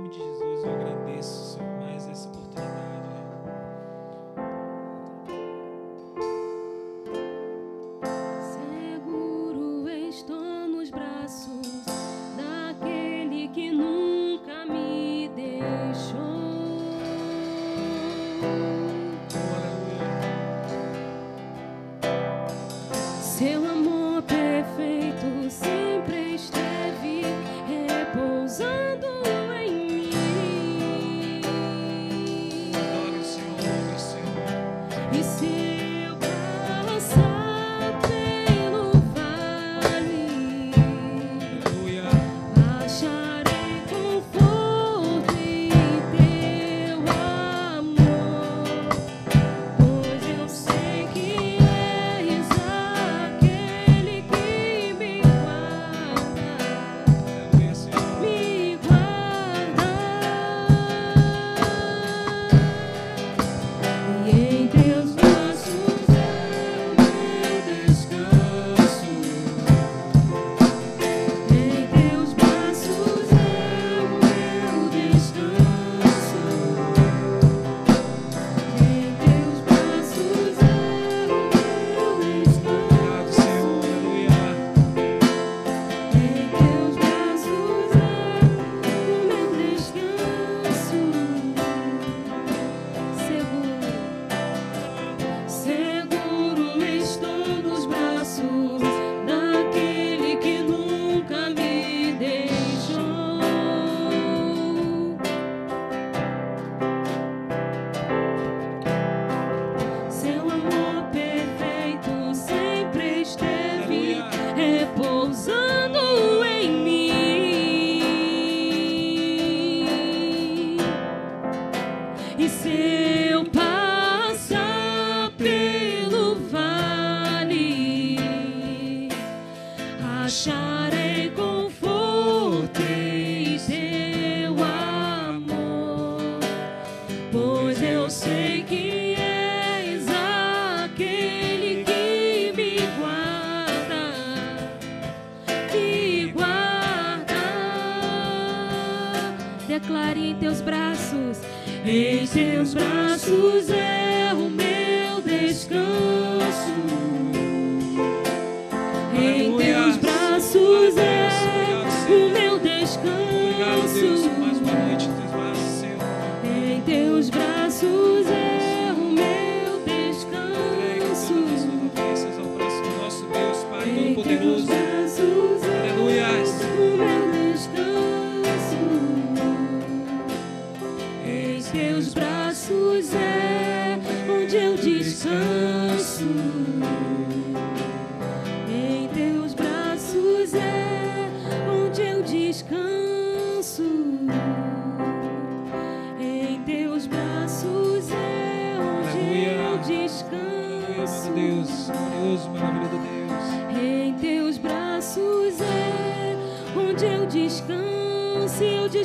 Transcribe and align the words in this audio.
nome 0.00 0.08
de 0.08 0.18
Jesus 0.18 0.64
eu 0.64 0.72
agradeço, 0.72 1.56
Senhor. 1.56 1.69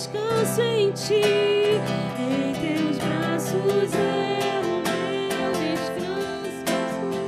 descanso 0.05 0.62
em 0.62 0.91
ti, 0.91 1.21
em 2.19 2.53
teus 2.53 2.97
braços 2.97 3.93
é 3.95 4.62
o 4.63 4.75
meu 4.85 5.51
descanso, 5.74 6.63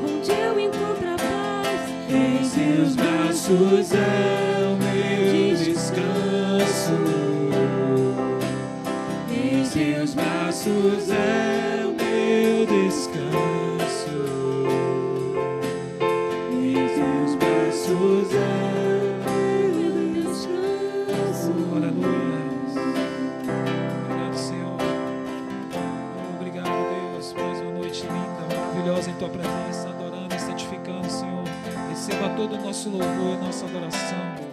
onde 0.04 0.32
eu 0.32 0.60
encontro 0.60 1.10
a 1.10 1.18
paz. 1.18 1.82
Em 2.08 2.48
teus 2.48 2.96
braços 2.96 3.94
é 3.94 4.68
o 4.68 4.78
meu 4.78 5.56
descanso, 5.56 6.98
em 9.32 9.64
teus 9.64 10.14
braços 10.14 11.10
é 11.10 11.57
nosso 32.78 32.90
louvor 32.92 33.40
nossa 33.40 33.66
adoração, 33.66 34.47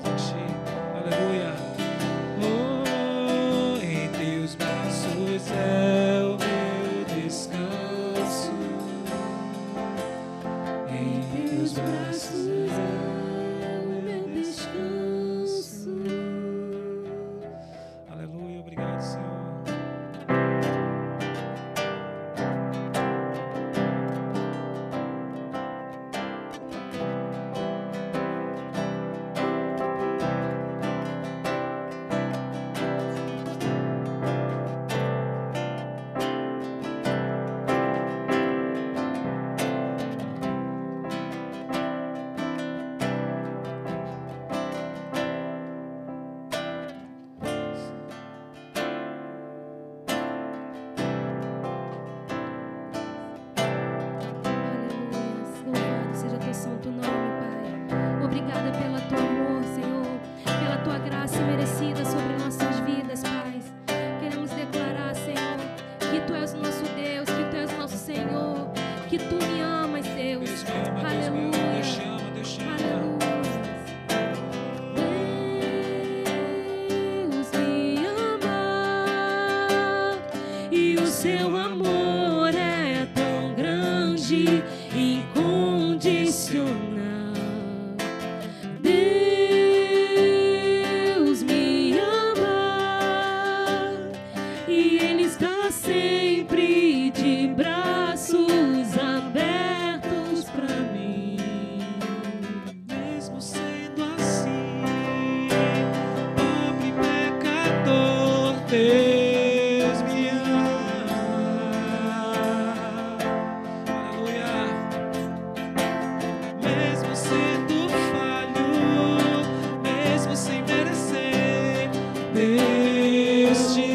Deus 123.54 123.93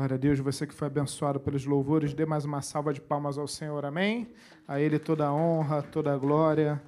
Glória 0.00 0.14
a 0.14 0.18
Deus, 0.18 0.38
você 0.38 0.66
que 0.66 0.72
foi 0.72 0.86
abençoado 0.86 1.38
pelos 1.38 1.66
louvores, 1.66 2.14
dê 2.14 2.24
mais 2.24 2.46
uma 2.46 2.62
salva 2.62 2.90
de 2.90 3.02
palmas 3.02 3.36
ao 3.36 3.46
Senhor, 3.46 3.84
amém? 3.84 4.32
A 4.66 4.80
Ele 4.80 4.98
toda 4.98 5.26
a 5.26 5.34
honra, 5.34 5.82
toda 5.82 6.14
a 6.14 6.16
glória 6.16 6.82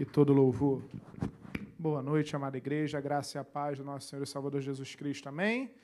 e 0.00 0.04
todo 0.06 0.32
louvor. 0.32 0.82
Boa 1.78 2.02
noite, 2.02 2.34
amada 2.34 2.56
igreja, 2.56 2.98
graça 3.02 3.36
e 3.36 3.38
a 3.38 3.44
paz 3.44 3.76
do 3.76 3.84
nosso 3.84 4.08
Senhor 4.08 4.22
e 4.22 4.26
Salvador 4.26 4.62
Jesus 4.62 4.94
Cristo, 4.94 5.28
amém? 5.28 5.74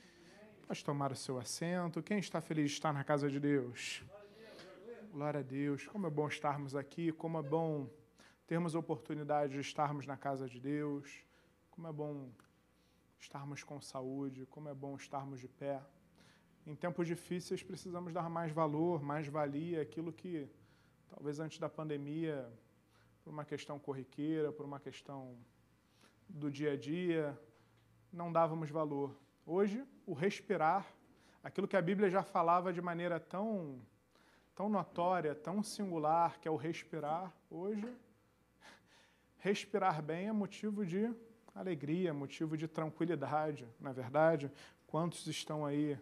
Pode 0.67 0.83
tomar 0.83 1.13
o 1.13 1.15
seu 1.15 1.39
assento. 1.39 2.03
Quem 2.03 2.19
está 2.19 2.41
feliz 2.41 2.71
de 2.71 2.77
estar 2.77 2.95
na 2.95 3.05
casa 3.05 3.29
de 3.29 3.39
Deus? 3.39 4.03
Glória 5.13 5.41
a 5.41 5.43
Deus. 5.43 5.87
Como 5.87 6.07
é 6.07 6.11
bom 6.11 6.29
estarmos 6.29 6.75
aqui, 6.75 7.13
como 7.13 7.39
é 7.39 7.43
bom 7.43 7.91
termos 8.47 8.75
a 8.75 8.79
oportunidade 8.79 9.53
de 9.53 9.61
estarmos 9.61 10.07
na 10.07 10.17
casa 10.17 10.49
de 10.49 10.59
Deus. 10.59 11.13
Como 11.71 11.87
é 11.87 11.93
bom 11.93 12.31
estarmos 13.21 13.63
com 13.63 13.79
saúde, 13.83 14.47
como 14.47 14.71
é 14.71 14.73
bom 14.73 14.97
estarmos 14.97 15.41
de 15.41 15.47
pé. 15.47 15.79
Em 16.67 16.75
tempos 16.75 17.07
difíceis 17.07 17.63
precisamos 17.63 18.13
dar 18.13 18.29
mais 18.29 18.53
valor, 18.53 19.03
mais 19.03 19.27
valia 19.27 19.83
aquilo 19.83 20.13
que 20.13 20.49
talvez 21.09 21.41
antes 21.41 21.59
da 21.59 21.69
pandemia, 21.69 22.49
por 23.25 23.33
uma 23.33 23.45
questão 23.45 23.79
corriqueira, 23.79 24.53
por 24.53 24.65
uma 24.65 24.79
questão 24.79 25.37
do 26.29 26.51
dia 26.51 26.73
a 26.73 26.77
dia, 26.77 27.39
não 28.13 28.33
dávamos 28.33 28.71
valor. 28.71 29.17
Hoje, 29.45 29.85
o 30.07 30.13
respirar, 30.13 30.87
aquilo 31.43 31.67
que 31.67 31.77
a 31.77 31.83
Bíblia 31.83 32.09
já 32.09 32.23
falava 32.23 32.73
de 32.73 32.81
maneira 32.81 33.19
tão 33.19 33.81
tão 34.55 34.69
notória, 34.69 35.35
tão 35.35 35.63
singular, 35.63 36.39
que 36.39 36.47
é 36.47 36.51
o 36.51 36.57
respirar, 36.57 37.33
hoje, 37.51 37.91
respirar 39.39 40.03
bem 40.03 40.29
é 40.29 40.33
motivo 40.33 40.85
de 40.85 41.11
alegria, 41.55 42.13
motivo 42.13 42.57
de 42.59 42.69
tranquilidade, 42.69 43.67
na 43.81 43.91
é 43.91 43.93
verdade. 43.93 44.53
Quantos 44.87 45.27
estão 45.27 45.65
aí 45.65 45.99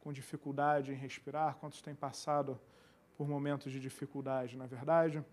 com 0.00 0.12
dificuldade 0.12 0.92
em 0.92 0.96
respirar? 0.96 1.56
Quantos 1.56 1.80
têm 1.80 1.94
passado 1.94 2.58
por 3.16 3.28
momentos 3.28 3.70
de 3.70 3.78
dificuldade, 3.78 4.56
na 4.56 4.64
é 4.64 4.68
verdade? 4.68 5.24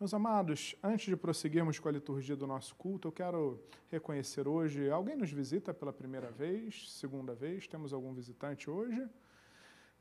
Meus 0.00 0.14
amados, 0.14 0.76
antes 0.82 1.06
de 1.06 1.16
prosseguirmos 1.16 1.78
com 1.78 1.88
a 1.88 1.92
liturgia 1.92 2.36
do 2.36 2.46
nosso 2.46 2.74
culto, 2.76 3.08
eu 3.08 3.12
quero 3.12 3.60
reconhecer 3.90 4.46
hoje. 4.46 4.88
Alguém 4.88 5.16
nos 5.16 5.30
visita 5.30 5.74
pela 5.74 5.92
primeira 5.92 6.30
vez, 6.30 6.90
segunda 6.92 7.34
vez? 7.34 7.66
Temos 7.66 7.92
algum 7.92 8.14
visitante 8.14 8.70
hoje? 8.70 9.08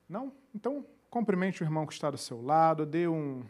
Não? 0.07 0.31
Então, 0.53 0.85
Cumprimente 1.09 1.63
o 1.63 1.65
irmão 1.65 1.85
que 1.85 1.93
está 1.93 2.11
do 2.11 2.17
seu 2.17 2.41
lado, 2.41 2.85
dê 2.85 3.07
um 3.07 3.43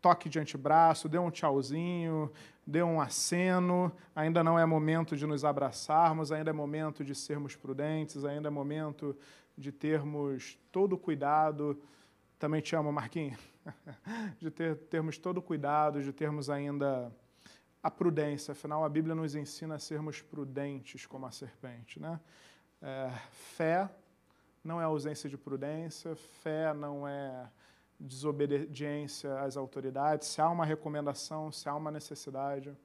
toque 0.00 0.28
de 0.28 0.38
antebraço, 0.38 1.08
dê 1.08 1.18
um 1.18 1.30
tchauzinho, 1.30 2.30
dê 2.66 2.82
um 2.82 3.00
aceno. 3.00 3.90
Ainda 4.14 4.44
não 4.44 4.58
é 4.58 4.66
momento 4.66 5.16
de 5.16 5.26
nos 5.26 5.42
abraçarmos, 5.42 6.30
ainda 6.30 6.50
é 6.50 6.52
momento 6.52 7.02
de 7.02 7.14
sermos 7.14 7.56
prudentes, 7.56 8.26
ainda 8.26 8.48
é 8.48 8.50
momento 8.50 9.16
de 9.58 9.72
termos 9.72 10.56
todo 10.70 10.92
o 10.94 10.98
cuidado. 10.98 11.82
Também 12.38 12.60
te 12.60 12.76
amo, 12.76 12.92
Marquinhos. 12.92 13.40
de 14.38 14.50
ter, 14.50 14.76
termos 14.76 15.18
todo 15.18 15.38
o 15.38 15.42
cuidado, 15.42 16.00
de 16.00 16.12
termos 16.12 16.48
ainda 16.48 17.12
a 17.82 17.90
prudência. 17.90 18.52
Afinal, 18.52 18.84
a 18.84 18.88
Bíblia 18.88 19.14
nos 19.14 19.34
ensina 19.34 19.74
a 19.74 19.78
sermos 19.78 20.22
prudentes 20.22 21.04
como 21.04 21.26
a 21.26 21.32
serpente. 21.32 22.00
Né? 22.00 22.20
É, 22.80 23.10
fé 23.30 23.90
não 24.62 24.80
é 24.80 24.84
ausência 24.84 25.28
de 25.28 25.36
prudência, 25.36 26.14
fé 26.14 26.72
não 26.72 27.06
é 27.06 27.50
desobediência 27.98 29.40
às 29.40 29.56
autoridades. 29.56 30.28
Se 30.28 30.40
há 30.40 30.48
uma 30.48 30.64
recomendação, 30.64 31.50
se 31.50 31.68
há 31.68 31.74
uma 31.74 31.90
necessidade, 31.90 32.76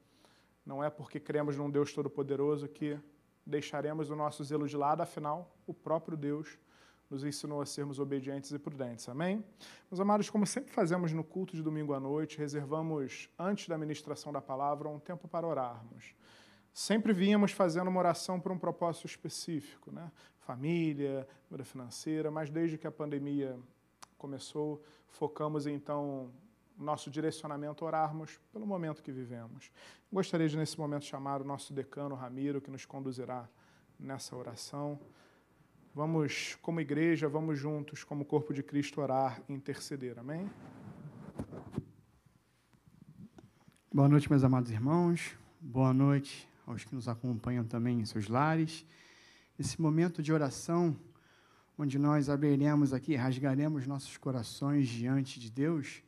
não 0.66 0.82
é 0.82 0.90
porque 0.90 1.20
cremos 1.20 1.56
num 1.56 1.70
Deus 1.70 1.92
Todo-Poderoso 1.92 2.68
que 2.68 2.98
deixaremos 3.46 4.10
o 4.10 4.16
nosso 4.16 4.42
zelo 4.42 4.66
de 4.66 4.76
lado, 4.76 5.02
afinal, 5.02 5.54
o 5.66 5.74
próprio 5.74 6.16
Deus 6.16 6.58
nos 7.14 7.24
ensinou 7.24 7.62
a 7.62 7.66
sermos 7.66 8.00
obedientes 8.00 8.50
e 8.50 8.58
prudentes. 8.58 9.08
Amém? 9.08 9.44
Meus 9.88 10.00
amados, 10.00 10.28
como 10.28 10.44
sempre 10.44 10.72
fazemos 10.72 11.12
no 11.12 11.22
culto 11.22 11.54
de 11.54 11.62
domingo 11.62 11.94
à 11.94 12.00
noite, 12.00 12.36
reservamos, 12.36 13.30
antes 13.38 13.68
da 13.68 13.78
ministração 13.78 14.32
da 14.32 14.40
palavra, 14.40 14.88
um 14.88 14.98
tempo 14.98 15.28
para 15.28 15.46
orarmos. 15.46 16.12
Sempre 16.72 17.12
vínhamos 17.12 17.52
fazendo 17.52 17.86
uma 17.86 18.00
oração 18.00 18.40
por 18.40 18.50
um 18.50 18.58
propósito 18.58 19.06
específico, 19.06 19.92
né? 19.92 20.10
família, 20.40 21.26
vida 21.48 21.64
financeira, 21.64 22.32
mas 22.32 22.50
desde 22.50 22.76
que 22.76 22.86
a 22.86 22.90
pandemia 22.90 23.56
começou, 24.18 24.82
focamos 25.06 25.68
então 25.68 26.32
nosso 26.76 27.08
direcionamento 27.08 27.84
orarmos 27.84 28.40
pelo 28.52 28.66
momento 28.66 29.04
que 29.04 29.12
vivemos. 29.12 29.70
Gostaria 30.12 30.48
de 30.48 30.56
nesse 30.56 30.76
momento 30.76 31.04
chamar 31.04 31.40
o 31.40 31.44
nosso 31.44 31.72
decano 31.72 32.16
Ramiro 32.16 32.60
que 32.60 32.72
nos 32.72 32.84
conduzirá 32.84 33.48
nessa 34.00 34.34
oração. 34.34 34.98
Vamos, 35.94 36.58
como 36.60 36.80
igreja, 36.80 37.28
vamos 37.28 37.56
juntos, 37.56 38.02
como 38.02 38.24
corpo 38.24 38.52
de 38.52 38.64
Cristo, 38.64 39.00
orar 39.00 39.40
e 39.48 39.52
interceder. 39.52 40.18
Amém? 40.18 40.50
Boa 43.92 44.08
noite, 44.08 44.28
meus 44.28 44.42
amados 44.42 44.72
irmãos. 44.72 45.38
Boa 45.60 45.94
noite 45.94 46.48
aos 46.66 46.82
que 46.82 46.92
nos 46.94 47.06
acompanham 47.06 47.64
também 47.64 48.00
em 48.00 48.04
seus 48.04 48.26
lares 48.26 48.84
esse 49.56 49.80
momento 49.80 50.20
de 50.20 50.32
oração, 50.32 50.96
onde 51.78 51.96
nós 51.96 52.28
abriremos 52.28 52.92
aqui, 52.92 53.14
rasgaremos 53.14 53.86
nossos 53.86 54.16
corações 54.16 54.88
diante 54.88 55.38
de 55.38 55.48
Deus, 55.48 56.02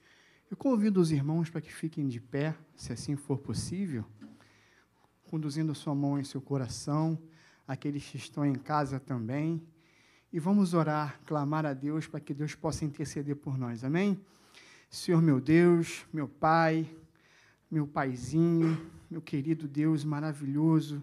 eu 0.50 0.56
convido 0.56 1.00
os 1.00 1.12
irmãos 1.12 1.48
para 1.48 1.60
que 1.60 1.72
fiquem 1.72 2.08
de 2.08 2.20
pé, 2.20 2.56
se 2.74 2.92
assim 2.92 3.14
for 3.14 3.38
possível, 3.38 4.04
conduzindo 5.30 5.74
sua 5.74 5.94
mão 5.94 6.18
em 6.18 6.24
seu 6.24 6.40
coração, 6.40 7.16
aqueles 7.68 8.04
que 8.08 8.16
estão 8.16 8.44
em 8.44 8.54
casa 8.54 8.98
também, 8.98 9.62
e 10.36 10.38
vamos 10.38 10.74
orar, 10.74 11.18
clamar 11.24 11.64
a 11.64 11.72
Deus 11.72 12.06
para 12.06 12.20
que 12.20 12.34
Deus 12.34 12.54
possa 12.54 12.84
interceder 12.84 13.34
por 13.36 13.56
nós, 13.56 13.82
amém? 13.82 14.20
Senhor 14.90 15.22
meu 15.22 15.40
Deus, 15.40 16.04
meu 16.12 16.28
Pai, 16.28 16.86
meu 17.70 17.86
Paizinho, 17.86 18.78
meu 19.10 19.22
querido 19.22 19.66
Deus 19.66 20.04
maravilhoso, 20.04 21.02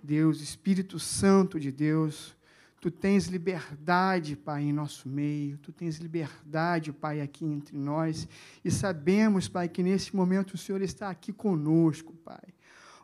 Deus, 0.00 0.40
Espírito 0.40 1.00
Santo 1.00 1.58
de 1.58 1.72
Deus, 1.72 2.36
tu 2.80 2.88
tens 2.88 3.26
liberdade, 3.26 4.36
Pai, 4.36 4.62
em 4.62 4.72
nosso 4.72 5.08
meio, 5.08 5.58
tu 5.58 5.72
tens 5.72 5.96
liberdade, 5.96 6.92
Pai, 6.92 7.20
aqui 7.20 7.44
entre 7.44 7.76
nós, 7.76 8.28
e 8.64 8.70
sabemos, 8.70 9.48
Pai, 9.48 9.68
que 9.68 9.82
nesse 9.82 10.14
momento 10.14 10.54
o 10.54 10.58
Senhor 10.58 10.82
está 10.82 11.10
aqui 11.10 11.32
conosco, 11.32 12.12
Pai. 12.24 12.51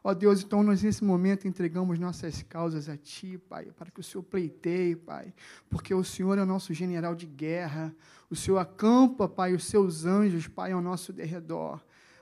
Ó 0.02 0.14
Deus, 0.14 0.42
então 0.42 0.62
nós 0.62 0.82
nesse 0.82 1.04
momento 1.04 1.48
entregamos 1.48 1.98
nossas 1.98 2.42
causas 2.42 2.88
a 2.88 2.96
Ti, 2.96 3.38
Pai, 3.48 3.66
para 3.76 3.90
que 3.90 4.00
o 4.00 4.02
Senhor 4.02 4.22
pleiteie, 4.22 4.96
Pai, 4.96 5.32
porque 5.68 5.92
o 5.94 6.04
Senhor 6.04 6.38
é 6.38 6.42
o 6.42 6.46
nosso 6.46 6.72
general 6.72 7.14
de 7.14 7.26
guerra, 7.26 7.94
o 8.30 8.36
Senhor 8.36 8.58
acampa, 8.58 9.28
Pai, 9.28 9.54
os 9.54 9.64
seus 9.64 10.04
anjos, 10.04 10.46
Pai, 10.46 10.72
ao 10.72 10.80
nosso 10.80 11.12
derredor 11.12 11.80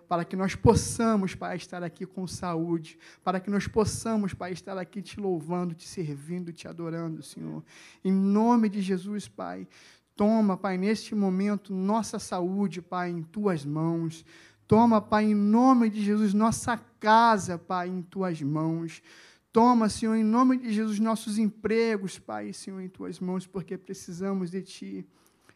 para 0.09 0.25
que 0.25 0.37
nós 0.37 0.55
possamos, 0.55 1.35
Pai, 1.35 1.57
estar 1.57 1.83
aqui 1.83 2.07
com 2.07 2.27
saúde, 2.27 2.99
para 3.25 3.41
que 3.41 3.51
nós 3.51 3.67
possamos, 3.67 4.33
Pai, 4.33 4.53
estar 4.53 4.79
aqui 4.79 5.03
te 5.03 5.21
louvando, 5.21 5.75
te 5.75 5.87
servindo, 5.87 6.53
te 6.53 6.69
adorando, 6.69 7.23
Senhor. 7.23 7.65
Em 8.05 8.13
nome 8.13 8.69
de 8.69 8.81
Jesus, 8.81 9.29
Pai, 9.29 9.67
toma, 10.15 10.57
Pai, 10.57 10.79
neste 10.79 11.15
momento, 11.15 11.75
nossa 11.75 12.19
saúde, 12.19 12.81
Pai, 12.81 13.11
em 13.11 13.23
tuas 13.23 13.65
mãos. 13.65 14.25
Toma, 14.67 15.01
Pai, 15.01 15.27
em 15.27 15.35
nome 15.35 15.89
de 15.89 16.03
Jesus, 16.03 16.35
nossa 16.35 16.77
casa, 16.99 17.57
Pai, 17.57 17.89
em 17.89 18.03
tuas 18.03 18.43
mãos. 18.43 19.01
Toma, 19.53 19.89
Senhor, 19.89 20.17
em 20.17 20.25
nome 20.25 20.59
de 20.59 20.73
Jesus, 20.73 20.99
nossos 20.99 21.39
empregos, 21.39 22.19
Pai, 22.19 22.53
Senhor, 22.53 22.81
em 22.81 22.89
tuas 22.89 23.21
mãos, 23.21 23.47
porque 23.47 23.79
precisamos 23.79 24.51
de 24.51 24.63
Ti. 24.63 25.07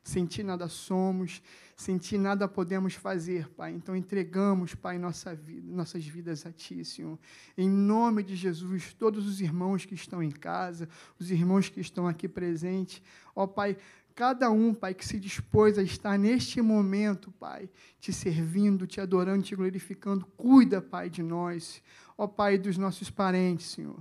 Sem 0.03 0.25
Ti 0.25 0.43
nada 0.43 0.69
somos, 0.69 1.43
sem 1.77 1.99
Ti 1.99 2.17
nada 2.17 2.49
podemos 2.49 2.95
fazer, 2.95 3.49
Pai. 3.51 3.73
Então 3.73 3.95
entregamos, 3.95 4.75
Pai, 4.75 4.97
nossa 4.97 5.35
vida, 5.35 5.71
nossas 5.71 6.05
vidas 6.07 6.47
a 6.47 6.53
Ti, 6.53 6.85
Senhor. 6.85 7.19
Em 7.59 7.69
nome 7.69 8.23
de 8.23 8.35
Jesus, 8.35 8.95
todos 8.95 9.27
os 9.27 9.41
irmãos 9.41 9.85
que 9.85 9.95
estão 9.95 10.23
em 10.23 10.31
casa, 10.31 10.89
os 11.19 11.31
irmãos 11.31 11.69
que 11.69 11.81
estão 11.81 12.07
aqui 12.07 12.27
presentes, 12.27 13.03
ó 13.35 13.47
Pai, 13.47 13.77
cada 14.21 14.51
um, 14.51 14.75
Pai, 14.75 14.93
que 14.93 15.03
se 15.03 15.19
dispôs 15.19 15.79
a 15.79 15.83
estar 15.83 16.19
neste 16.19 16.61
momento, 16.61 17.33
Pai, 17.41 17.71
te 17.99 18.13
servindo, 18.13 18.87
te 18.87 19.01
adorando, 19.01 19.43
te 19.43 19.57
glorificando, 19.57 20.27
cuida, 20.37 20.83
Pai, 20.83 21.09
de 21.09 21.23
nós, 21.23 21.83
ó 22.19 22.27
Pai, 22.27 22.59
dos 22.59 22.77
nossos 22.77 23.09
parentes, 23.09 23.69
Senhor. 23.69 23.97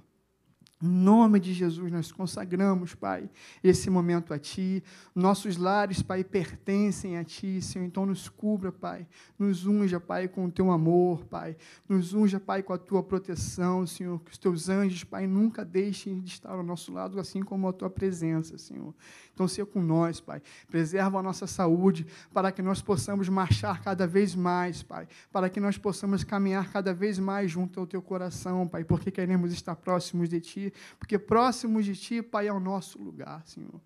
Em 0.81 0.87
nome 0.87 1.41
de 1.41 1.53
Jesus, 1.53 1.91
nós 1.91 2.09
consagramos, 2.09 2.95
Pai, 2.95 3.29
esse 3.61 3.89
momento 3.89 4.33
a 4.33 4.39
Ti. 4.39 4.81
Nossos 5.13 5.57
lares, 5.57 6.01
Pai, 6.01 6.23
pertencem 6.23 7.17
a 7.17 7.23
Ti, 7.25 7.61
Senhor. 7.61 7.83
Então, 7.83 8.05
nos 8.05 8.29
cubra, 8.29 8.71
Pai. 8.71 9.05
Nos 9.37 9.65
unja, 9.65 9.99
Pai, 9.99 10.29
com 10.29 10.45
o 10.45 10.51
Teu 10.51 10.71
amor, 10.71 11.25
Pai. 11.25 11.57
Nos 11.87 12.13
unja, 12.13 12.39
Pai, 12.39 12.63
com 12.63 12.71
a 12.71 12.77
Tua 12.77 13.03
proteção, 13.03 13.85
Senhor. 13.85 14.21
Que 14.21 14.31
os 14.31 14.37
Teus 14.37 14.69
anjos, 14.69 15.03
Pai, 15.03 15.27
nunca 15.27 15.65
deixem 15.65 16.21
de 16.21 16.29
estar 16.29 16.51
ao 16.51 16.63
nosso 16.63 16.93
lado, 16.93 17.19
assim 17.19 17.41
como 17.41 17.67
a 17.67 17.73
Tua 17.73 17.89
presença, 17.89 18.57
Senhor. 18.57 18.95
Então, 19.33 19.49
seja 19.49 19.65
com 19.65 19.81
nós, 19.81 20.21
Pai. 20.21 20.41
Preserva 20.69 21.19
a 21.19 21.23
nossa 21.23 21.45
saúde, 21.45 22.07
para 22.33 22.53
que 22.53 22.61
nós 22.61 22.81
possamos 22.81 23.27
marchar 23.27 23.81
cada 23.81 24.07
vez 24.07 24.33
mais, 24.33 24.81
Pai. 24.81 25.09
Para 25.29 25.49
que 25.49 25.59
nós 25.59 25.77
possamos 25.77 26.23
caminhar 26.23 26.71
cada 26.71 26.93
vez 26.93 27.19
mais 27.19 27.51
junto 27.51 27.81
ao 27.81 27.85
Teu 27.85 28.01
coração, 28.01 28.65
Pai. 28.65 28.85
Porque 28.85 29.11
queremos 29.11 29.51
estar 29.51 29.75
próximos 29.75 30.29
de 30.29 30.39
Ti 30.39 30.68
porque 30.97 31.17
próximos 31.17 31.85
de 31.85 31.95
Ti, 31.95 32.21
Pai, 32.21 32.47
é 32.47 32.53
o 32.53 32.59
nosso 32.59 33.01
lugar, 33.01 33.41
Senhor. 33.45 33.79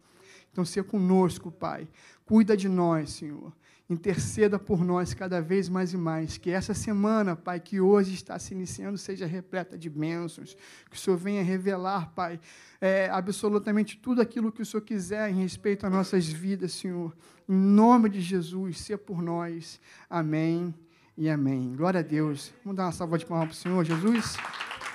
Então, 0.53 0.63
seja 0.63 0.83
conosco, 0.83 1.51
Pai. 1.51 1.87
Cuida 2.25 2.55
de 2.55 2.69
nós, 2.69 3.09
Senhor. 3.09 3.51
Interceda 3.89 4.57
por 4.57 4.83
nós 4.83 5.13
cada 5.13 5.41
vez 5.41 5.67
mais 5.67 5.93
e 5.93 5.97
mais. 5.97 6.37
Que 6.37 6.51
essa 6.51 6.73
semana, 6.73 7.35
Pai, 7.35 7.59
que 7.59 7.81
hoje 7.81 8.13
está 8.13 8.37
se 8.39 8.53
iniciando, 8.53 8.97
seja 8.97 9.25
repleta 9.25 9.77
de 9.77 9.89
bênçãos. 9.89 10.55
Que 10.89 10.95
o 10.95 10.99
Senhor 10.99 11.17
venha 11.17 11.43
revelar, 11.43 12.11
Pai, 12.13 12.39
é, 12.79 13.09
absolutamente 13.09 13.97
tudo 13.97 14.21
aquilo 14.21 14.51
que 14.51 14.61
o 14.61 14.65
Senhor 14.65 14.81
quiser 14.81 15.29
em 15.29 15.41
respeito 15.41 15.85
às 15.85 15.91
nossas 15.91 16.27
vidas, 16.27 16.71
Senhor. 16.73 17.15
Em 17.49 17.55
nome 17.55 18.09
de 18.09 18.21
Jesus, 18.21 18.79
seja 18.79 18.97
por 18.97 19.21
nós. 19.21 19.81
Amém 20.09 20.73
e 21.17 21.29
amém. 21.29 21.75
Glória 21.75 21.99
a 21.99 22.03
Deus. 22.03 22.53
Vamos 22.63 22.77
dar 22.77 22.85
uma 22.85 22.91
salva 22.91 23.17
de 23.17 23.25
palmas 23.25 23.47
para 23.47 23.53
o 23.53 23.57
Senhor, 23.57 23.83
Jesus. 23.83 24.37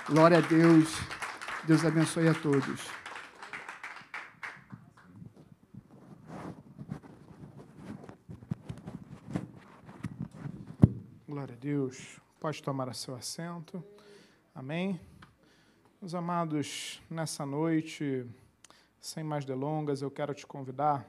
Glória 0.09 0.39
a 0.39 0.41
Deus. 0.41 1.28
Deus 1.67 1.85
abençoe 1.85 2.27
a 2.27 2.33
todos. 2.33 2.87
Glória 11.27 11.53
a 11.53 11.57
Deus. 11.57 12.19
Pode 12.39 12.63
tomar 12.63 12.93
seu 12.95 13.13
assento. 13.13 13.83
Amém. 14.55 14.99
Meus 16.01 16.15
amados, 16.15 17.01
nessa 17.09 17.45
noite, 17.45 18.25
sem 18.99 19.23
mais 19.23 19.43
delongas, 19.43 20.01
eu 20.01 20.09
quero 20.09 20.33
te 20.33 20.47
convidar 20.47 21.05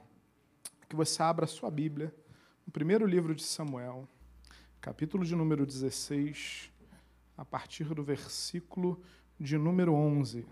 que 0.89 0.95
você 0.95 1.23
abra 1.23 1.47
sua 1.47 1.71
Bíblia 1.71 2.13
no 2.67 2.73
primeiro 2.73 3.05
livro 3.05 3.33
de 3.33 3.43
Samuel, 3.43 4.07
capítulo 4.81 5.25
de 5.25 5.33
número 5.33 5.65
16, 5.65 6.69
a 7.37 7.45
partir 7.45 7.85
do 7.85 8.03
versículo 8.03 9.01
de 9.41 9.57
número 9.57 9.91
11. 9.95 10.45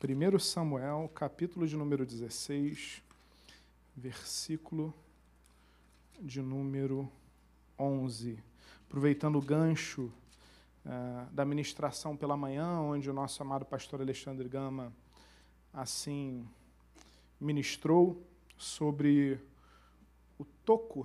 1 0.00 0.38
Samuel, 0.38 1.10
capítulo 1.12 1.66
de 1.66 1.76
número 1.76 2.06
16, 2.06 3.02
versículo 3.96 4.94
de 6.20 6.40
número 6.40 7.10
11. 7.76 8.38
Aproveitando 8.86 9.36
o 9.36 9.42
gancho 9.42 10.12
uh, 10.86 11.28
da 11.32 11.44
ministração 11.44 12.16
pela 12.16 12.36
manhã, 12.36 12.78
onde 12.78 13.10
o 13.10 13.12
nosso 13.12 13.42
amado 13.42 13.64
pastor 13.64 14.00
Alexandre 14.00 14.48
Gama 14.48 14.92
assim 15.72 16.48
ministrou 17.40 18.24
sobre 18.56 19.40
o 20.38 20.44
toco 20.64 21.04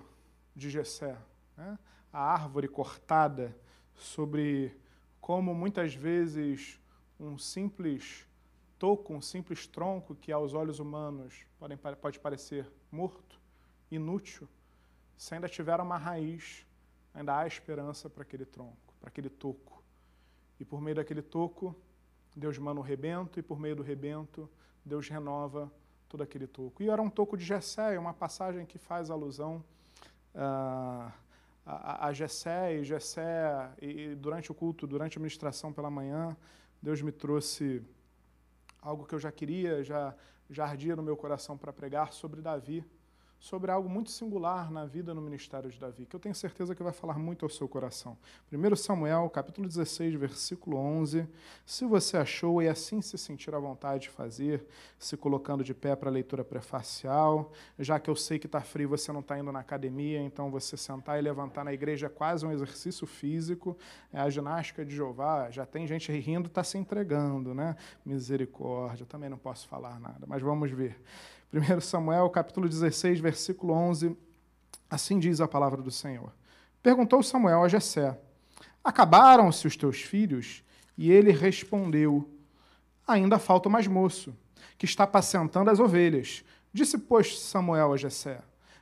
de 0.56 0.70
Jessé, 0.70 1.18
né? 1.58 1.76
a 2.12 2.20
árvore 2.20 2.68
cortada, 2.68 3.58
sobre 3.96 4.78
como 5.20 5.56
muitas 5.56 5.96
vezes 5.96 6.80
um 7.20 7.38
simples 7.38 8.28
toco, 8.78 9.14
um 9.14 9.22
simples 9.22 9.66
tronco 9.66 10.16
que 10.16 10.32
aos 10.32 10.54
olhos 10.54 10.80
humanos 10.80 11.46
podem, 11.58 11.78
pode 11.78 12.20
parecer 12.20 12.70
morto, 12.92 13.40
inútil, 13.90 14.48
se 15.16 15.34
ainda 15.34 15.48
tiver 15.48 15.80
uma 15.80 15.98
raiz, 15.98 16.66
ainda 17.14 17.38
há 17.38 17.48
esperança 17.48 18.10
para 18.10 18.24
aquele 18.24 18.46
tronco, 18.46 18.94
para 19.00 19.10
aquele 19.10 19.30
toco. 19.30 19.82
E 20.60 20.66
por 20.66 20.82
meio 20.82 20.98
daquele 20.98 21.22
toco, 21.22 21.76
Deus 22.36 22.58
manda 22.58 22.80
o 22.80 22.84
rebento, 22.84 23.40
e 23.40 23.44
por 23.44 23.60
meio 23.60 23.76
do 23.76 23.84
rebento, 23.84 24.50
Deus 24.84 25.08
renova 25.08 25.72
todo 26.10 26.24
aquele 26.24 26.48
toco. 26.48 26.84
E 26.84 26.90
era 26.90 27.02
um 27.02 27.10
toco 27.10 27.38
de 27.38 27.46
Jessé, 27.46 27.98
uma 27.98 28.14
passagem 28.14 28.66
que 28.66 28.78
faz 28.78 29.10
alusão 29.10 29.64
uh, 30.36 31.12
a, 31.66 32.08
a 32.08 32.14
Jessé, 32.14 32.76
e 32.76 32.84
Jessé, 32.84 33.72
e 33.82 34.16
durante 34.16 34.52
o 34.52 34.56
culto, 34.56 34.86
durante 34.86 35.18
a 35.18 35.22
ministração 35.22 35.72
pela 35.72 35.90
manhã, 35.90 36.36
Deus 36.84 37.02
me 37.02 37.14
trouxe 37.14 37.82
algo 38.82 39.06
que 39.06 39.16
eu 39.16 39.20
já 39.20 39.32
queria, 39.32 39.82
já, 39.86 40.14
já 40.50 40.66
ardia 40.66 40.98
no 40.98 41.02
meu 41.02 41.16
coração 41.16 41.58
para 41.58 41.72
pregar 41.72 42.12
sobre 42.12 42.42
Davi, 42.42 42.84
sobre 43.44 43.70
algo 43.70 43.90
muito 43.90 44.10
singular 44.10 44.72
na 44.72 44.86
vida 44.86 45.14
no 45.14 45.22
ministério 45.22 45.70
de 45.70 45.78
Davi, 45.78 46.06
que 46.06 46.16
eu 46.16 46.20
tenho 46.20 46.34
certeza 46.34 46.74
que 46.74 46.82
vai 46.82 46.94
falar 46.94 47.20
muito 47.20 47.44
ao 47.44 47.50
seu 47.50 47.68
coração. 47.68 48.18
1 48.50 48.76
Samuel, 48.78 49.30
capítulo 49.30 49.68
16, 49.68 50.16
versículo 50.16 50.78
11. 50.78 51.28
Se 51.66 51.84
você 51.84 52.16
achou 52.16 52.62
e 52.62 52.70
assim 52.70 53.02
se 53.02 53.18
sentir 53.18 53.54
à 53.54 53.60
vontade 53.60 54.04
de 54.04 54.10
fazer, 54.10 54.66
se 54.98 55.18
colocando 55.18 55.62
de 55.62 55.74
pé 55.74 55.94
para 55.94 56.10
a 56.10 56.12
leitura 56.12 56.42
prefacial, 56.46 57.52
já 57.78 58.00
que 58.00 58.10
eu 58.10 58.16
sei 58.16 58.40
que 58.40 58.46
está 58.46 58.62
frio, 58.62 58.88
você 58.88 59.12
não 59.12 59.20
está 59.20 59.38
indo 59.38 59.52
na 59.52 59.60
academia, 59.60 60.22
então 60.22 60.50
você 60.50 60.78
sentar 60.78 61.20
e 61.20 61.22
levantar 61.22 61.66
na 61.66 61.74
igreja 61.74 62.06
é 62.06 62.10
quase 62.10 62.46
um 62.46 62.52
exercício 62.54 63.06
físico, 63.06 63.78
é 64.14 64.22
a 64.22 64.30
ginástica 64.30 64.86
de 64.86 64.96
Jeová, 64.96 65.52
já 65.52 65.66
tem 65.66 65.86
gente 65.86 66.10
rindo, 66.14 66.48
está 66.48 66.64
se 66.64 66.78
entregando, 66.78 67.54
né? 67.54 67.76
Misericórdia, 68.06 69.06
também 69.06 69.30
não 69.30 69.38
posso 69.38 69.68
falar 69.68 70.00
nada, 70.00 70.26
mas 70.26 70.42
vamos 70.42 70.72
ver. 70.72 70.98
1 71.54 71.82
Samuel, 71.82 72.28
capítulo 72.32 72.68
16, 72.68 73.20
versículo 73.20 73.74
11, 73.74 74.18
assim 74.90 75.20
diz 75.20 75.40
a 75.40 75.48
palavra 75.48 75.84
do 75.84 75.92
Senhor. 75.92 76.34
Perguntou 76.82 77.22
Samuel 77.22 77.64
a 77.64 77.68
Jessé: 77.68 78.20
Acabaram-se 78.84 79.68
os 79.68 79.78
teus 79.78 80.02
filhos? 80.02 80.64
E 80.98 81.12
ele 81.12 81.32
respondeu: 81.32 82.28
Ainda 83.08 83.38
falta 83.38 83.70
o 83.70 83.72
mais 83.72 83.86
moço, 83.86 84.36
que 84.80 84.86
está 84.86 85.04
apacentando 85.04 85.70
as 85.70 85.80
ovelhas. 85.80 86.44
Disse, 86.74 86.98
pois, 86.98 87.40
Samuel 87.40 87.94
a 87.94 87.98
Jessé: 87.98 88.42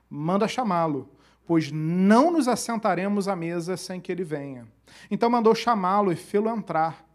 Manda 0.10 0.48
chamá-lo, 0.48 1.10
pois 1.46 1.74
não 1.74 2.32
nos 2.32 2.48
assentaremos 2.48 3.28
à 3.28 3.36
mesa 3.36 3.76
sem 3.76 4.00
que 4.00 4.14
ele 4.14 4.24
venha. 4.24 4.66
Então 5.10 5.30
mandou 5.30 5.54
chamá-lo 5.54 6.10
e 6.10 6.16
fê-lo 6.16 6.48
entrar. 6.48 7.06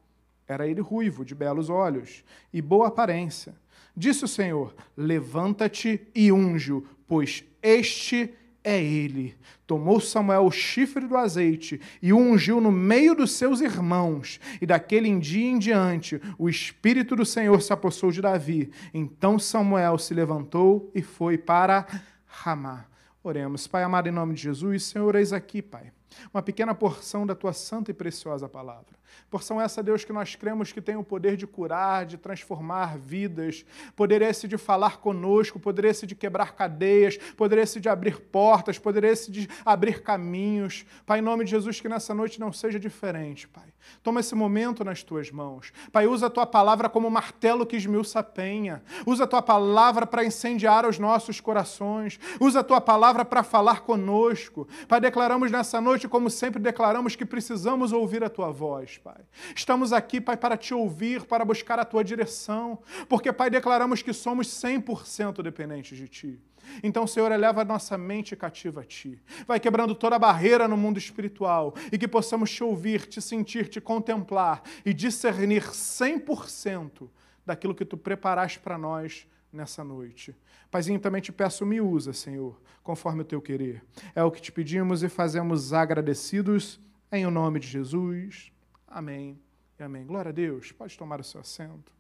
Era 0.47 0.69
ele 0.69 0.83
ruivo, 0.83 1.25
de 1.25 1.35
belos 1.35 1.71
olhos 1.71 2.23
e 2.53 2.61
boa 2.61 2.89
aparência 2.89 3.55
Disse 3.97 4.25
o 4.25 4.29
Senhor: 4.29 4.75
Levanta-te 4.97 6.07
e 6.15 6.31
unge-o, 6.31 6.85
pois 7.09 7.45
este 7.63 8.35
é 8.63 8.83
ele. 8.83 9.37
Tomou 9.65 10.01
Samuel 10.01 10.45
o 10.45 10.51
chifre 10.51 11.07
do 11.07 11.17
azeite 11.17 11.81
e 12.03 12.13
o 12.13 12.19
ungiu 12.19 12.61
no 12.61 12.73
meio 12.73 13.15
dos 13.15 13.31
seus 13.33 13.61
irmãos. 13.61 14.41
E 14.61 14.67
daquele 14.67 15.17
dia 15.19 15.47
em 15.49 15.59
diante, 15.59 16.21
o 16.37 16.49
Espírito 16.49 17.15
do 17.15 17.25
Senhor 17.25 17.63
se 17.63 17.73
apossou 17.73 18.11
de 18.11 18.21
Davi. 18.21 18.71
Então 18.93 19.39
Samuel 19.39 19.99
se 19.99 20.13
levantou 20.13 20.91
e 20.95 21.01
foi 21.01 21.39
para 21.39 21.87
Ramá. 22.27 22.87
Oremos. 23.23 23.67
Pai 23.67 23.83
amado, 23.83 24.09
em 24.09 24.13
nome 24.13 24.35
de 24.35 24.43
Jesus, 24.43 24.85
Senhor, 24.85 25.15
eis 25.15 25.33
aqui, 25.33 25.63
Pai, 25.63 25.93
uma 26.33 26.43
pequena 26.43 26.75
porção 26.75 27.27
da 27.27 27.35
tua 27.35 27.53
santa 27.53 27.91
e 27.91 27.95
preciosa 27.95 28.49
palavra. 28.49 28.97
Porção 29.31 29.61
essa, 29.61 29.83
Deus, 29.83 30.05
que 30.05 30.13
nós 30.13 30.35
cremos 30.35 30.73
que 30.73 30.81
tem 30.81 30.97
o 30.97 31.05
poder 31.05 31.37
de 31.37 31.47
curar, 31.47 32.07
de 32.07 32.17
transformar 32.17 32.97
vidas, 32.97 33.65
poder 33.95 34.23
esse 34.23 34.47
de 34.47 34.57
falar 34.57 34.99
conosco, 34.99 35.59
poder 35.59 35.87
esse 35.87 36.07
de 36.07 36.15
quebrar 36.15 36.55
cadeias, 36.55 37.17
poder 37.37 37.59
esse 37.59 37.81
de 37.81 37.89
abrir 37.89 38.21
portas, 38.21 38.79
poder 38.79 39.05
esse 39.05 39.31
de 39.31 39.49
abrir 39.65 40.03
caminhos. 40.03 40.85
Pai, 41.05 41.19
em 41.19 41.23
nome 41.23 41.45
de 41.45 41.51
Jesus, 41.51 41.81
que 41.81 41.89
nessa 41.89 42.15
noite 42.15 42.41
não 42.41 42.53
seja 42.53 42.79
diferente, 42.79 43.49
Pai. 43.49 43.77
Toma 44.03 44.21
esse 44.21 44.35
momento 44.35 44.85
nas 44.85 45.03
tuas 45.03 45.31
mãos. 45.31 45.73
Pai, 45.93 46.07
usa 46.07 46.27
a 46.27 46.31
tua 46.31 46.47
palavra 46.47 46.89
como 46.89 47.11
martelo 47.11 47.67
que 47.67 47.77
esmiuça 47.77 48.21
a 48.21 48.23
penha. 48.23 48.83
Usa 49.05 49.25
a 49.25 49.27
tua 49.27 49.43
palavra 49.43 50.07
para 50.07 50.25
incendiar 50.25 50.87
os 50.87 50.99
nossos 50.99 51.41
corações. 51.41 52.19
Usa 52.41 52.61
a 52.61 52.65
tua 52.65 52.81
palavra 52.81 53.25
para 53.25 53.43
falar 53.43 53.83
conosco. 53.83 54.69
Pai, 54.89 55.01
declaramos 55.01 55.51
nessa 55.51 55.81
noite, 55.81 56.09
como 56.09 56.31
sempre 56.31 56.61
declaramos, 56.61 57.17
que 57.17 57.25
precisamos 57.25 57.93
ouvir 57.93 58.23
a 58.25 58.31
tua 58.31 58.51
voz, 58.51 58.96
Pai. 58.99 59.25
Estamos 59.55 59.93
aqui, 59.93 60.21
Pai, 60.21 60.37
para 60.37 60.57
te 60.57 60.75
ouvir, 60.75 61.25
para 61.25 61.45
buscar 61.45 61.79
a 61.79 61.85
tua 61.85 62.03
direção. 62.03 62.79
Porque, 63.09 63.33
Pai, 63.33 63.51
declaramos 63.51 64.03
que 64.03 64.13
somos 64.13 64.49
100% 64.49 65.43
dependentes 65.43 65.97
de 65.97 66.09
ti. 66.09 66.41
Então, 66.83 67.07
Senhor, 67.07 67.31
eleva 67.33 67.63
a 67.63 67.65
nossa 67.65 67.97
mente 67.97 68.35
cativa 68.37 68.81
a 68.81 68.85
Ti. 68.85 69.21
Vai 69.47 69.61
quebrando 69.61 69.95
toda 69.95 70.19
barreira 70.19 70.67
no 70.67 70.77
mundo 70.77 70.99
espiritual 70.99 71.75
e 71.93 71.99
que 71.99 72.09
possamos 72.09 72.51
te 72.51 72.63
ouvir, 72.65 73.07
te 73.07 73.21
sentir, 73.21 73.69
te 73.69 73.81
contemplar 73.81 74.63
e 74.85 74.93
discernir 74.93 75.63
100% 75.63 77.09
daquilo 77.45 77.75
que 77.75 77.85
Tu 77.85 77.97
preparaste 77.97 78.59
para 78.59 78.77
nós 78.77 79.27
nessa 79.53 79.85
noite. 79.85 80.35
Paizinho, 80.71 80.99
também 81.01 81.23
te 81.23 81.33
peço, 81.33 81.65
me 81.65 81.81
usa, 81.81 82.13
Senhor, 82.13 82.61
conforme 82.83 83.23
o 83.23 83.25
Teu 83.25 83.41
querer. 83.41 83.85
É 84.15 84.23
o 84.23 84.31
que 84.31 84.43
te 84.43 84.53
pedimos 84.53 85.03
e 85.03 85.09
fazemos 85.09 85.73
agradecidos 85.73 86.81
em 87.11 87.25
o 87.27 87.31
nome 87.31 87.61
de 87.61 87.69
Jesus. 87.69 88.53
Amém 88.97 89.39
e 89.79 89.83
amém. 89.83 90.07
Glória 90.07 90.31
a 90.31 90.33
Deus. 90.33 90.73
Pode 90.73 90.97
tomar 90.97 91.21
o 91.21 91.23
seu 91.23 91.43
assento. 91.43 91.93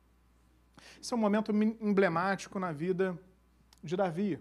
Esse 0.98 1.12
é 1.12 1.14
um 1.14 1.20
momento 1.20 1.52
emblemático 1.52 2.58
na 2.58 2.72
vida 2.72 3.18
de 3.84 3.94
Davi. 3.94 4.40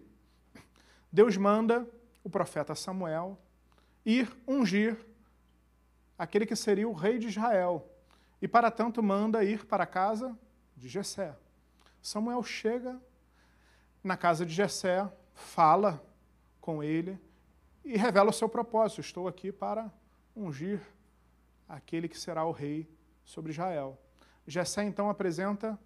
Deus 1.12 1.36
manda 1.36 1.86
o 2.24 2.30
profeta 2.30 2.74
Samuel 2.74 3.38
ir 4.06 4.34
ungir 4.48 4.98
aquele 6.18 6.46
que 6.46 6.56
seria 6.56 6.88
o 6.88 6.94
rei 6.94 7.20
de 7.20 7.28
Israel. 7.28 7.92
E 8.42 8.48
para 8.48 8.72
tanto 8.72 9.04
manda 9.04 9.44
ir 9.44 9.66
para 9.66 9.84
a 9.84 9.88
casa 9.88 10.34
de 10.78 10.88
Jessé. 10.88 11.36
Samuel 12.02 12.42
chega 12.42 12.98
na 14.02 14.16
casa 14.16 14.46
de 14.46 14.54
Jessé, 14.54 15.12
fala 15.34 16.02
com 16.62 16.82
ele 16.82 17.20
e 17.84 17.98
revela 17.98 18.30
o 18.30 18.34
seu 18.34 18.48
propósito. 18.48 19.02
Estou 19.02 19.28
aqui 19.28 19.52
para 19.52 19.92
ungir 20.34 20.80
aquele 21.68 22.08
que 22.08 22.18
será 22.18 22.46
o 22.46 22.52
rei 22.52 22.90
sobre 23.24 23.52
Israel. 23.52 24.00
Jessé 24.48 24.84
então 24.84 25.10
apresenta 25.10 25.80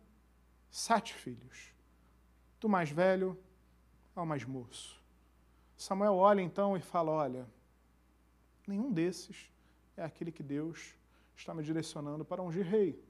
sete 0.69 1.13
filhos. 1.13 1.73
Do 2.59 2.67
mais 2.67 2.89
velho 2.89 3.37
ao 4.15 4.25
mais 4.25 4.43
moço. 4.43 5.01
Samuel 5.77 6.15
olha 6.15 6.41
então 6.41 6.75
e 6.75 6.81
fala: 6.81 7.11
Olha, 7.11 7.47
nenhum 8.67 8.91
desses 8.91 9.49
é 9.95 10.03
aquele 10.03 10.31
que 10.31 10.43
Deus 10.43 10.93
está 11.35 11.53
me 11.53 11.63
direcionando 11.63 12.25
para 12.25 12.41
ungir 12.41 12.65
rei. 12.65 13.01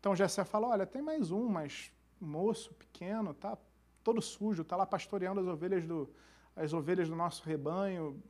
Então 0.00 0.16
Jessé 0.16 0.44
fala: 0.44 0.68
Olha, 0.68 0.84
tem 0.86 1.00
mais 1.00 1.30
um, 1.30 1.48
mas 1.48 1.92
moço, 2.20 2.74
pequeno, 2.74 3.32
tá 3.32 3.56
todo 4.02 4.20
sujo, 4.20 4.62
está 4.62 4.76
lá 4.76 4.84
pastoreando 4.84 5.40
as 5.40 5.46
ovelhas 5.46 5.86
do, 5.86 6.12
as 6.56 6.72
ovelhas 6.72 7.08
do 7.08 7.14
nosso 7.14 7.44
rebanho. 7.44 8.20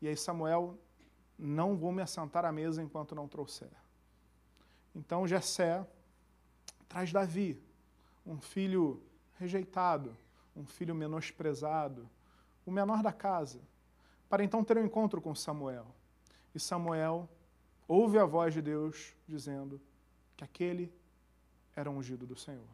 E 0.00 0.08
aí 0.08 0.16
Samuel, 0.16 0.78
não 1.38 1.76
vou 1.76 1.92
me 1.92 2.02
assentar 2.02 2.44
à 2.44 2.52
mesa 2.52 2.82
enquanto 2.82 3.14
não 3.14 3.28
trouxer. 3.28 3.70
Então 4.94 5.26
Jessé 5.26 5.84
traz 6.88 7.12
Davi, 7.12 7.60
um 8.24 8.40
filho 8.40 9.02
rejeitado, 9.38 10.16
um 10.56 10.64
filho 10.64 10.94
menosprezado, 10.94 12.08
o 12.64 12.70
menor 12.70 13.02
da 13.02 13.12
casa, 13.12 13.60
para 14.28 14.44
então 14.44 14.64
ter 14.64 14.78
um 14.78 14.84
encontro 14.84 15.20
com 15.20 15.34
Samuel. 15.34 15.86
E 16.54 16.60
Samuel 16.60 17.28
ouve 17.88 18.18
a 18.18 18.24
voz 18.24 18.54
de 18.54 18.62
Deus 18.62 19.14
dizendo 19.26 19.80
que 20.36 20.44
aquele 20.44 20.92
era 21.74 21.90
ungido 21.90 22.26
do 22.26 22.36
Senhor. 22.36 22.66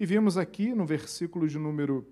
E 0.00 0.06
vimos 0.06 0.36
aqui 0.36 0.74
no 0.74 0.86
versículo 0.86 1.46
de 1.46 1.58
número 1.58 2.06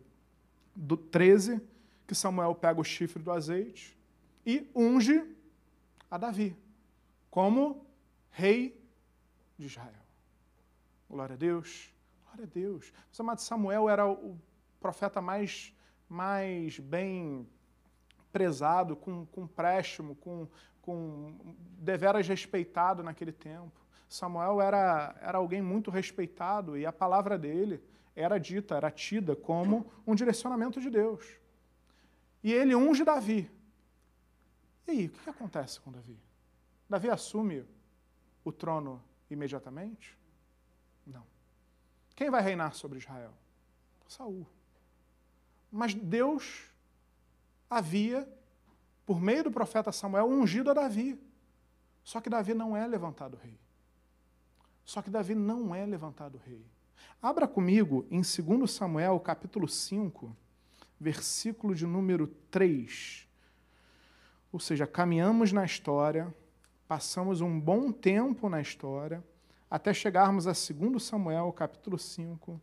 13 1.10 1.60
que 2.06 2.14
Samuel 2.14 2.54
pega 2.54 2.80
o 2.80 2.84
chifre 2.84 3.22
do 3.22 3.32
azeite 3.32 3.96
e 4.44 4.70
unge 4.74 5.35
a 6.10 6.18
Davi 6.18 6.56
como 7.30 7.86
rei 8.30 8.80
de 9.58 9.66
Israel. 9.66 9.92
Glória 11.08 11.34
a 11.34 11.36
Deus. 11.36 11.92
Glória 12.24 12.44
a 12.44 12.46
Deus. 12.46 12.92
O 13.16 13.22
amado 13.22 13.40
Samuel 13.40 13.88
era 13.88 14.06
o 14.06 14.38
profeta 14.80 15.20
mais, 15.20 15.74
mais 16.08 16.78
bem 16.78 17.46
prezado, 18.32 18.96
com, 18.96 19.26
com 19.26 19.46
préstimo, 19.46 20.14
com, 20.16 20.46
com 20.82 21.34
deveras 21.78 22.28
respeitado 22.28 23.02
naquele 23.02 23.32
tempo. 23.32 23.80
Samuel 24.08 24.60
era, 24.60 25.16
era 25.20 25.38
alguém 25.38 25.60
muito 25.60 25.90
respeitado 25.90 26.76
e 26.76 26.86
a 26.86 26.92
palavra 26.92 27.38
dele 27.38 27.82
era 28.14 28.38
dita, 28.38 28.76
era 28.76 28.90
tida 28.90 29.36
como 29.36 29.90
um 30.06 30.14
direcionamento 30.14 30.80
de 30.80 30.88
Deus. 30.88 31.38
E 32.42 32.52
ele 32.52 32.74
unge 32.74 33.04
Davi. 33.04 33.50
E 34.86 34.90
aí, 34.90 35.06
o 35.06 35.10
que 35.10 35.30
acontece 35.30 35.80
com 35.80 35.90
Davi? 35.90 36.16
Davi 36.88 37.10
assume 37.10 37.64
o 38.44 38.52
trono 38.52 39.02
imediatamente? 39.28 40.16
Não. 41.06 41.24
Quem 42.14 42.30
vai 42.30 42.40
reinar 42.42 42.74
sobre 42.74 42.98
Israel? 42.98 43.32
Saul. 44.08 44.46
Mas 45.70 45.94
Deus 45.94 46.70
havia, 47.68 48.28
por 49.04 49.20
meio 49.20 49.44
do 49.44 49.50
profeta 49.50 49.90
Samuel, 49.90 50.26
ungido 50.26 50.70
a 50.70 50.74
Davi. 50.74 51.20
Só 52.04 52.20
que 52.20 52.30
Davi 52.30 52.54
não 52.54 52.76
é 52.76 52.86
levantado 52.86 53.36
rei. 53.36 53.58
Só 54.84 55.02
que 55.02 55.10
Davi 55.10 55.34
não 55.34 55.74
é 55.74 55.84
levantado 55.84 56.38
rei. 56.38 56.64
Abra 57.20 57.48
comigo 57.48 58.06
em 58.08 58.20
2 58.20 58.70
Samuel, 58.70 59.18
capítulo 59.18 59.66
5, 59.66 60.34
versículo 61.00 61.74
de 61.74 61.84
número 61.84 62.28
3. 62.50 63.25
Ou 64.52 64.60
seja, 64.60 64.86
caminhamos 64.86 65.52
na 65.52 65.64
história, 65.64 66.34
passamos 66.88 67.40
um 67.40 67.58
bom 67.58 67.90
tempo 67.92 68.48
na 68.48 68.60
história, 68.60 69.22
até 69.70 69.92
chegarmos 69.92 70.46
a 70.46 70.52
2 70.52 71.02
Samuel, 71.02 71.52
capítulo 71.52 71.98
5, 71.98 72.60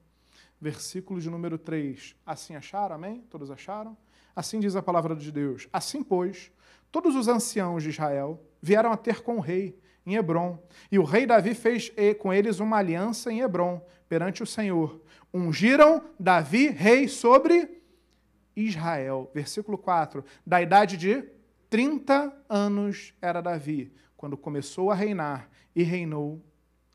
versículo 0.59 1.19
de 1.19 1.29
número 1.29 1.57
3. 1.57 2.15
Assim 2.25 2.55
acharam? 2.55 2.95
Amém? 2.95 3.21
Todos 3.29 3.51
acharam? 3.51 3.97
Assim 4.35 4.59
diz 4.59 4.75
a 4.75 4.81
palavra 4.81 5.15
de 5.15 5.31
Deus. 5.31 5.67
Assim, 5.71 6.01
pois, 6.01 6.51
todos 6.91 7.15
os 7.15 7.27
anciãos 7.27 7.83
de 7.83 7.89
Israel 7.89 8.41
vieram 8.61 8.91
a 8.91 8.97
ter 8.97 9.21
com 9.21 9.37
o 9.37 9.41
rei 9.41 9.77
em 10.05 10.15
Hebron. 10.15 10.57
E 10.91 10.97
o 10.97 11.03
rei 11.03 11.25
Davi 11.25 11.53
fez 11.53 11.91
com 12.19 12.33
eles 12.33 12.59
uma 12.59 12.77
aliança 12.77 13.31
em 13.31 13.41
Hebron, 13.41 13.85
perante 14.07 14.41
o 14.41 14.47
Senhor. 14.47 15.01
Ungiram 15.33 16.03
Davi 16.19 16.69
rei 16.69 17.07
sobre 17.07 17.81
Israel. 18.55 19.29
Versículo 19.33 19.77
4. 19.77 20.23
Da 20.45 20.61
idade 20.61 20.97
de 20.97 21.23
30 21.73 22.45
anos 22.47 23.15
era 23.19 23.41
Davi, 23.41 23.91
quando 24.15 24.37
começou 24.37 24.91
a 24.91 24.93
reinar, 24.93 25.49
e 25.75 25.81
reinou 25.81 26.39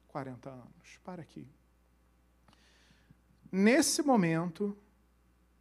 40 0.07 0.51
anos. 0.51 1.01
Para 1.03 1.21
aqui. 1.21 1.49
Nesse 3.51 4.05
momento, 4.05 4.79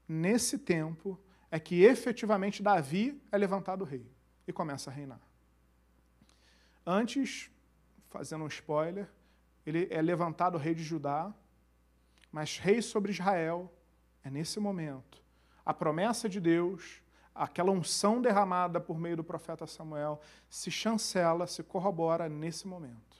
nesse 0.08 0.60
tempo, 0.60 1.20
é 1.50 1.60
que 1.60 1.82
efetivamente 1.82 2.62
Davi 2.62 3.20
é 3.32 3.38
levantado 3.40 3.84
rei 3.84 4.06
e 4.48 4.54
começa 4.54 4.92
a 4.92 4.94
reinar. 4.94 5.22
Antes, 6.86 7.50
fazendo 8.12 8.44
um 8.44 8.48
spoiler, 8.48 9.10
ele 9.66 9.88
é 9.90 10.00
levantado 10.00 10.60
rei 10.60 10.76
de 10.76 10.84
Judá, 10.84 11.34
mas 12.32 12.60
rei 12.60 12.84
sobre 12.84 13.14
Israel 13.14 13.74
é 14.24 14.30
nesse 14.30 14.60
momento. 14.60 15.24
A 15.66 15.74
promessa 15.74 16.30
de 16.30 16.40
Deus, 16.40 17.02
aquela 17.38 17.72
unção 17.72 18.22
derramada 18.22 18.80
por 18.80 18.98
meio 18.98 19.18
do 19.18 19.24
profeta 19.24 19.68
Samuel, 19.68 20.20
se 20.50 20.72
chancela, 20.72 21.48
se 21.48 21.64
corrobora 21.64 22.28
nesse 22.28 22.68
momento. 22.68 23.18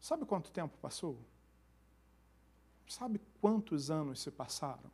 Sabe 0.00 0.24
quanto 0.24 0.50
tempo 0.50 0.76
passou? 0.80 1.18
Sabe 2.86 3.20
quantos 3.40 3.90
anos 3.90 4.20
se 4.20 4.30
passaram? 4.30 4.90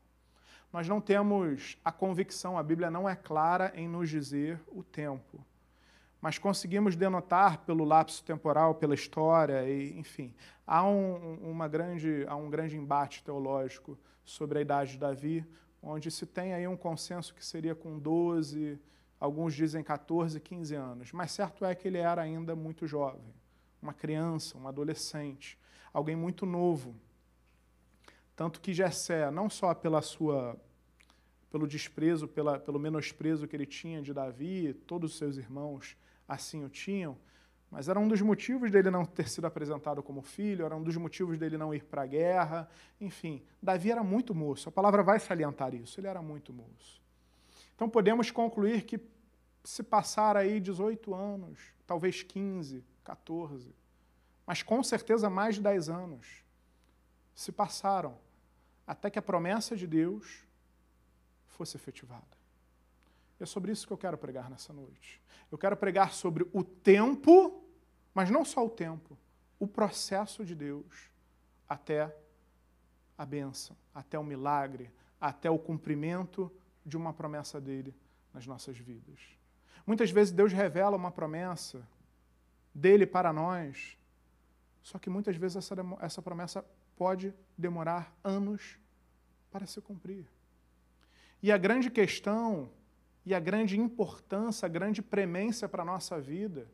Nós 0.73 0.89
não 0.89 1.01
temos 1.01 1.77
a 1.85 1.93
convicção, 1.93 2.57
a 2.57 2.63
Bíblia 2.63 2.91
não 2.91 3.09
é 3.09 3.15
clara 3.15 3.73
em 3.75 3.87
nos 3.87 4.09
dizer 4.09 4.59
o 4.69 4.83
tempo 4.83 5.45
mas 6.23 6.39
conseguimos 6.39 6.95
denotar 6.95 7.59
pelo 7.65 7.85
lapso 7.85 8.23
temporal, 8.23 8.77
pela 8.77 8.95
história, 8.95 9.69
e, 9.69 9.99
enfim, 9.99 10.33
há 10.65 10.85
um, 10.87 11.35
uma 11.43 11.67
grande, 11.67 12.25
há 12.29 12.37
um 12.37 12.49
grande 12.49 12.77
embate 12.77 13.25
teológico 13.25 13.99
sobre 14.25 14.61
a 14.61 14.63
idade 14.63 14.93
de 14.93 14.99
Davi, 14.99 15.45
onde 15.83 16.11
se 16.11 16.25
tem 16.25 16.55
aí 16.55 16.67
um 16.69 16.77
consenso 16.77 17.35
que 17.35 17.45
seria 17.45 17.75
com 17.75 17.99
12, 17.99 18.79
alguns 19.19 19.55
dizem 19.55 19.83
14, 19.83 20.39
15 20.39 20.75
anos, 20.75 21.13
mas 21.13 21.33
certo 21.33 21.65
é 21.65 21.75
que 21.75 21.89
ele 21.89 21.99
era 21.99 22.23
ainda 22.23 22.55
muito 22.55 22.87
jovem, 22.87 23.35
uma 23.81 23.93
criança, 23.93 24.57
um 24.57 24.69
adolescente, 24.69 25.59
alguém 25.93 26.15
muito 26.15 26.47
novo. 26.47 26.95
Tanto 28.37 28.61
que 28.61 28.73
Jessé, 28.73 29.31
não 29.31 29.51
só 29.51 29.75
pela 29.75 30.01
sua 30.01 30.57
pelo 31.51 31.67
desprezo, 31.67 32.27
pela, 32.27 32.59
pelo 32.59 32.79
menosprezo 32.79 33.47
que 33.47 33.55
ele 33.55 33.67
tinha 33.67 34.01
de 34.01 34.15
Davi, 34.15 34.73
todos 34.87 35.13
os 35.13 35.19
seus 35.19 35.37
irmãos 35.37 35.99
assim 36.27 36.65
o 36.65 36.69
tinham, 36.71 37.19
mas 37.73 37.89
era 37.89 37.99
um 37.99 38.07
dos 38.07 38.21
motivos 38.21 38.71
dele 38.71 38.91
não 38.91 39.03
ter 39.03 39.27
sido 39.27 39.47
apresentado 39.47 40.03
como 40.03 40.21
filho, 40.21 40.67
era 40.67 40.77
um 40.77 40.83
dos 40.83 40.95
motivos 40.95 41.39
dele 41.39 41.57
não 41.57 41.75
ir 41.75 41.83
para 41.83 42.03
a 42.03 42.07
guerra, 42.07 42.69
enfim. 43.01 43.43
Davi 43.63 43.91
era 43.91 44.05
muito 44.05 44.35
moço, 44.35 44.69
a 44.69 44.73
palavra 44.73 45.03
vai 45.03 45.19
salientar 45.19 45.75
isso, 45.75 45.99
ele 45.99 46.07
era 46.07 46.21
muito 46.21 46.53
moço. 46.53 47.01
Então 47.75 47.89
podemos 47.89 48.31
concluir 48.31 48.83
que 48.83 49.01
se 49.65 49.83
passar 49.83 50.37
aí 50.37 50.61
18 50.61 51.15
anos, 51.15 51.59
talvez 51.87 52.23
15, 52.23 52.85
14, 53.03 53.75
mas 54.47 54.63
com 54.63 54.83
certeza 54.83 55.31
mais 55.31 55.55
de 55.55 55.63
10 55.63 55.89
anos 55.89 56.45
se 57.35 57.51
passaram 57.51 58.19
até 58.87 59.09
que 59.09 59.19
a 59.19 59.23
promessa 59.23 59.75
de 59.75 59.87
Deus 59.87 60.45
fosse 61.47 61.79
efetivada. 61.79 62.37
É 63.41 63.47
sobre 63.47 63.73
isso 63.73 63.87
que 63.87 63.93
eu 63.95 63.99
quero 63.99 64.19
pregar 64.19 64.51
nessa 64.51 64.75
noite. 64.75 65.23
Eu 65.51 65.57
quero 65.57 65.77
pregar 65.77 66.13
sobre 66.13 66.47
o 66.53 66.63
tempo, 66.63 67.62
mas 68.15 68.31
não 68.31 68.45
só 68.45 68.65
o 68.65 68.71
tempo, 68.71 69.19
o 69.59 69.67
processo 69.67 70.45
de 70.45 70.55
Deus 70.55 71.11
até 71.69 72.15
a 73.17 73.25
bênção, 73.25 73.77
até 73.95 74.19
o 74.19 74.25
milagre, 74.25 74.91
até 75.21 75.51
o 75.51 75.59
cumprimento 75.59 76.53
de 76.85 76.97
uma 76.97 77.13
promessa 77.13 77.61
dele 77.61 77.95
nas 78.35 78.47
nossas 78.47 78.77
vidas. 78.77 79.21
Muitas 79.87 80.11
vezes 80.11 80.33
Deus 80.33 80.53
revela 80.53 80.97
uma 80.97 81.11
promessa 81.11 81.87
dele 82.75 83.07
para 83.07 83.33
nós, 83.33 83.97
só 84.83 84.99
que 84.99 85.09
muitas 85.09 85.37
vezes 85.37 85.57
essa, 85.59 85.75
essa 86.01 86.23
promessa 86.23 86.65
pode 86.97 87.33
demorar 87.57 88.15
anos 88.23 88.79
para 89.51 89.67
se 89.67 89.81
cumprir. 89.81 90.27
E 91.43 91.51
a 91.53 91.59
grande 91.59 91.91
questão 91.91 92.71
e 93.25 93.35
a 93.35 93.41
grande 93.41 93.79
importância, 93.79 94.67
a 94.67 94.69
grande 94.69 95.01
premência 95.01 95.69
para 95.69 95.83
a 95.83 95.87
nossa 95.87 96.21
vida 96.21 96.69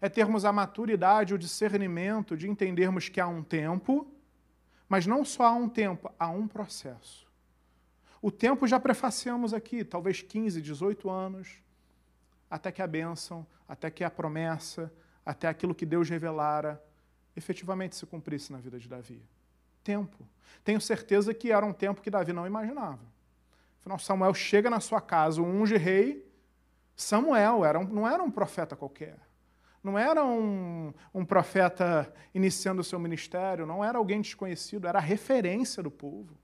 é 0.00 0.08
termos 0.08 0.44
a 0.44 0.52
maturidade, 0.52 1.34
o 1.34 1.38
discernimento 1.38 2.36
de 2.36 2.48
entendermos 2.48 3.08
que 3.08 3.20
há 3.20 3.26
um 3.26 3.42
tempo, 3.42 4.06
mas 4.88 5.06
não 5.06 5.24
só 5.24 5.44
há 5.44 5.52
um 5.52 5.68
tempo, 5.68 6.12
há 6.18 6.28
um 6.28 6.46
processo. 6.46 7.26
O 8.20 8.30
tempo 8.30 8.66
já 8.66 8.80
prefaciamos 8.80 9.52
aqui, 9.52 9.84
talvez 9.84 10.22
15, 10.22 10.60
18 10.60 11.10
anos, 11.10 11.62
até 12.50 12.72
que 12.72 12.82
a 12.82 12.86
bênção, 12.86 13.46
até 13.68 13.90
que 13.90 14.04
a 14.04 14.10
promessa, 14.10 14.92
até 15.24 15.48
aquilo 15.48 15.74
que 15.74 15.84
Deus 15.84 16.08
revelara, 16.08 16.82
efetivamente 17.36 17.96
se 17.96 18.06
cumprisse 18.06 18.52
na 18.52 18.58
vida 18.58 18.78
de 18.78 18.88
Davi. 18.88 19.22
Tempo. 19.82 20.26
Tenho 20.64 20.80
certeza 20.80 21.34
que 21.34 21.52
era 21.52 21.64
um 21.64 21.72
tempo 21.72 22.00
que 22.00 22.10
Davi 22.10 22.32
não 22.32 22.46
imaginava. 22.46 23.00
Afinal, 23.80 23.98
Samuel 23.98 24.34
chega 24.34 24.70
na 24.70 24.80
sua 24.80 25.00
casa, 25.00 25.42
unge 25.42 25.76
rei. 25.76 26.26
Samuel 26.96 27.64
era 27.64 27.78
um, 27.78 27.84
não 27.84 28.08
era 28.08 28.22
um 28.22 28.30
profeta 28.30 28.74
qualquer. 28.74 29.18
Não 29.86 29.96
era 29.96 30.24
um, 30.24 30.92
um 31.14 31.24
profeta 31.24 32.12
iniciando 32.34 32.80
o 32.80 32.84
seu 32.84 32.98
ministério, 32.98 33.64
não 33.64 33.84
era 33.84 33.98
alguém 33.98 34.20
desconhecido, 34.20 34.88
era 34.88 34.98
a 34.98 35.00
referência 35.00 35.80
do 35.80 35.92
povo. 35.92 36.36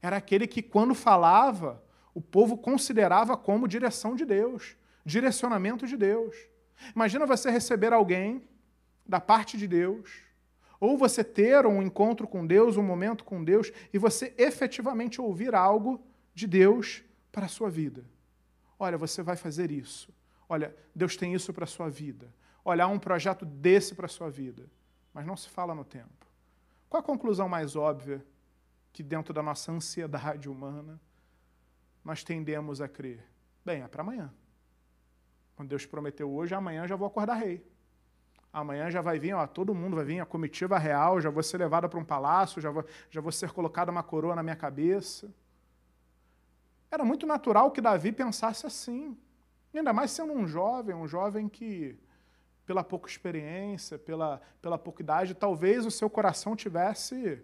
Era 0.00 0.16
aquele 0.16 0.46
que, 0.46 0.62
quando 0.62 0.94
falava, 0.94 1.84
o 2.14 2.22
povo 2.22 2.56
considerava 2.56 3.36
como 3.36 3.68
direção 3.68 4.14
de 4.16 4.24
Deus, 4.24 4.78
direcionamento 5.04 5.86
de 5.86 5.94
Deus. 5.94 6.34
Imagina 6.96 7.26
você 7.26 7.50
receber 7.50 7.92
alguém 7.92 8.42
da 9.06 9.20
parte 9.20 9.58
de 9.58 9.68
Deus, 9.68 10.10
ou 10.80 10.96
você 10.96 11.22
ter 11.22 11.66
um 11.66 11.82
encontro 11.82 12.26
com 12.26 12.46
Deus, 12.46 12.78
um 12.78 12.82
momento 12.82 13.24
com 13.24 13.44
Deus, 13.44 13.70
e 13.92 13.98
você 13.98 14.32
efetivamente 14.38 15.20
ouvir 15.20 15.54
algo 15.54 16.02
de 16.34 16.46
Deus 16.46 17.04
para 17.30 17.44
a 17.44 17.48
sua 17.48 17.68
vida. 17.68 18.06
Olha, 18.78 18.96
você 18.96 19.22
vai 19.22 19.36
fazer 19.36 19.70
isso. 19.70 20.16
Olha, 20.48 20.74
Deus 20.94 21.16
tem 21.16 21.34
isso 21.34 21.52
para 21.52 21.64
a 21.64 21.66
sua 21.66 21.90
vida. 21.90 22.32
Olha, 22.64 22.84
há 22.84 22.86
um 22.86 22.98
projeto 22.98 23.44
desse 23.44 23.94
para 23.94 24.06
a 24.06 24.08
sua 24.08 24.30
vida. 24.30 24.68
Mas 25.12 25.26
não 25.26 25.36
se 25.36 25.48
fala 25.48 25.74
no 25.74 25.84
tempo. 25.84 26.26
Qual 26.88 27.00
a 27.00 27.04
conclusão 27.04 27.48
mais 27.48 27.76
óbvia 27.76 28.24
que, 28.92 29.02
dentro 29.02 29.34
da 29.34 29.42
nossa 29.42 29.70
ansiedade 29.70 30.48
humana, 30.48 31.00
nós 32.04 32.24
tendemos 32.24 32.80
a 32.80 32.88
crer? 32.88 33.24
Bem, 33.64 33.82
é 33.82 33.88
para 33.88 34.02
amanhã. 34.02 34.32
Quando 35.54 35.68
Deus 35.68 35.84
prometeu 35.84 36.30
hoje, 36.30 36.54
amanhã 36.54 36.86
já 36.86 36.96
vou 36.96 37.06
acordar 37.06 37.34
rei. 37.34 37.66
Amanhã 38.52 38.90
já 38.90 39.02
vai 39.02 39.18
vir, 39.18 39.34
ó, 39.34 39.46
todo 39.46 39.74
mundo 39.74 39.96
vai 39.96 40.04
vir, 40.04 40.20
a 40.20 40.26
comitiva 40.26 40.78
real, 40.78 41.20
já 41.20 41.28
vou 41.28 41.42
ser 41.42 41.58
levada 41.58 41.88
para 41.88 41.98
um 41.98 42.04
palácio, 42.04 42.62
já 42.62 42.70
vou, 42.70 42.84
já 43.10 43.20
vou 43.20 43.30
ser 43.30 43.52
colocada 43.52 43.90
uma 43.90 44.02
coroa 44.02 44.34
na 44.34 44.42
minha 44.42 44.56
cabeça. 44.56 45.30
Era 46.90 47.04
muito 47.04 47.26
natural 47.26 47.70
que 47.70 47.80
Davi 47.80 48.10
pensasse 48.10 48.66
assim. 48.66 49.18
Ainda 49.78 49.92
mais 49.92 50.10
sendo 50.10 50.32
um 50.32 50.46
jovem, 50.46 50.94
um 50.94 51.06
jovem 51.06 51.48
que, 51.48 51.96
pela 52.66 52.82
pouca 52.82 53.08
experiência, 53.08 53.98
pela, 53.98 54.40
pela 54.60 54.76
pouca 54.76 55.02
idade, 55.02 55.34
talvez 55.34 55.86
o 55.86 55.90
seu 55.90 56.10
coração 56.10 56.56
tivesse 56.56 57.42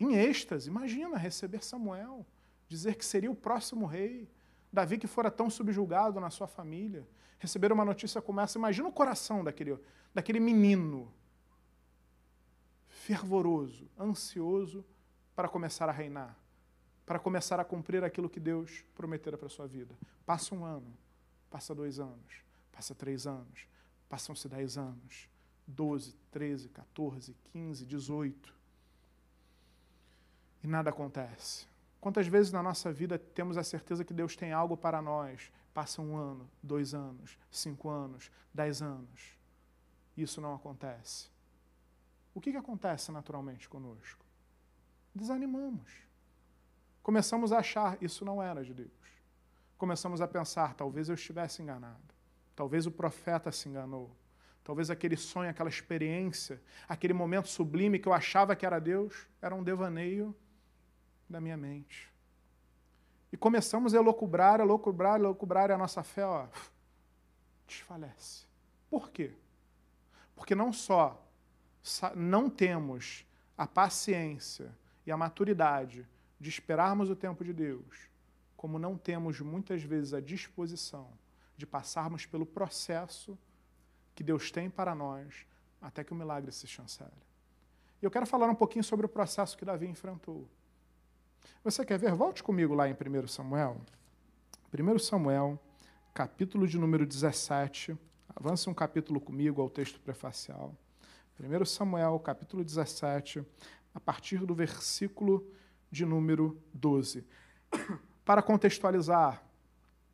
em 0.00 0.16
êxtase. 0.16 0.68
Imagina 0.68 1.16
receber 1.16 1.62
Samuel, 1.62 2.26
dizer 2.66 2.96
que 2.96 3.04
seria 3.04 3.30
o 3.30 3.34
próximo 3.34 3.86
rei. 3.86 4.28
Davi 4.72 4.98
que 4.98 5.06
fora 5.06 5.30
tão 5.30 5.48
subjugado 5.48 6.20
na 6.20 6.30
sua 6.30 6.46
família, 6.46 7.06
receber 7.38 7.72
uma 7.72 7.84
notícia 7.84 8.20
como 8.20 8.40
essa. 8.40 8.58
Imagina 8.58 8.88
o 8.88 8.92
coração 8.92 9.44
daquele, 9.44 9.78
daquele 10.14 10.40
menino 10.40 11.12
fervoroso, 12.88 13.88
ansioso 13.98 14.84
para 15.34 15.48
começar 15.48 15.88
a 15.88 15.92
reinar 15.92 16.36
para 17.08 17.18
começar 17.18 17.58
a 17.58 17.64
cumprir 17.64 18.04
aquilo 18.04 18.28
que 18.28 18.38
Deus 18.38 18.84
prometera 18.94 19.38
para 19.38 19.46
a 19.46 19.48
sua 19.48 19.66
vida. 19.66 19.94
Passa 20.26 20.54
um 20.54 20.62
ano, 20.62 20.94
passa 21.50 21.74
dois 21.74 21.98
anos, 21.98 22.42
passa 22.72 22.94
três 22.94 23.26
anos, 23.26 23.66
passam-se 24.08 24.48
dez 24.48 24.76
anos, 24.78 25.28
doze, 25.66 26.14
treze, 26.30 26.68
14, 26.68 27.36
15, 27.52 27.86
18. 27.86 28.54
E 30.62 30.66
nada 30.66 30.90
acontece. 30.90 31.66
Quantas 32.00 32.26
vezes 32.26 32.52
na 32.52 32.62
nossa 32.62 32.92
vida 32.92 33.18
temos 33.18 33.56
a 33.56 33.62
certeza 33.62 34.04
que 34.04 34.14
Deus 34.14 34.36
tem 34.36 34.52
algo 34.52 34.76
para 34.76 35.02
nós? 35.02 35.52
Passa 35.74 36.00
um 36.00 36.16
ano, 36.16 36.48
dois 36.62 36.94
anos, 36.94 37.38
cinco 37.50 37.88
anos, 37.88 38.30
dez 38.52 38.80
anos. 38.80 39.36
Isso 40.16 40.40
não 40.40 40.54
acontece. 40.54 41.28
O 42.34 42.40
que, 42.40 42.52
que 42.52 42.56
acontece 42.56 43.10
naturalmente 43.12 43.68
conosco? 43.68 44.24
Desanimamos. 45.14 45.92
Começamos 47.02 47.52
a 47.52 47.58
achar 47.58 47.96
isso 48.02 48.24
não 48.24 48.42
era 48.42 48.64
de 48.64 48.74
Deus. 48.74 48.90
Começamos 49.78 50.20
a 50.20 50.26
pensar, 50.26 50.74
talvez 50.74 51.08
eu 51.08 51.14
estivesse 51.14 51.62
enganado. 51.62 52.02
Talvez 52.54 52.84
o 52.84 52.90
profeta 52.90 53.52
se 53.52 53.68
enganou. 53.68 54.10
Talvez 54.64 54.90
aquele 54.90 55.16
sonho, 55.16 55.48
aquela 55.48 55.70
experiência, 55.70 56.60
aquele 56.88 57.14
momento 57.14 57.48
sublime 57.48 57.98
que 57.98 58.08
eu 58.08 58.12
achava 58.12 58.54
que 58.56 58.66
era 58.66 58.80
Deus, 58.80 59.28
era 59.40 59.54
um 59.54 59.62
devaneio 59.62 60.34
da 61.30 61.40
minha 61.40 61.56
mente. 61.56 62.12
E 63.32 63.36
começamos 63.36 63.94
a 63.94 63.98
elocubrar, 63.98 64.60
elocubrar, 64.60 65.20
elocubrar, 65.20 65.70
e 65.70 65.72
a 65.72 65.78
nossa 65.78 66.02
fé, 66.02 66.26
ó, 66.26 66.48
desfalece. 67.66 68.46
Por 68.90 69.10
quê? 69.10 69.32
Porque 70.34 70.54
não 70.54 70.72
só 70.72 71.24
não 72.16 72.50
temos 72.50 73.24
a 73.56 73.66
paciência 73.66 74.76
e 75.06 75.12
a 75.12 75.16
maturidade 75.16 76.06
de 76.38 76.48
esperarmos 76.48 77.08
o 77.10 77.16
tempo 77.16 77.44
de 77.44 77.52
Deus, 77.52 78.07
como 78.58 78.76
não 78.76 78.98
temos 78.98 79.40
muitas 79.40 79.84
vezes 79.84 80.12
a 80.12 80.20
disposição 80.20 81.08
de 81.56 81.64
passarmos 81.64 82.26
pelo 82.26 82.44
processo 82.44 83.38
que 84.16 84.24
Deus 84.24 84.50
tem 84.50 84.68
para 84.68 84.96
nós 84.96 85.46
até 85.80 86.02
que 86.02 86.12
o 86.12 86.16
milagre 86.16 86.50
se 86.50 86.66
chancele. 86.66 87.10
E 88.02 88.04
eu 88.04 88.10
quero 88.10 88.26
falar 88.26 88.50
um 88.50 88.56
pouquinho 88.56 88.82
sobre 88.82 89.06
o 89.06 89.08
processo 89.08 89.56
que 89.56 89.64
Davi 89.64 89.86
enfrentou. 89.86 90.48
Você 91.62 91.84
quer 91.84 92.00
ver? 92.00 92.12
Volte 92.14 92.42
comigo 92.42 92.74
lá 92.74 92.88
em 92.88 92.94
1 92.94 93.28
Samuel. 93.28 93.80
1 94.76 94.98
Samuel, 94.98 95.56
capítulo 96.12 96.66
de 96.66 96.78
número 96.78 97.06
17. 97.06 97.96
Avance 98.34 98.68
um 98.68 98.74
capítulo 98.74 99.20
comigo 99.20 99.62
ao 99.62 99.70
texto 99.70 100.00
prefacial. 100.00 100.74
1 101.38 101.64
Samuel, 101.64 102.18
capítulo 102.18 102.64
17, 102.64 103.44
a 103.94 104.00
partir 104.00 104.44
do 104.44 104.52
versículo 104.52 105.48
de 105.92 106.04
número 106.04 106.60
12. 106.74 107.24
Para 108.28 108.42
contextualizar, 108.42 109.42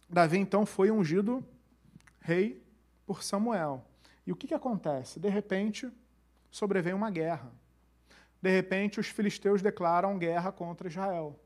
Davi 0.08 0.38
então 0.38 0.64
foi 0.64 0.88
ungido 0.88 1.44
rei 2.20 2.62
por 3.04 3.24
Samuel. 3.24 3.84
E 4.24 4.30
o 4.30 4.36
que, 4.36 4.46
que 4.46 4.54
acontece? 4.54 5.18
De 5.18 5.28
repente, 5.28 5.90
sobrevém 6.48 6.94
uma 6.94 7.10
guerra. 7.10 7.50
De 8.40 8.48
repente, 8.48 9.00
os 9.00 9.08
filisteus 9.08 9.62
declaram 9.62 10.16
guerra 10.16 10.52
contra 10.52 10.86
Israel. 10.86 11.36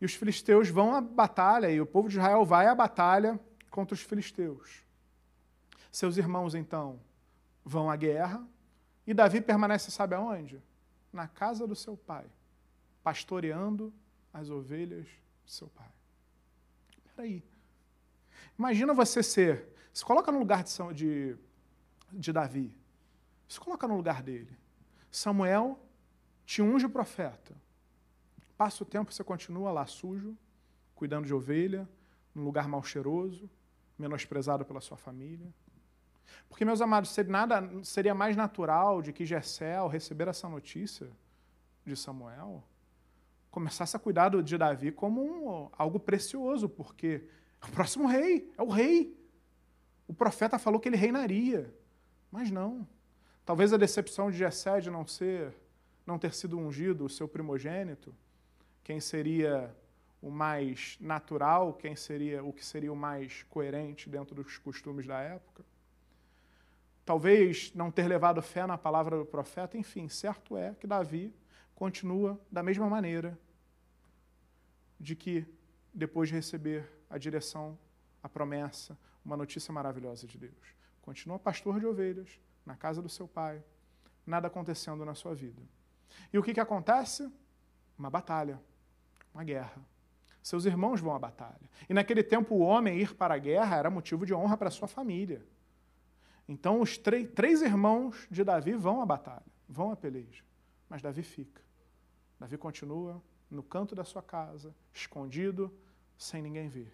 E 0.00 0.04
os 0.04 0.14
filisteus 0.14 0.68
vão 0.68 0.94
à 0.94 1.00
batalha, 1.00 1.68
e 1.68 1.80
o 1.80 1.86
povo 1.86 2.08
de 2.08 2.16
Israel 2.16 2.44
vai 2.44 2.68
à 2.68 2.74
batalha 2.76 3.36
contra 3.72 3.92
os 3.92 4.02
filisteus. 4.02 4.84
Seus 5.90 6.16
irmãos, 6.16 6.54
então, 6.54 7.00
vão 7.64 7.90
à 7.90 7.96
guerra, 7.96 8.40
e 9.04 9.12
Davi 9.12 9.40
permanece, 9.40 9.90
sabe 9.90 10.14
aonde? 10.14 10.62
Na 11.12 11.26
casa 11.26 11.66
do 11.66 11.74
seu 11.74 11.96
pai 11.96 12.26
pastoreando 13.02 13.92
as 14.32 14.48
ovelhas 14.48 15.08
seu 15.50 15.68
pai. 15.68 15.90
Espera 16.96 17.22
aí. 17.22 17.44
Imagina 18.58 18.94
você 18.94 19.22
ser. 19.22 19.68
Se 19.92 20.04
coloca 20.04 20.30
no 20.30 20.38
lugar 20.38 20.62
de, 20.62 20.94
de, 20.94 21.36
de 22.12 22.32
Davi. 22.32 22.74
Se 23.48 23.58
coloca 23.58 23.88
no 23.88 23.96
lugar 23.96 24.22
dele. 24.22 24.56
Samuel 25.10 25.78
te 26.46 26.62
unge 26.62 26.86
o 26.86 26.90
profeta. 26.90 27.54
Passa 28.56 28.82
o 28.82 28.86
tempo, 28.86 29.12
você 29.12 29.24
continua 29.24 29.72
lá 29.72 29.86
sujo, 29.86 30.36
cuidando 30.94 31.26
de 31.26 31.34
ovelha, 31.34 31.88
num 32.34 32.44
lugar 32.44 32.68
mal 32.68 32.82
cheiroso, 32.82 33.50
menosprezado 33.98 34.64
pela 34.64 34.80
sua 34.80 34.96
família. 34.96 35.52
Porque, 36.48 36.64
meus 36.64 36.80
amados, 36.80 37.10
seria, 37.10 37.32
nada, 37.32 37.84
seria 37.84 38.14
mais 38.14 38.36
natural 38.36 39.02
de 39.02 39.12
que 39.12 39.26
Jessé, 39.26 39.76
ao 39.76 39.88
receber 39.88 40.28
essa 40.28 40.48
notícia 40.48 41.10
de 41.84 41.96
Samuel, 41.96 42.62
começasse 43.50 43.96
a 43.96 44.00
cuidar 44.00 44.30
de 44.42 44.56
Davi 44.56 44.92
como 44.92 45.22
um, 45.22 45.68
algo 45.72 45.98
precioso, 45.98 46.68
porque 46.68 47.24
é 47.60 47.66
o 47.66 47.70
próximo 47.72 48.06
rei, 48.06 48.52
é 48.56 48.62
o 48.62 48.68
rei. 48.68 49.16
O 50.06 50.14
profeta 50.14 50.58
falou 50.58 50.80
que 50.80 50.88
ele 50.88 50.96
reinaria, 50.96 51.74
mas 52.30 52.50
não. 52.50 52.86
Talvez 53.44 53.72
a 53.72 53.76
decepção 53.76 54.30
de 54.30 54.38
Jessé 54.38 54.80
de 54.80 54.90
não 54.90 55.06
ser, 55.06 55.54
não 56.06 56.18
ter 56.18 56.32
sido 56.32 56.58
ungido 56.58 57.04
o 57.04 57.08
seu 57.08 57.26
primogênito, 57.26 58.14
quem 58.84 59.00
seria 59.00 59.74
o 60.22 60.30
mais 60.30 60.96
natural, 61.00 61.72
quem 61.74 61.96
seria 61.96 62.44
o 62.44 62.52
que 62.52 62.64
seria 62.64 62.92
o 62.92 62.96
mais 62.96 63.42
coerente 63.44 64.08
dentro 64.08 64.34
dos 64.34 64.58
costumes 64.58 65.06
da 65.06 65.18
época. 65.20 65.64
Talvez 67.04 67.72
não 67.74 67.90
ter 67.90 68.06
levado 68.06 68.42
fé 68.42 68.66
na 68.66 68.78
palavra 68.78 69.16
do 69.16 69.24
profeta, 69.24 69.76
enfim, 69.76 70.08
certo 70.08 70.56
é 70.56 70.74
que 70.74 70.86
Davi 70.86 71.34
continua 71.80 72.38
da 72.52 72.62
mesma 72.62 72.90
maneira 72.90 73.40
de 75.00 75.16
que, 75.16 75.46
depois 75.94 76.28
de 76.28 76.34
receber 76.34 76.86
a 77.08 77.16
direção, 77.16 77.78
a 78.22 78.28
promessa, 78.28 78.98
uma 79.24 79.34
notícia 79.34 79.72
maravilhosa 79.72 80.26
de 80.26 80.36
Deus, 80.36 80.76
continua 81.00 81.38
pastor 81.38 81.80
de 81.80 81.86
ovelhas 81.86 82.38
na 82.66 82.76
casa 82.76 83.00
do 83.00 83.08
seu 83.08 83.26
pai, 83.26 83.64
nada 84.26 84.46
acontecendo 84.48 85.06
na 85.06 85.14
sua 85.14 85.34
vida. 85.34 85.62
E 86.30 86.38
o 86.38 86.42
que, 86.42 86.52
que 86.52 86.60
acontece? 86.60 87.32
Uma 87.98 88.10
batalha, 88.10 88.60
uma 89.32 89.42
guerra. 89.42 89.82
Seus 90.42 90.66
irmãos 90.66 91.00
vão 91.00 91.14
à 91.14 91.18
batalha. 91.18 91.70
E 91.88 91.94
naquele 91.94 92.22
tempo, 92.22 92.56
o 92.56 92.60
homem 92.60 92.98
ir 92.98 93.14
para 93.14 93.36
a 93.36 93.38
guerra 93.38 93.78
era 93.78 93.88
motivo 93.88 94.26
de 94.26 94.34
honra 94.34 94.58
para 94.58 94.70
sua 94.70 94.86
família. 94.86 95.42
Então, 96.46 96.82
os 96.82 96.98
três 96.98 97.62
irmãos 97.62 98.28
de 98.30 98.44
Davi 98.44 98.74
vão 98.74 99.00
à 99.00 99.06
batalha, 99.06 99.46
vão 99.66 99.90
à 99.90 99.96
peleja. 99.96 100.44
Mas 100.86 101.00
Davi 101.00 101.22
fica. 101.22 101.69
Davi 102.40 102.56
continua 102.56 103.22
no 103.50 103.62
canto 103.62 103.94
da 103.94 104.02
sua 104.02 104.22
casa, 104.22 104.74
escondido, 104.94 105.70
sem 106.16 106.40
ninguém 106.40 106.70
ver. 106.70 106.90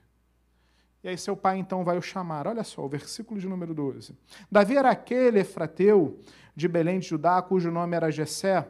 E 1.05 1.09
aí 1.09 1.16
seu 1.16 1.36
pai 1.36 1.57
então 1.59 1.84
vai 1.84 1.97
o 1.97 2.03
chamar. 2.03 2.49
Olha 2.49 2.64
só, 2.64 2.84
o 2.84 2.88
versículo 2.88 3.38
de 3.38 3.49
número 3.49 3.72
12. 3.72 4.18
Davi 4.51 4.76
era 4.76 4.90
aquele 4.90 5.38
efrateu 5.38 6.18
de 6.57 6.66
Belém 6.66 6.99
de 6.99 7.07
Judá, 7.07 7.40
cujo 7.40 7.70
nome 7.70 7.94
era 7.94 8.11
Jessé, 8.11 8.68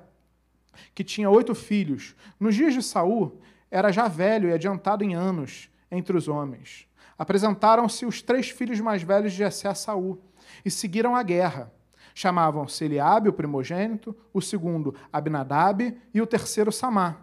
que 0.94 1.02
tinha 1.02 1.30
oito 1.30 1.54
filhos. 1.54 2.14
Nos 2.38 2.54
dias 2.54 2.74
de 2.74 2.82
Saul, 2.82 3.40
era 3.70 3.90
já 3.90 4.06
velho 4.06 4.50
e 4.50 4.52
adiantado 4.52 5.02
em 5.02 5.14
anos 5.14 5.70
entre 5.90 6.14
os 6.14 6.28
homens. 6.28 6.86
Apresentaram-se 7.16 8.04
os 8.04 8.20
três 8.20 8.50
filhos 8.50 8.80
mais 8.80 9.02
velhos 9.02 9.32
de 9.32 9.38
Jessé 9.38 9.68
a 9.68 9.74
Saul 9.74 10.20
e 10.62 10.70
seguiram 10.70 11.16
a 11.16 11.22
guerra. 11.22 11.72
Chamavam-se 12.18 12.82
Eliabe, 12.82 13.28
o 13.28 13.32
primogênito, 13.32 14.16
o 14.32 14.40
segundo 14.40 14.94
Abinadab 15.12 15.94
e 16.14 16.22
o 16.22 16.26
terceiro 16.26 16.72
Samá. 16.72 17.18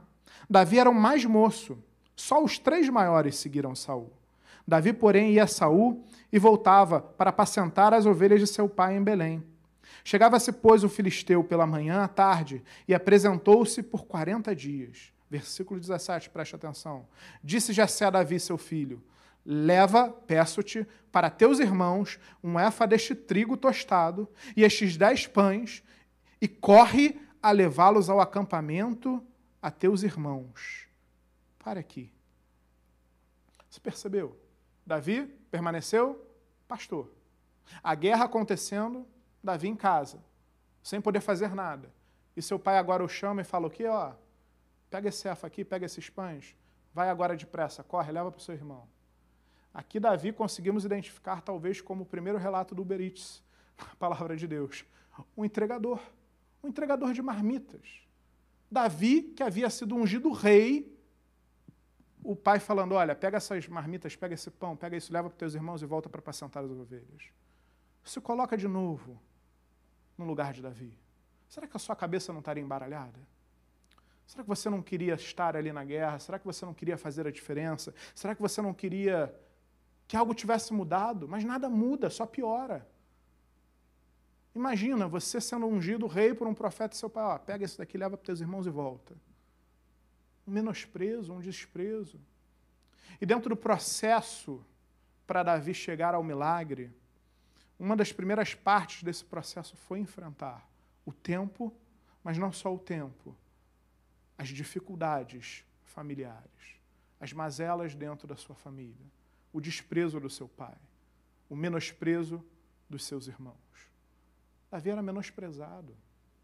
Davi 0.48 0.78
era 0.78 0.88
o 0.88 0.94
mais 0.94 1.26
moço. 1.26 1.80
Só 2.16 2.44
os 2.44 2.60
três 2.60 2.88
maiores 2.89 3.38
seguiram 3.38 3.74
Saul. 3.74 4.14
Davi, 4.68 4.94
porém, 4.94 5.32
ia 5.32 5.46
a 5.46 5.48
Saul 5.48 6.06
e 6.32 6.38
voltava 6.38 7.02
para 7.02 7.32
apacentar 7.32 7.91
as 7.91 8.06
ovelhas 8.06 8.39
de 8.39 8.46
seu 8.46 8.70
pai 8.70 8.96
em 8.96 9.04
Belém. 9.04 9.44
Chegava-se, 10.04 10.52
pois, 10.52 10.84
o 10.84 10.89
filisteu 10.89 11.44
pela 11.44 11.66
manhã 11.66 12.04
à 12.04 12.08
tarde 12.08 12.62
e 12.88 12.94
apresentou-se 12.94 13.82
por 13.82 14.06
quarenta 14.06 14.56
dias. 14.56 15.12
Versículo 15.28 15.80
17, 15.80 16.30
preste 16.30 16.56
atenção. 16.56 17.08
Disse 17.44 17.74
Jessé 17.74 18.06
a 18.06 18.12
Davi, 18.12 18.39
seu 18.39 18.60
filho: 18.60 19.02
Leva, 19.46 20.10
peço-te, 20.10 20.88
para 21.12 21.30
teus 21.30 21.60
irmãos 21.60 22.20
um 22.44 22.60
éfa 22.60 22.88
deste 22.88 23.14
trigo 23.14 23.58
tostado 23.58 24.28
e 24.56 24.64
estes 24.64 24.98
dez 24.98 25.28
pães, 25.28 25.84
e 26.41 26.48
corre 26.48 27.22
a 27.41 27.52
levá-los 27.52 28.10
ao 28.10 28.20
acampamento 28.20 29.26
a 29.62 29.70
teus 29.70 30.04
irmãos. 30.04 30.88
Para 31.60 31.80
aqui. 31.80 32.12
Você 33.70 33.80
percebeu? 33.80 34.38
Davi 34.86 35.26
permaneceu 35.50 36.26
pastor. 36.68 37.12
A 37.84 37.96
guerra 37.96 38.26
acontecendo, 38.26 39.08
Davi 39.44 39.68
em 39.68 39.76
casa, 39.76 40.24
sem 40.82 41.00
poder 41.00 41.22
fazer 41.22 41.54
nada. 41.54 41.91
E 42.36 42.41
seu 42.41 42.58
pai 42.58 42.78
agora 42.78 43.04
o 43.04 43.08
chama 43.08 43.41
e 43.41 43.46
fala 43.46 43.68
o 43.68 43.70
quê? 43.70 43.86
Ó, 43.88 44.14
pega 44.89 45.10
esse 45.10 45.20
cefa 45.20 45.48
aqui, 45.48 45.64
pega 45.64 45.86
esses 45.86 46.10
pães, 46.10 46.56
vai 46.94 47.10
agora 47.10 47.38
depressa, 47.38 47.84
corre, 47.84 48.12
leva 48.12 48.32
para 48.32 48.39
o 48.39 48.41
seu 48.41 48.56
irmão. 48.56 48.88
Aqui 49.74 49.99
Davi 49.99 50.32
conseguimos 50.32 50.86
identificar 50.86 51.41
talvez 51.41 51.82
como 51.82 52.03
o 52.03 52.05
primeiro 52.05 52.38
relato 52.38 52.76
do 52.76 52.84
Uber 52.84 53.01
Eats, 53.01 53.43
a 53.78 53.95
palavra 53.95 54.36
de 54.36 54.47
Deus. 54.47 54.86
Um 55.36 55.43
entregador, 55.43 55.99
um 56.63 56.67
entregador 56.67 57.11
de 57.11 57.21
marmitas. 57.21 58.03
Davi, 58.69 59.24
que 59.24 59.41
havia 59.41 59.69
sido 59.69 59.95
ungido 59.95 60.32
rei, 60.32 60.95
o 62.24 62.36
pai 62.36 62.59
falando, 62.59 62.93
olha, 62.93 63.15
pega 63.15 63.38
essas 63.38 63.67
marmitas, 63.67 64.15
pega 64.15 64.34
esse 64.34 64.49
pão, 64.49 64.76
pega 64.76 64.95
isso, 64.95 65.11
leva 65.11 65.30
para 65.30 65.38
teus 65.38 65.55
irmãos 65.55 65.82
e 65.82 65.86
volta 65.86 66.07
para 66.07 66.19
apacentar 66.19 66.63
as 66.63 66.71
ovelhas. 66.71 67.24
Se 68.03 68.21
coloca 68.21 68.55
de 68.55 68.67
novo 68.67 69.19
no 70.17 70.26
lugar 70.26 70.53
de 70.53 70.61
Davi. 70.61 70.97
Será 71.49 71.67
que 71.67 71.76
a 71.76 71.80
sua 71.80 71.95
cabeça 71.95 72.32
não 72.32 72.39
estaria 72.39 72.63
embaralhada? 72.63 73.19
Será 74.26 74.43
que 74.43 74.49
você 74.49 74.69
não 74.69 74.82
queria 74.82 75.15
estar 75.15 75.55
ali 75.55 75.71
na 75.71 75.84
guerra? 75.84 76.17
Será 76.19 76.39
que 76.39 76.45
você 76.45 76.65
não 76.65 76.74
queria 76.74 76.97
fazer 76.97 77.28
a 77.28 77.32
diferença? 77.32 77.93
Será 78.15 78.34
que 78.34 78.41
você 78.41 78.61
não 78.61 78.74
queria 78.74 79.34
que 80.08 80.18
algo 80.18 80.34
tivesse 80.34 80.74
mudado? 80.74 81.28
Mas 81.28 81.43
nada 81.43 81.70
muda, 81.70 82.10
só 82.10 82.26
piora. 82.26 82.88
Imagina 84.56 85.08
você 85.08 85.41
sendo 85.41 85.66
ungido 85.66 86.06
rei 86.06 86.34
por 86.34 86.47
um 86.47 86.54
profeta 86.54 86.93
e 86.93 86.97
seu 86.97 87.10
pai, 87.10 87.24
ó, 87.24 87.38
pega 87.39 87.66
esse 87.66 87.78
daqui, 87.78 87.97
leva 87.97 88.16
para 88.16 88.26
teus 88.26 88.39
irmãos 88.39 88.68
e 88.68 88.70
volta. 88.70 89.16
Um 90.45 90.51
menosprezo, 90.51 91.34
um 91.34 91.39
desprezo. 91.39 92.20
E 93.20 93.26
dentro 93.26 93.49
do 93.49 93.56
processo 93.56 94.64
para 95.26 95.43
Davi 95.43 95.74
chegar 95.74 96.14
ao 96.14 96.24
milagre, 96.24 96.91
uma 97.80 97.95
das 97.95 98.12
primeiras 98.12 98.54
partes 98.54 99.04
desse 99.04 99.26
processo 99.26 99.76
foi 99.76 99.99
enfrentar 99.99 100.68
o 101.06 101.12
tempo, 101.12 101.74
mas 102.24 102.38
não 102.38 102.51
só 102.51 102.74
o 102.74 102.80
tempo, 102.80 103.36
as 104.38 104.49
dificuldades 104.49 105.66
familiares, 105.84 106.78
as 107.20 107.34
mazelas 107.34 107.95
dentro 107.95 108.28
da 108.28 108.36
sua 108.36 108.56
família, 108.56 109.06
o 109.54 109.62
desprezo 109.62 110.20
do 110.20 110.30
seu 110.30 110.49
pai, 110.49 110.76
o 111.49 111.56
menosprezo 111.56 112.43
dos 112.89 113.06
seus 113.06 113.28
irmãos. 113.28 113.56
Davi 114.70 114.89
era 114.89 115.01
menosprezado, 115.01 115.95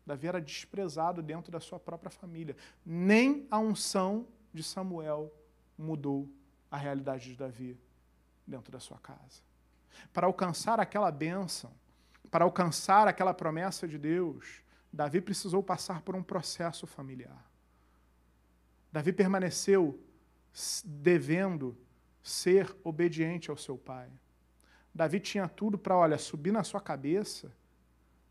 Davi 0.06 0.28
era 0.28 0.40
desprezado 0.40 1.22
dentro 1.22 1.52
da 1.52 1.60
sua 1.60 1.80
própria 1.80 2.10
família. 2.10 2.56
Nem 2.86 3.46
a 3.52 3.60
unção 3.60 4.28
de 4.54 4.64
Samuel 4.64 5.34
mudou 5.78 6.30
a 6.72 6.78
realidade 6.78 7.30
de 7.30 7.36
Davi 7.36 7.78
dentro 8.48 8.72
da 8.72 8.80
sua 8.80 8.98
casa 9.00 9.50
para 10.14 10.28
alcançar 10.28 10.80
aquela 10.80 11.12
bênção, 11.12 11.72
para 12.30 12.46
alcançar 12.46 13.08
aquela 13.08 13.34
promessa 13.34 13.88
de 13.88 13.98
Deus, 13.98 14.62
Davi 14.92 15.22
precisou 15.22 15.62
passar 15.64 16.02
por 16.02 16.16
um 16.16 16.24
processo 16.24 16.88
familiar. 16.88 17.46
Davi 18.92 19.14
permaneceu 19.14 20.00
devendo 20.84 21.78
ser 22.22 22.76
obediente 22.84 23.50
ao 23.50 23.58
seu 23.58 23.78
pai. 23.78 24.10
Davi 24.94 25.20
tinha 25.20 25.48
tudo 25.48 25.78
para, 25.78 25.96
olha, 25.96 26.18
subir 26.18 26.52
na 26.52 26.64
sua 26.64 26.82
cabeça 26.82 27.52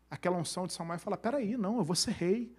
aquela 0.09 0.37
unção 0.37 0.67
de 0.67 0.73
Samuel 0.73 0.97
e 0.97 0.99
falar: 0.99 1.17
peraí, 1.17 1.57
não, 1.57 1.77
eu 1.77 1.83
vou 1.83 1.95
ser 1.95 2.11
rei. 2.11 2.55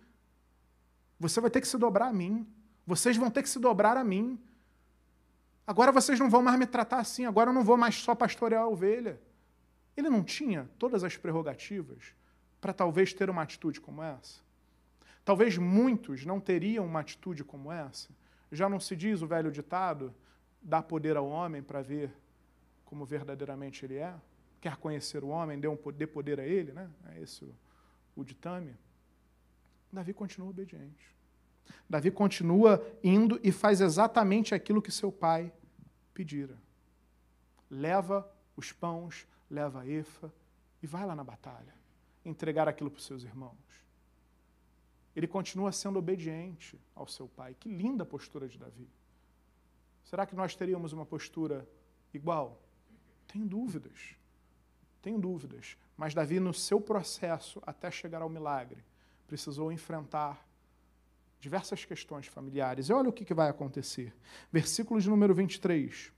Você 1.19 1.41
vai 1.41 1.51
ter 1.51 1.61
que 1.61 1.69
se 1.69 1.77
dobrar 1.77 2.09
a 2.09 2.13
mim. 2.13 2.47
Vocês 2.87 3.17
vão 3.17 3.31
ter 3.31 3.43
que 3.43 3.49
se 3.49 3.59
dobrar 3.59 3.97
a 3.97 4.05
mim. 4.05 4.41
Agora 5.67 5.93
vocês 5.93 6.19
não 6.19 6.29
vão 6.29 6.43
mais 6.43 6.59
me 6.59 6.67
tratar 6.67 6.99
assim, 6.99 7.25
agora 7.27 7.51
eu 7.51 7.55
não 7.55 7.63
vou 7.63 7.77
mais 7.77 7.95
só 7.95 8.15
pastorear 8.15 8.63
a 8.63 8.69
ovelha. 8.69 9.21
Ele 9.97 10.09
não 10.09 10.25
tinha 10.25 10.69
todas 10.79 11.05
as 11.05 11.17
prerrogativas 11.17 12.15
para 12.61 12.73
talvez 12.73 13.13
ter 13.13 13.31
uma 13.31 13.43
atitude 13.43 13.81
como 13.81 14.03
essa? 14.03 14.41
Talvez 15.25 15.57
muitos 15.59 16.25
não 16.25 16.41
teriam 16.41 16.85
uma 16.87 17.01
atitude 17.01 17.45
como 17.45 17.71
essa. 17.71 18.09
Já 18.51 18.69
não 18.69 18.81
se 18.81 18.97
diz 18.97 19.23
o 19.23 19.27
velho 19.27 19.53
ditado: 19.53 20.15
dá 20.63 20.83
poder 20.83 21.17
ao 21.17 21.29
homem 21.29 21.63
para 21.63 21.83
ver 21.83 22.13
como 22.85 23.05
verdadeiramente 23.05 23.85
ele 23.85 23.97
é? 23.97 24.15
Quer 24.61 24.77
conhecer 24.77 25.25
o 25.25 25.29
homem, 25.29 25.59
dê, 25.59 25.69
um, 25.69 25.79
dê 25.95 26.07
poder 26.07 26.39
a 26.41 26.47
ele, 26.47 26.73
né? 26.73 26.91
É 27.11 27.21
esse 27.21 27.45
o, 27.45 27.55
o 28.15 28.25
ditame. 28.25 28.77
Davi 29.93 30.13
continua 30.13 30.51
obediente. 30.51 31.17
Davi 31.89 32.11
continua 32.11 32.85
indo 33.03 33.41
e 33.43 33.51
faz 33.51 33.81
exatamente 33.81 34.55
aquilo 34.55 34.83
que 34.83 34.91
seu 34.91 35.11
pai 35.11 35.53
pedira. 36.13 36.57
Leva 37.71 38.31
os 38.57 38.73
pães, 38.73 39.27
leva 39.49 39.81
a 39.81 39.87
efa 39.87 40.33
e 40.83 40.87
vai 40.87 41.07
lá 41.07 41.15
na 41.15 41.25
batalha 41.25 41.75
entregar 42.25 42.69
aquilo 42.69 42.91
para 42.91 42.99
os 42.99 43.07
seus 43.07 43.23
irmãos. 43.25 43.57
Ele 45.15 45.27
continua 45.27 45.73
sendo 45.73 45.99
obediente 45.99 46.79
ao 46.95 47.07
seu 47.07 47.29
pai. 47.29 47.55
Que 47.59 47.69
linda 47.69 48.05
postura 48.05 48.49
de 48.49 48.59
Davi. 48.59 48.89
Será 50.11 50.27
que 50.27 50.35
nós 50.35 50.57
teríamos 50.57 50.93
uma 50.93 51.07
postura 51.07 51.65
igual? 52.13 52.61
Tenho 53.29 53.47
dúvidas. 53.47 54.17
Tenho 55.01 55.21
dúvidas. 55.21 55.77
Mas 55.97 56.15
Davi, 56.15 56.41
no 56.41 56.53
seu 56.53 56.81
processo 56.81 57.63
até 57.65 57.93
chegar 57.93 58.21
ao 58.21 58.29
milagre, 58.29 58.85
precisou 59.29 59.71
enfrentar 59.71 60.45
diversas 61.39 61.85
questões 61.85 62.27
familiares. 62.27 62.89
E 62.89 62.93
olha 62.93 63.09
o 63.09 63.13
que 63.13 63.33
vai 63.33 63.49
acontecer. 63.49 64.13
Versículo 64.51 65.01
de 65.01 65.09
número 65.09 65.33
23. 65.33 66.13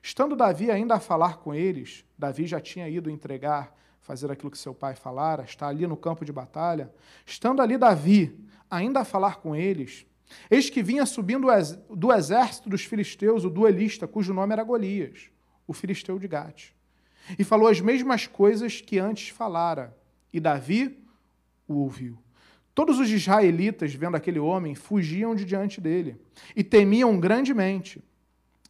Estando 0.00 0.36
Davi 0.36 0.70
ainda 0.70 0.94
a 0.94 1.00
falar 1.00 1.38
com 1.38 1.52
eles, 1.52 2.04
Davi 2.16 2.46
já 2.46 2.60
tinha 2.60 2.88
ido 2.88 3.10
entregar, 3.10 3.76
fazer 4.00 4.30
aquilo 4.30 4.52
que 4.52 4.58
seu 4.58 4.72
pai 4.72 4.94
falara, 4.94 5.42
está 5.42 5.66
ali 5.66 5.88
no 5.88 5.96
campo 5.96 6.24
de 6.24 6.30
batalha. 6.30 6.94
Estando 7.26 7.60
ali 7.60 7.76
Davi 7.76 8.48
ainda 8.70 9.00
a 9.00 9.04
falar 9.04 9.38
com 9.38 9.56
eles, 9.56 10.06
eis 10.50 10.70
que 10.70 10.82
vinha 10.82 11.06
subindo 11.06 11.48
do 11.90 12.12
exército 12.12 12.68
dos 12.68 12.84
filisteus 12.84 13.44
o 13.44 13.50
duelista, 13.50 14.06
cujo 14.06 14.34
nome 14.34 14.52
era 14.52 14.62
Golias, 14.62 15.30
o 15.66 15.72
filisteu 15.72 16.18
de 16.18 16.28
Gate. 16.28 16.70
E 17.38 17.44
falou 17.44 17.68
as 17.68 17.80
mesmas 17.80 18.26
coisas 18.26 18.80
que 18.80 18.98
antes 18.98 19.28
falara, 19.28 19.96
e 20.32 20.38
Davi 20.38 20.98
o 21.66 21.74
ouviu. 21.74 22.18
Todos 22.74 22.98
os 22.98 23.10
israelitas, 23.10 23.94
vendo 23.94 24.16
aquele 24.16 24.38
homem, 24.38 24.74
fugiam 24.74 25.34
de 25.34 25.46
diante 25.46 25.80
dele 25.80 26.20
e 26.54 26.62
temiam 26.62 27.18
grandemente. 27.18 28.04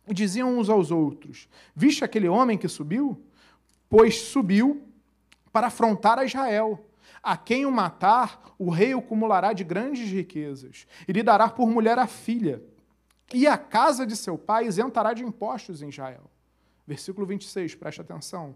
E 0.09 0.15
diziam 0.15 0.57
uns 0.57 0.69
aos 0.69 0.93
outros: 0.93 1.49
Viste 1.75 2.05
aquele 2.05 2.29
homem 2.29 2.57
que 2.57 2.69
subiu? 2.69 3.21
Pois 3.91 4.17
subiu 4.21 4.87
para 5.53 5.67
afrontar 5.67 6.21
a 6.21 6.25
Israel. 6.25 6.87
A 7.23 7.37
quem 7.37 7.67
o 7.67 7.71
matar, 7.71 8.55
o 8.59 8.71
rei 8.71 8.95
o 8.95 8.99
acumulará 8.99 9.53
de 9.53 9.65
grandes 9.65 10.11
riquezas 10.11 10.87
e 11.07 11.13
lhe 11.13 11.23
dará 11.23 11.49
por 11.49 11.69
mulher 11.69 11.99
a 11.99 12.07
filha. 12.07 12.63
E 13.33 13.47
a 13.47 13.59
casa 13.59 14.07
de 14.07 14.17
seu 14.17 14.39
pai 14.39 14.67
isentará 14.67 15.13
de 15.13 15.25
impostos 15.25 15.83
em 15.83 15.89
Israel. 15.89 16.31
Versículo 16.87 17.27
26, 17.27 17.75
preste 17.75 18.01
atenção. 18.01 18.55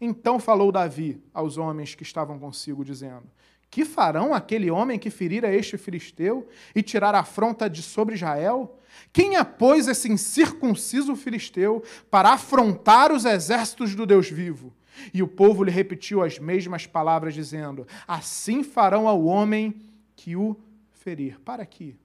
Então 0.00 0.38
falou 0.38 0.70
Davi 0.70 1.22
aos 1.34 1.58
homens 1.58 1.94
que 1.94 2.02
estavam 2.02 2.38
consigo, 2.38 2.84
dizendo: 2.84 3.24
Que 3.70 3.84
farão 3.84 4.32
aquele 4.32 4.70
homem 4.70 4.98
que 4.98 5.10
ferira 5.10 5.52
este 5.52 5.76
filisteu 5.76 6.48
e 6.74 6.82
tirar 6.82 7.14
a 7.14 7.20
afronta 7.20 7.68
de 7.68 7.82
sobre 7.82 8.14
Israel? 8.14 8.78
Quem 9.12 9.36
apôs 9.36 9.88
esse 9.88 10.10
incircunciso 10.10 11.14
filisteu 11.16 11.82
para 12.10 12.30
afrontar 12.32 13.12
os 13.12 13.24
exércitos 13.24 13.94
do 13.94 14.06
Deus 14.06 14.30
vivo? 14.30 14.72
E 15.12 15.22
o 15.22 15.28
povo 15.28 15.64
lhe 15.64 15.70
repetiu 15.70 16.22
as 16.22 16.38
mesmas 16.38 16.86
palavras, 16.86 17.34
dizendo: 17.34 17.86
Assim 18.06 18.62
farão 18.62 19.08
ao 19.08 19.24
homem 19.24 19.82
que 20.14 20.36
o 20.36 20.56
ferir. 20.92 21.40
Para 21.40 21.62
aqui. 21.62 21.98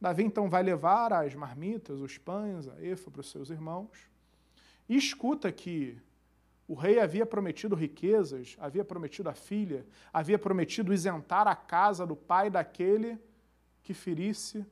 Davi 0.00 0.24
então 0.24 0.48
vai 0.48 0.62
levar 0.62 1.12
as 1.12 1.34
marmitas, 1.34 2.00
os 2.00 2.18
pães, 2.18 2.68
a 2.68 2.82
efa 2.82 3.10
para 3.10 3.20
os 3.20 3.30
seus 3.30 3.50
irmãos. 3.50 4.08
E 4.88 4.96
escuta 4.96 5.50
que 5.50 5.98
o 6.68 6.74
rei 6.74 6.98
havia 6.98 7.24
prometido 7.24 7.74
riquezas, 7.74 8.56
havia 8.58 8.84
prometido 8.84 9.28
a 9.28 9.34
filha, 9.34 9.86
havia 10.12 10.38
prometido 10.38 10.92
isentar 10.92 11.46
a 11.46 11.54
casa 11.54 12.06
do 12.06 12.16
pai 12.16 12.50
daquele 12.50 13.18
que 13.82 13.94
ferisse 13.94 14.66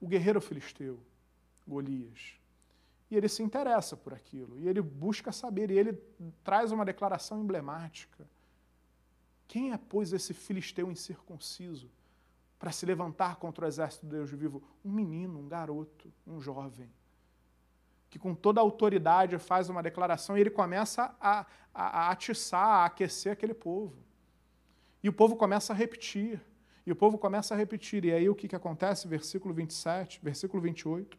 o 0.00 0.06
guerreiro 0.06 0.40
filisteu, 0.40 1.00
Golias. 1.66 2.34
E 3.14 3.16
ele 3.16 3.28
se 3.28 3.42
interessa 3.42 3.96
por 3.96 4.12
aquilo, 4.12 4.58
e 4.58 4.68
ele 4.68 4.82
busca 4.82 5.30
saber, 5.30 5.70
e 5.70 5.78
ele 5.78 5.92
traz 6.42 6.72
uma 6.72 6.84
declaração 6.84 7.40
emblemática. 7.40 8.28
Quem 9.46 9.72
é, 9.72 9.78
pois, 9.78 10.12
esse 10.12 10.34
filisteu 10.34 10.90
incircunciso 10.90 11.88
para 12.58 12.72
se 12.72 12.84
levantar 12.84 13.36
contra 13.36 13.64
o 13.64 13.68
exército 13.68 14.04
de 14.04 14.16
Deus 14.16 14.30
vivo? 14.30 14.62
Um 14.84 14.90
menino, 14.90 15.38
um 15.38 15.48
garoto, 15.48 16.12
um 16.26 16.40
jovem 16.40 16.90
que 18.10 18.18
com 18.18 18.32
toda 18.32 18.60
a 18.60 18.62
autoridade 18.62 19.36
faz 19.38 19.68
uma 19.68 19.82
declaração 19.82 20.38
e 20.38 20.40
ele 20.40 20.50
começa 20.50 21.12
a, 21.20 21.44
a, 21.74 22.06
a 22.06 22.10
atiçar, 22.10 22.64
a 22.64 22.84
aquecer 22.84 23.32
aquele 23.32 23.52
povo. 23.52 23.96
E 25.02 25.08
o 25.08 25.12
povo 25.12 25.34
começa 25.34 25.72
a 25.72 25.76
repetir. 25.76 26.40
E 26.86 26.92
o 26.92 26.94
povo 26.94 27.18
começa 27.18 27.54
a 27.54 27.56
repetir. 27.56 28.04
E 28.04 28.12
aí 28.12 28.28
o 28.28 28.34
que, 28.36 28.46
que 28.46 28.54
acontece? 28.54 29.08
Versículo 29.08 29.52
27, 29.52 30.20
versículo 30.22 30.62
28. 30.62 31.18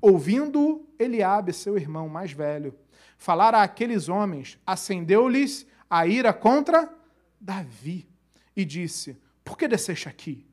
Ouvindo 0.00 0.86
Eliabe, 0.98 1.52
seu 1.52 1.76
irmão 1.76 2.08
mais 2.08 2.32
velho, 2.32 2.74
falar 3.16 3.54
àqueles 3.54 4.08
homens, 4.08 4.58
acendeu-lhes 4.66 5.66
a 5.88 6.06
ira 6.06 6.32
contra 6.32 6.92
Davi 7.40 8.08
e 8.54 8.64
disse: 8.64 9.16
Por 9.44 9.56
que 9.56 9.68
desceste 9.68 10.08
aqui? 10.08 10.46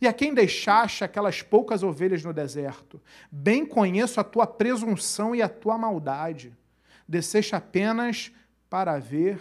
E 0.00 0.08
a 0.08 0.12
quem 0.12 0.32
deixaste 0.32 1.04
aquelas 1.04 1.42
poucas 1.42 1.82
ovelhas 1.82 2.24
no 2.24 2.32
deserto? 2.32 3.00
Bem 3.30 3.66
conheço 3.66 4.18
a 4.18 4.24
tua 4.24 4.46
presunção 4.46 5.34
e 5.34 5.42
a 5.42 5.48
tua 5.48 5.76
maldade. 5.76 6.56
Desceste 7.06 7.54
apenas 7.54 8.32
para 8.70 8.98
ver 8.98 9.40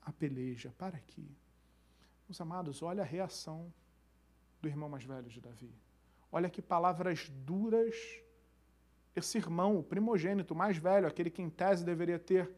a 0.00 0.12
peleja. 0.12 0.72
Para 0.78 0.96
aqui. 0.96 1.28
Meus 2.28 2.40
amados, 2.40 2.80
olha 2.80 3.02
a 3.02 3.06
reação 3.06 3.72
do 4.60 4.68
irmão 4.68 4.88
mais 4.88 5.04
velho 5.04 5.28
de 5.28 5.40
Davi. 5.40 5.74
Olha 6.32 6.48
que 6.48 6.62
palavras 6.62 7.28
duras 7.28 7.94
esse 9.14 9.36
irmão, 9.36 9.78
o 9.78 9.82
primogênito 9.82 10.54
mais 10.54 10.78
velho, 10.78 11.06
aquele 11.06 11.30
que 11.30 11.42
em 11.42 11.50
tese 11.50 11.84
deveria 11.84 12.18
ter 12.18 12.50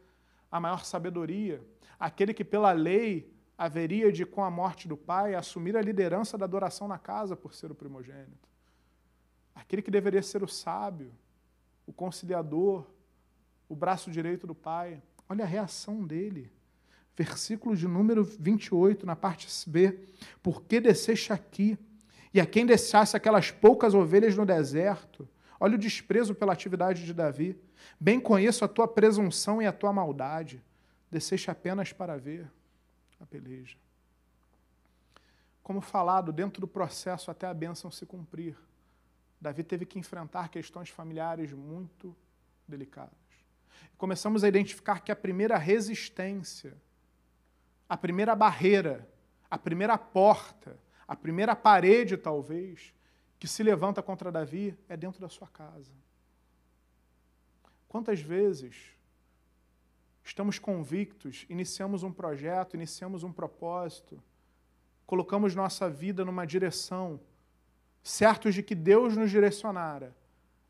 a 0.51 0.61
maior 0.61 0.85
sabedoria, 0.85 1.61
aquele 1.99 2.33
que 2.33 2.45
pela 2.45 2.71
lei 2.71 3.33
haveria 3.59 4.13
de, 4.13 4.25
com 4.25 4.45
a 4.45 4.51
morte 4.51 4.87
do 4.87 4.97
pai, 4.97 5.35
assumir 5.35 5.77
a 5.77 5.83
liderança 5.83 6.39
da 6.39 6.45
adoração 6.45 6.87
na 6.87 6.99
casa 6.99 7.35
por 7.35 7.55
ser 7.55 7.71
o 7.73 7.75
primogênito. 7.75 8.49
Aquele 9.55 9.83
que 9.83 9.91
deveria 9.91 10.23
ser 10.23 10.43
o 10.43 10.49
sábio, 10.49 11.13
o 11.87 11.93
conciliador, 11.93 12.87
o 13.69 13.75
braço 13.75 14.11
direito 14.11 14.47
do 14.47 14.55
pai. 14.55 15.03
Olha 15.29 15.45
a 15.45 15.49
reação 15.49 16.05
dele. 16.05 16.53
Versículo 17.17 17.77
de 17.77 17.87
número 17.87 18.25
28, 18.25 19.07
na 19.07 19.15
parte 19.15 19.49
B. 19.69 20.09
Por 20.43 20.63
que 20.63 20.81
desceste 20.81 21.33
aqui? 21.33 21.79
E 22.35 22.41
a 22.41 22.47
quem 22.47 22.67
deixasse 22.67 23.17
aquelas 23.17 23.53
poucas 23.53 23.95
ovelhas 23.95 24.37
no 24.37 24.45
deserto? 24.45 25.29
Olha 25.61 25.77
o 25.77 25.79
desprezo 25.79 26.35
pela 26.35 26.53
atividade 26.53 27.05
de 27.07 27.15
Davi. 27.15 27.57
Bem 27.99 28.19
conheço 28.19 28.65
a 28.65 28.69
tua 28.69 28.89
presunção 28.89 29.63
e 29.63 29.67
a 29.67 29.73
tua 29.73 29.93
maldade. 29.93 30.61
Desceste 31.09 31.49
apenas 31.49 31.93
para 31.93 32.19
ver 32.19 32.51
a 33.21 33.25
peleja. 33.25 33.79
Como 35.63 35.81
falado, 35.81 36.33
dentro 36.33 36.61
do 36.61 36.67
processo 36.67 37.31
até 37.31 37.47
a 37.47 37.55
bênção 37.55 37.89
se 37.89 38.05
cumprir, 38.05 38.59
Davi 39.41 39.63
teve 39.63 39.87
que 39.87 39.99
enfrentar 39.99 40.49
questões 40.49 40.89
familiares 40.89 41.53
muito 41.53 42.17
delicadas. 42.67 43.13
Começamos 43.97 44.43
a 44.43 44.49
identificar 44.49 45.01
que 45.01 45.13
a 45.13 45.17
primeira 45.17 45.57
resistência, 45.57 46.77
a 47.89 47.97
primeira 47.97 48.35
barreira, 48.35 49.09
a 49.49 49.57
primeira 49.57 49.97
porta, 49.97 50.77
a 51.07 51.15
primeira 51.15 51.55
parede, 51.55 52.17
talvez, 52.17 52.95
que 53.39 53.47
se 53.47 53.63
levanta 53.63 54.03
contra 54.03 54.33
Davi 54.33 54.77
é 54.89 54.97
dentro 54.97 55.21
da 55.21 55.29
sua 55.29 55.49
casa. 55.49 55.93
Quantas 57.89 58.21
vezes 58.21 58.95
estamos 60.25 60.59
convictos, 60.59 61.45
iniciamos 61.49 62.03
um 62.03 62.13
projeto, 62.13 62.75
iniciamos 62.75 63.23
um 63.23 63.33
propósito, 63.33 64.23
colocamos 65.07 65.55
nossa 65.55 65.89
vida 65.89 66.25
numa 66.25 66.47
direção, 66.47 67.21
certos 68.03 68.55
de 68.55 68.63
que 68.63 68.75
Deus 68.75 69.17
nos 69.17 69.31
direcionara, 69.31 70.15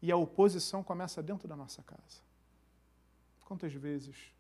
e 0.03 0.13
a 0.13 0.17
oposição 0.17 0.83
começa 0.83 1.23
dentro 1.23 1.49
da 1.49 1.57
nossa 1.57 1.83
casa. 1.83 2.21
Quantas 3.45 3.73
vezes 3.73 4.35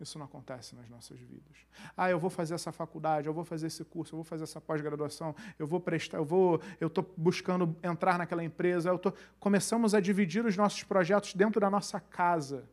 isso 0.00 0.18
não 0.18 0.26
acontece 0.26 0.74
nas 0.76 0.88
nossas 0.88 1.18
vidas? 1.18 1.56
Ah, 1.96 2.10
eu 2.10 2.18
vou 2.18 2.30
fazer 2.30 2.54
essa 2.54 2.72
faculdade, 2.72 3.26
eu 3.26 3.34
vou 3.34 3.44
fazer 3.44 3.66
esse 3.66 3.84
curso, 3.84 4.14
eu 4.14 4.18
vou 4.18 4.24
fazer 4.24 4.44
essa 4.44 4.60
pós-graduação, 4.60 5.34
eu 5.58 5.66
vou 5.66 5.80
prestar, 5.80 6.18
eu 6.18 6.24
vou, 6.24 6.60
eu 6.80 6.88
estou 6.88 7.12
buscando 7.16 7.76
entrar 7.82 8.18
naquela 8.18 8.44
empresa, 8.44 8.90
eu 8.90 8.98
tô... 8.98 9.12
começamos 9.40 9.94
a 9.94 10.00
dividir 10.00 10.44
os 10.44 10.56
nossos 10.56 10.82
projetos 10.84 11.34
dentro 11.34 11.60
da 11.60 11.68
nossa 11.68 11.98
casa 11.98 12.68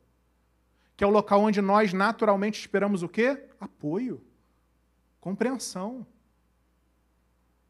que 0.96 1.04
é 1.04 1.08
o 1.08 1.10
local 1.10 1.42
onde 1.42 1.62
nós 1.62 1.94
naturalmente 1.94 2.60
esperamos 2.60 3.04
o 3.04 3.10
quê? 3.10 3.44
Apoio, 3.60 4.22
compreensão. 5.20 6.06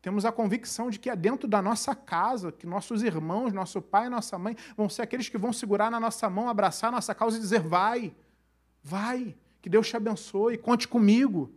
Temos 0.01 0.23
a 0.25 0.31
convicção 0.31 0.91
de 0.91 0.99
que 0.99 1.09
é 1.09 1.15
dentro 1.15 1.47
da 1.47 1.61
nossa 1.61 1.95
casa 1.95 2.51
que 2.51 2.67
nossos 2.67 3.01
irmãos, 3.01 3.51
nosso 3.51 3.81
pai 3.81 4.07
nossa 4.07 4.37
mãe 4.37 4.55
vão 4.77 4.87
ser 4.87 5.01
aqueles 5.01 5.27
que 5.27 5.37
vão 5.37 5.51
segurar 5.51 5.89
na 5.89 5.99
nossa 5.99 6.29
mão, 6.29 6.47
abraçar 6.47 6.89
a 6.89 6.91
nossa 6.91 7.15
causa 7.15 7.37
e 7.37 7.41
dizer: 7.41 7.61
vai, 7.61 8.15
vai, 8.83 9.35
que 9.65 9.69
Deus 9.69 9.89
te 9.89 9.97
abençoe, 9.97 10.59
conte 10.59 10.87
comigo. 10.87 11.51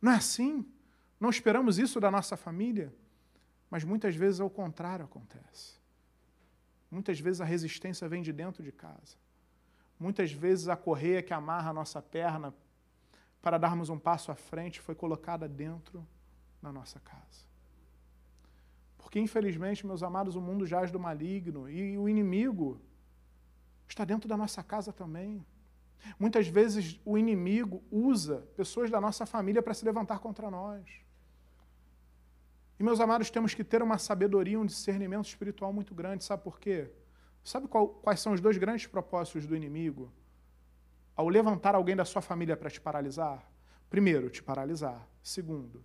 Não 0.00 0.12
é 0.12 0.14
assim? 0.14 0.64
Não 1.20 1.28
esperamos 1.28 1.78
isso 1.78 2.00
da 2.00 2.10
nossa 2.10 2.34
família? 2.34 2.90
Mas 3.70 3.84
muitas 3.84 4.16
vezes 4.16 4.40
ao 4.40 4.48
contrário 4.48 5.04
acontece. 5.04 5.74
Muitas 6.90 7.20
vezes 7.20 7.42
a 7.42 7.44
resistência 7.44 8.08
vem 8.08 8.22
de 8.22 8.32
dentro 8.32 8.62
de 8.62 8.72
casa. 8.72 9.18
Muitas 10.00 10.32
vezes 10.32 10.66
a 10.66 10.76
correia 10.76 11.22
que 11.22 11.34
amarra 11.34 11.68
a 11.68 11.74
nossa 11.74 12.00
perna 12.00 12.54
para 13.42 13.58
darmos 13.58 13.90
um 13.90 13.98
passo 13.98 14.32
à 14.32 14.34
frente 14.34 14.80
foi 14.80 14.94
colocada 14.94 15.46
dentro 15.46 16.08
da 16.62 16.72
nossa 16.72 16.98
casa. 17.00 17.44
Porque, 18.96 19.20
infelizmente, 19.20 19.86
meus 19.86 20.02
amados, 20.02 20.36
o 20.36 20.40
mundo 20.40 20.66
jaz 20.66 20.90
do 20.90 20.98
maligno 20.98 21.68
e 21.68 21.98
o 21.98 22.08
inimigo 22.08 22.80
está 23.86 24.06
dentro 24.06 24.26
da 24.26 24.38
nossa 24.38 24.62
casa 24.62 24.90
também. 24.90 25.44
Muitas 26.18 26.46
vezes 26.46 27.00
o 27.04 27.18
inimigo 27.18 27.82
usa 27.90 28.46
pessoas 28.56 28.90
da 28.90 29.00
nossa 29.00 29.26
família 29.26 29.62
para 29.62 29.74
se 29.74 29.84
levantar 29.84 30.18
contra 30.18 30.50
nós. 30.50 30.84
E, 32.78 32.82
meus 32.82 33.00
amados, 33.00 33.30
temos 33.30 33.54
que 33.54 33.64
ter 33.64 33.82
uma 33.82 33.98
sabedoria, 33.98 34.60
um 34.60 34.66
discernimento 34.66 35.26
espiritual 35.26 35.72
muito 35.72 35.94
grande. 35.94 36.24
Sabe 36.24 36.42
por 36.42 36.60
quê? 36.60 36.90
Sabe 37.42 37.68
qual, 37.68 37.88
quais 37.88 38.20
são 38.20 38.32
os 38.32 38.40
dois 38.40 38.58
grandes 38.58 38.86
propósitos 38.86 39.46
do 39.46 39.56
inimigo? 39.56 40.12
Ao 41.14 41.28
levantar 41.28 41.74
alguém 41.74 41.96
da 41.96 42.04
sua 42.04 42.20
família 42.20 42.56
para 42.56 42.68
te 42.68 42.80
paralisar? 42.80 43.48
Primeiro, 43.88 44.28
te 44.28 44.42
paralisar. 44.42 45.08
Segundo, 45.22 45.82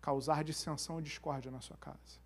causar 0.00 0.44
dissensão 0.44 1.00
e 1.00 1.02
discórdia 1.02 1.50
na 1.50 1.60
sua 1.60 1.76
casa. 1.76 2.22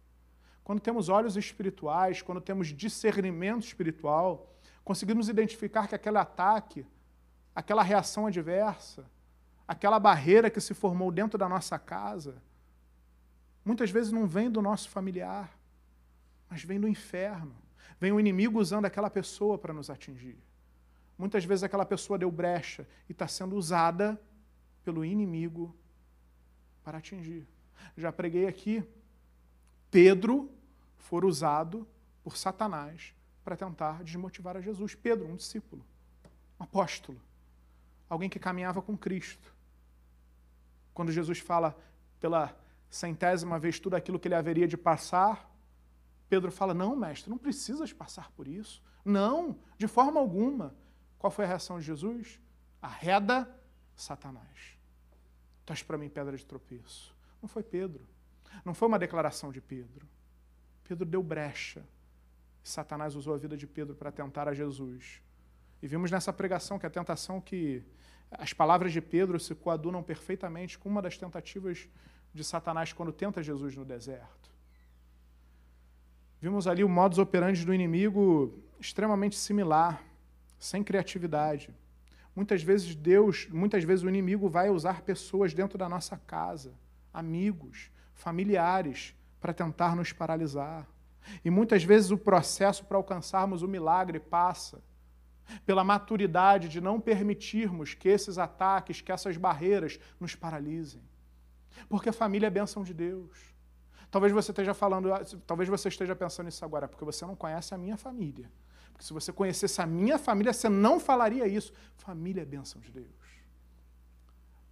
Quando 0.62 0.80
temos 0.80 1.08
olhos 1.08 1.36
espirituais, 1.36 2.20
quando 2.20 2.42
temos 2.42 2.66
discernimento 2.68 3.64
espiritual, 3.64 4.54
conseguimos 4.84 5.28
identificar 5.30 5.88
que 5.88 5.94
aquele 5.94 6.18
ataque, 6.18 6.84
aquela 7.58 7.82
reação 7.82 8.24
adversa, 8.24 9.04
aquela 9.66 9.98
barreira 9.98 10.48
que 10.48 10.60
se 10.60 10.72
formou 10.74 11.10
dentro 11.10 11.36
da 11.36 11.48
nossa 11.48 11.76
casa, 11.76 12.40
muitas 13.64 13.90
vezes 13.90 14.12
não 14.12 14.28
vem 14.28 14.48
do 14.48 14.62
nosso 14.62 14.88
familiar, 14.88 15.58
mas 16.48 16.62
vem 16.62 16.78
do 16.78 16.86
inferno. 16.86 17.56
Vem 17.98 18.12
o 18.12 18.20
inimigo 18.20 18.60
usando 18.60 18.84
aquela 18.84 19.10
pessoa 19.10 19.58
para 19.58 19.74
nos 19.74 19.90
atingir. 19.90 20.38
Muitas 21.18 21.44
vezes 21.44 21.64
aquela 21.64 21.84
pessoa 21.84 22.16
deu 22.16 22.30
brecha 22.30 22.86
e 23.08 23.12
está 23.12 23.26
sendo 23.26 23.56
usada 23.56 24.16
pelo 24.84 25.04
inimigo 25.04 25.74
para 26.84 26.98
atingir. 26.98 27.44
Já 27.96 28.12
preguei 28.12 28.46
aqui, 28.46 28.84
Pedro 29.90 30.48
foi 30.96 31.24
usado 31.24 31.88
por 32.22 32.36
Satanás 32.36 33.12
para 33.42 33.56
tentar 33.56 34.04
desmotivar 34.04 34.56
a 34.56 34.60
Jesus. 34.60 34.94
Pedro, 34.94 35.26
um 35.26 35.34
discípulo, 35.34 35.84
um 36.60 36.62
apóstolo, 36.62 37.20
alguém 38.08 38.28
que 38.28 38.38
caminhava 38.38 38.80
com 38.80 38.96
Cristo. 38.96 39.54
Quando 40.94 41.12
Jesus 41.12 41.38
fala, 41.38 41.76
pela 42.18 42.56
centésima 42.90 43.58
vez 43.58 43.78
tudo 43.78 43.94
aquilo 43.94 44.18
que 44.18 44.28
ele 44.28 44.34
haveria 44.34 44.66
de 44.66 44.76
passar, 44.76 45.50
Pedro 46.28 46.50
fala: 46.50 46.74
Não, 46.74 46.96
mestre, 46.96 47.30
não 47.30 47.38
precisas 47.38 47.92
passar 47.92 48.30
por 48.32 48.46
isso. 48.46 48.82
Não, 49.04 49.58
de 49.76 49.86
forma 49.86 50.20
alguma. 50.20 50.74
Qual 51.18 51.30
foi 51.30 51.44
a 51.44 51.48
reação 51.48 51.78
de 51.78 51.84
Jesus? 51.84 52.38
Arreda 52.80 53.48
Satanás. 53.96 54.78
Traz 55.64 55.82
para 55.82 55.98
mim 55.98 56.08
pedra 56.08 56.36
de 56.36 56.44
tropeço. 56.44 57.14
Não 57.42 57.48
foi 57.48 57.62
Pedro. 57.62 58.06
Não 58.64 58.74
foi 58.74 58.88
uma 58.88 58.98
declaração 58.98 59.50
de 59.50 59.60
Pedro. 59.60 60.06
Pedro 60.84 61.04
deu 61.04 61.22
brecha. 61.22 61.84
Satanás 62.62 63.14
usou 63.14 63.34
a 63.34 63.38
vida 63.38 63.56
de 63.56 63.66
Pedro 63.66 63.94
para 63.94 64.12
tentar 64.12 64.48
a 64.48 64.54
Jesus. 64.54 65.22
E 65.82 65.86
vimos 65.86 66.10
nessa 66.10 66.32
pregação 66.32 66.78
que 66.78 66.86
a 66.86 66.90
tentação 66.90 67.40
que 67.40 67.84
as 68.30 68.52
palavras 68.52 68.92
de 68.92 69.00
Pedro 69.00 69.40
se 69.40 69.54
coadunam 69.54 70.02
perfeitamente 70.02 70.78
com 70.78 70.88
uma 70.88 71.02
das 71.02 71.16
tentativas 71.16 71.88
de 72.34 72.44
Satanás 72.44 72.92
quando 72.92 73.12
tenta 73.12 73.42
Jesus 73.42 73.76
no 73.76 73.84
deserto. 73.84 74.50
Vimos 76.40 76.66
ali 76.66 76.84
o 76.84 76.88
modus 76.88 77.18
operandi 77.18 77.64
do 77.64 77.74
inimigo 77.74 78.62
extremamente 78.78 79.36
similar, 79.36 80.02
sem 80.58 80.84
criatividade. 80.84 81.74
Muitas 82.34 82.62
vezes 82.62 82.94
Deus, 82.94 83.48
muitas 83.50 83.82
vezes 83.82 84.04
o 84.04 84.08
inimigo 84.08 84.48
vai 84.48 84.70
usar 84.70 85.02
pessoas 85.02 85.52
dentro 85.52 85.76
da 85.76 85.88
nossa 85.88 86.16
casa, 86.16 86.72
amigos, 87.12 87.90
familiares, 88.14 89.14
para 89.40 89.52
tentar 89.52 89.96
nos 89.96 90.12
paralisar. 90.12 90.86
E 91.44 91.50
muitas 91.50 91.82
vezes 91.82 92.10
o 92.10 92.18
processo 92.18 92.84
para 92.84 92.96
alcançarmos 92.96 93.62
o 93.62 93.68
milagre 93.68 94.20
passa 94.20 94.80
pela 95.64 95.84
maturidade 95.84 96.68
de 96.68 96.80
não 96.80 97.00
permitirmos 97.00 97.94
que 97.94 98.08
esses 98.08 98.38
ataques, 98.38 99.00
que 99.00 99.12
essas 99.12 99.36
barreiras 99.36 99.98
nos 100.20 100.34
paralisem. 100.34 101.02
Porque 101.88 102.08
a 102.08 102.12
família 102.12 102.46
é 102.46 102.50
bênção 102.50 102.82
de 102.82 102.92
Deus. 102.92 103.38
Talvez 104.10 104.32
você 104.32 104.50
esteja 104.50 104.74
falando, 104.74 105.10
talvez 105.46 105.68
você 105.68 105.88
esteja 105.88 106.16
pensando 106.16 106.48
isso 106.48 106.64
agora, 106.64 106.88
porque 106.88 107.04
você 107.04 107.26
não 107.26 107.36
conhece 107.36 107.74
a 107.74 107.78
minha 107.78 107.96
família. 107.96 108.50
Porque 108.92 109.04
se 109.04 109.12
você 109.12 109.32
conhecesse 109.32 109.80
a 109.80 109.86
minha 109.86 110.18
família, 110.18 110.52
você 110.52 110.68
não 110.68 110.98
falaria 110.98 111.46
isso. 111.46 111.72
Família 111.96 112.42
é 112.42 112.44
bênção 112.44 112.80
de 112.80 112.90
Deus. 112.90 113.06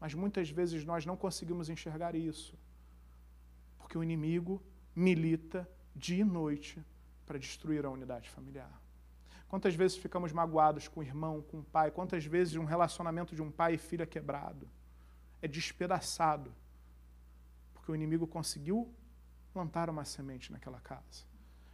Mas 0.01 0.15
muitas 0.15 0.51
vezes 0.51 0.85
nós 0.85 1.07
não 1.07 1.17
conseguimos 1.17 1.69
enxergar 1.69 2.15
isso. 2.15 2.59
Porque 3.79 3.97
o 3.97 4.03
inimigo 4.03 4.63
milita 4.95 5.69
dia 5.95 6.23
e 6.23 6.25
noite 6.25 6.85
para 7.25 7.39
destruir 7.39 7.85
a 7.85 7.91
unidade 7.91 8.29
familiar. 8.31 8.86
Quantas 9.49 9.75
vezes 9.75 9.97
ficamos 9.97 10.33
magoados 10.33 10.89
com 10.89 11.01
o 11.01 11.03
irmão, 11.03 11.41
com 11.43 11.61
o 11.61 11.65
pai? 11.65 11.91
Quantas 11.91 12.25
vezes 12.25 12.57
um 12.57 12.65
relacionamento 12.65 13.35
de 13.35 13.43
um 13.43 13.51
pai 13.51 13.75
e 13.75 13.79
filha 13.79 14.03
é 14.03 14.07
quebrado? 14.07 14.69
É 15.41 15.47
despedaçado. 15.47 16.53
Porque 17.73 17.91
o 17.93 17.95
inimigo 17.95 18.27
conseguiu 18.27 18.93
plantar 19.53 19.89
uma 19.89 20.05
semente 20.05 20.51
naquela 20.51 20.81
casa. 20.81 21.25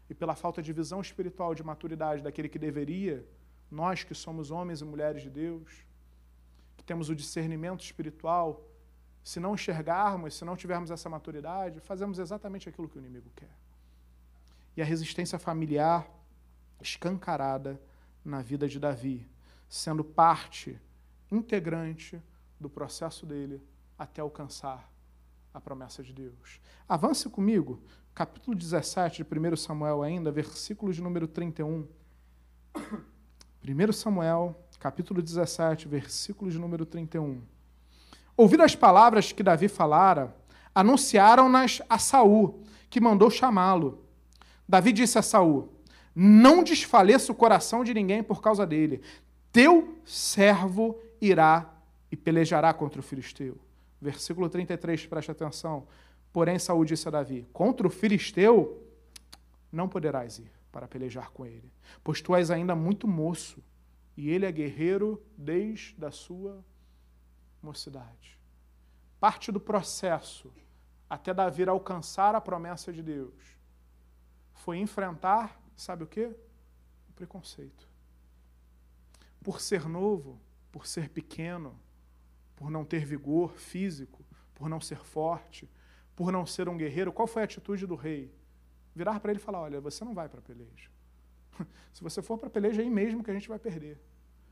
E 0.09 0.15
pela 0.15 0.35
falta 0.35 0.63
de 0.63 0.73
visão 0.73 1.01
espiritual, 1.01 1.55
de 1.55 1.63
maturidade 1.63 2.23
daquele 2.23 2.49
que 2.49 2.59
deveria, 2.59 3.27
nós 3.71 4.05
que 4.05 4.15
somos 4.15 4.51
homens 4.51 4.83
e 4.83 4.85
mulheres 4.85 5.23
de 5.23 5.31
Deus, 5.31 5.87
que 6.77 6.85
temos 6.85 7.09
o 7.09 7.15
discernimento 7.15 7.83
espiritual, 7.83 8.69
se 9.25 9.41
não 9.41 9.55
enxergarmos, 9.55 10.35
se 10.35 10.45
não 10.45 10.57
tivermos 10.57 10.91
essa 10.91 11.09
maturidade, 11.09 11.81
fazemos 11.81 12.19
exatamente 12.19 12.69
aquilo 12.69 12.89
que 12.89 12.99
o 12.99 13.01
inimigo 13.01 13.31
quer. 13.35 13.57
E 14.77 14.83
a 14.83 14.85
resistência 14.85 15.39
familiar 15.39 16.07
escancarada 16.83 17.81
na 18.25 18.43
vida 18.43 18.69
de 18.69 18.79
Davi, 18.79 19.27
sendo 19.69 20.05
parte 20.05 20.79
integrante 21.31 22.23
do 22.61 22.69
processo 22.69 23.25
dele 23.25 23.63
até 23.99 24.21
alcançar 24.21 24.91
a 25.55 25.61
promessa 25.61 26.03
de 26.03 26.13
Deus. 26.13 26.61
Avance 26.89 27.29
comigo, 27.29 27.81
capítulo 28.15 28.57
17 28.57 29.25
de 29.25 29.39
1 29.39 29.57
Samuel 29.57 30.03
ainda, 30.03 30.31
versículo 30.31 30.93
de 30.93 31.03
número 31.03 31.27
31. 31.27 31.87
1 32.75 33.93
Samuel, 33.93 34.57
capítulo 34.79 35.23
17, 35.23 35.87
versículo 35.87 36.51
de 36.51 36.59
número 36.59 36.85
31. 36.85 37.43
Ouvindo 38.37 38.63
as 38.63 38.75
palavras 38.75 39.31
que 39.31 39.43
Davi 39.43 39.69
falara, 39.69 40.35
anunciaram-nas 40.75 41.81
a 41.89 41.99
Saul, 41.99 42.63
que 42.89 43.01
mandou 43.01 43.31
chamá-lo. 43.31 44.05
Davi 44.67 44.93
disse 44.93 45.19
a 45.19 45.23
Saul: 45.23 45.69
não 46.15 46.63
desfaleça 46.63 47.33
o 47.33 47.35
coração 47.35 47.83
de 47.83 47.95
ninguém 47.95 48.23
por 48.23 48.41
causa 48.41 48.67
dele. 48.67 49.01
Teu 49.51 49.99
servo 50.05 50.99
irá 51.21 51.75
e 52.11 52.17
pelejará 52.17 52.73
contra 52.75 53.01
o 53.01 53.03
filisteu. 53.03 53.59
Versículo 54.01 54.49
33, 54.49 55.07
preste 55.07 55.31
atenção. 55.31 55.87
Porém, 56.33 56.59
Saúl 56.59 56.85
disse 56.85 57.07
a 57.09 57.11
Davi: 57.11 57.47
Contra 57.53 57.87
o 57.87 57.91
filisteu 57.91 58.83
não 59.71 59.89
poderás 59.89 60.39
ir 60.39 60.51
para 60.71 60.89
pelejar 60.89 61.31
com 61.31 61.47
ele, 61.47 61.71
pois 62.03 62.21
tu 62.21 62.35
és 62.35 62.51
ainda 62.51 62.75
muito 62.75 63.07
moço, 63.07 63.63
e 64.17 64.31
ele 64.31 64.47
é 64.47 64.53
guerreiro 64.53 65.23
desde 65.37 66.05
a 66.05 66.11
sua 66.11 66.65
mocidade. 67.63 68.39
Parte 69.21 69.53
do 69.53 69.61
processo 69.61 70.53
até 71.09 71.33
Davi 71.33 71.69
alcançar 71.69 72.35
a 72.35 72.41
promessa 72.41 72.93
de 72.93 73.03
Deus 73.03 73.35
foi 74.55 74.79
enfrentar 74.79 75.62
sabe 75.77 76.05
o 76.05 76.07
quê? 76.07 76.35
O 77.09 77.13
preconceito. 77.13 77.89
Por 79.43 79.61
ser 79.61 79.89
novo, 79.89 80.41
por 80.71 80.87
ser 80.87 81.09
pequeno, 81.09 81.79
por 82.57 82.71
não 82.71 82.85
ter 82.85 83.05
vigor 83.05 83.53
físico, 83.55 84.25
por 84.55 84.69
não 84.69 84.81
ser 84.81 84.99
forte, 84.99 85.69
por 86.15 86.31
não 86.31 86.47
ser 86.47 86.69
um 86.69 86.77
guerreiro, 86.77 87.13
qual 87.13 87.27
foi 87.27 87.43
a 87.43 87.45
atitude 87.45 87.87
do 87.87 87.95
rei? 87.95 88.33
Virar 88.95 89.19
para 89.21 89.33
ele 89.33 89.41
e 89.41 89.43
falar: 89.43 89.61
Olha, 89.61 89.81
você 89.81 90.05
não 90.05 90.15
vai 90.15 90.29
para 90.29 90.39
a 90.39 90.43
peleja. 90.43 90.91
Se 91.93 92.03
você 92.03 92.23
for 92.23 92.39
para 92.39 92.49
a 92.49 92.51
peleja, 92.51 92.83
é 92.83 92.85
aí 92.85 92.91
mesmo 92.91 93.25
que 93.25 93.31
a 93.31 93.35
gente 93.35 93.49
vai 93.49 93.59
perder. 93.59 94.01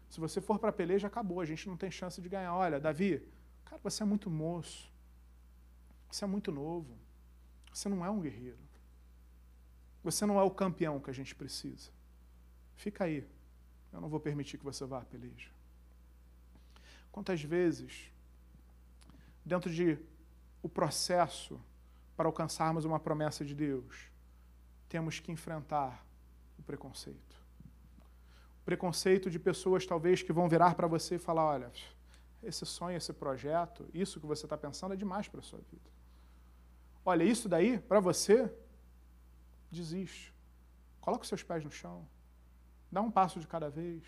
Se 0.09 0.19
você 0.19 0.41
for 0.41 0.59
para 0.59 0.71
a 0.71 0.73
peleja, 0.73 1.07
acabou, 1.07 1.41
a 1.41 1.45
gente 1.45 1.69
não 1.69 1.77
tem 1.77 1.91
chance 1.91 2.21
de 2.21 2.29
ganhar. 2.29 2.53
Olha, 2.53 2.81
Davi, 2.81 3.23
cara, 3.65 3.81
você 3.83 4.03
é 4.03 4.07
muito 4.07 4.29
moço. 4.29 4.93
Você 6.11 6.25
é 6.25 6.27
muito 6.27 6.51
novo. 6.51 6.99
Você 7.73 7.89
não 7.89 8.05
é 8.05 8.11
um 8.11 8.21
guerreiro. 8.21 8.59
Você 10.03 10.25
não 10.25 10.39
é 10.39 10.43
o 10.43 10.51
campeão 10.51 10.99
que 11.01 11.11
a 11.11 11.13
gente 11.13 11.35
precisa. 11.35 11.91
Fica 12.77 13.05
aí. 13.05 13.27
Eu 13.93 14.01
não 14.01 14.09
vou 14.09 14.21
permitir 14.21 14.57
que 14.59 14.65
você 14.65 14.85
vá 14.85 14.99
à 14.99 15.05
peleja. 15.05 15.51
Quantas 17.11 17.43
vezes, 17.43 18.11
dentro 19.45 19.71
de 19.71 19.99
o 20.63 20.69
processo 20.69 21.61
para 22.17 22.29
alcançarmos 22.29 22.85
uma 22.85 23.01
promessa 23.01 23.45
de 23.45 23.55
Deus, 23.55 24.11
temos 24.89 25.19
que 25.19 25.33
enfrentar 25.33 26.05
o 26.59 26.63
preconceito. 26.63 27.37
O 28.61 28.65
preconceito 28.65 29.31
de 29.31 29.39
pessoas 29.39 29.87
talvez 29.87 30.23
que 30.23 30.33
vão 30.33 30.49
virar 30.49 30.75
para 30.75 30.87
você 30.87 31.17
e 31.17 31.19
falar: 31.19 31.45
olha, 31.45 31.73
esse 32.43 32.65
sonho, 32.65 32.97
esse 32.97 33.13
projeto, 33.13 33.89
isso 33.93 34.21
que 34.21 34.27
você 34.27 34.47
está 34.47 34.57
pensando 34.57 34.95
é 34.95 34.97
demais 34.97 35.29
para 35.29 35.41
a 35.41 35.43
sua 35.43 35.61
vida. 35.71 35.91
Olha, 37.05 37.25
isso 37.25 37.49
daí, 37.49 37.79
para 37.79 38.01
você, 38.01 38.53
desiste. 39.71 40.35
Coloca 41.01 41.23
os 41.23 41.29
seus 41.29 41.43
pés 41.43 41.65
no 41.65 41.71
chão. 41.71 42.07
Dá 42.91 43.01
um 43.01 43.11
passo 43.11 43.41
de 43.41 43.47
cada 43.47 43.71
vez. 43.71 44.03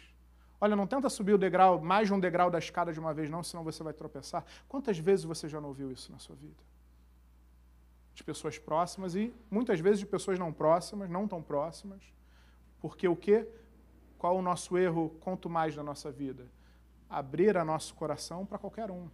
Olha, 0.61 0.77
não 0.77 0.87
tenta 0.87 1.11
subir 1.11 1.33
o 1.33 1.39
degrau, 1.39 1.81
mais 1.81 2.07
de 2.07 2.15
um 2.15 2.21
degrau 2.21 2.49
da 2.49 2.59
escada 2.59 2.93
de 2.93 3.01
uma 3.01 3.13
vez, 3.13 3.29
não, 3.29 3.43
senão 3.43 3.65
você 3.65 3.83
vai 3.83 3.93
tropeçar. 3.93 4.45
Quantas 4.69 4.97
vezes 4.97 5.25
você 5.25 5.49
já 5.49 5.61
não 5.61 5.71
ouviu 5.71 5.91
isso 5.91 6.13
na 6.13 6.21
sua 6.21 6.37
vida? 6.37 6.63
De 8.15 8.23
pessoas 8.23 8.59
próximas 8.59 9.17
e 9.17 9.35
muitas 9.51 9.81
vezes 9.81 9.99
de 9.99 10.07
pessoas 10.07 10.39
não 10.39 10.53
próximas, 10.53 11.11
não 11.11 11.27
tão 11.27 11.43
próximas. 11.43 12.01
Porque 12.81 13.09
o 13.09 13.17
quê? 13.17 13.49
Qual 14.19 14.37
o 14.37 14.43
nosso 14.43 14.79
erro 14.79 15.11
quanto 15.21 15.51
mais 15.51 15.75
da 15.75 15.83
nossa 15.83 16.13
vida? 16.13 16.47
Abrir 17.11 17.57
a 17.57 17.65
nosso 17.65 17.93
coração 17.97 18.47
para 18.47 18.57
qualquer 18.57 18.89
um. 18.89 19.11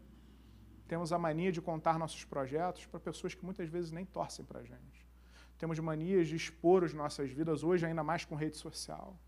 Temos 0.86 1.14
a 1.14 1.18
mania 1.18 1.51
de 1.51 1.62
contar 1.62 1.99
nossos 1.99 2.24
projetos 2.26 2.84
para 2.84 3.01
pessoas 3.01 3.34
que 3.34 3.42
muitas 3.42 3.70
vezes 3.70 3.90
nem 3.90 4.05
torcem 4.05 4.44
para 4.44 4.61
a 4.61 4.64
gente. 4.64 5.07
Temos 5.59 5.78
manias 5.78 6.28
de 6.28 6.36
expor 6.36 6.84
as 6.84 6.94
nossas 6.94 7.30
vidas, 7.30 7.64
hoje 7.64 7.84
ainda 7.84 8.04
mais 8.04 8.24
com 8.24 8.34
rede 8.34 8.56
social. 8.56 9.18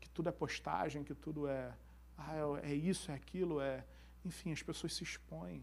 Que 0.00 0.08
tudo 0.08 0.28
é 0.28 0.32
postagem, 0.32 1.02
que 1.02 1.14
tudo 1.14 1.48
é, 1.48 1.74
ah, 2.16 2.60
é, 2.62 2.70
é 2.70 2.74
isso, 2.74 3.10
é 3.10 3.14
aquilo, 3.14 3.60
é. 3.60 3.84
Enfim, 4.24 4.52
as 4.52 4.62
pessoas 4.62 4.94
se 4.94 5.02
expõem. 5.02 5.62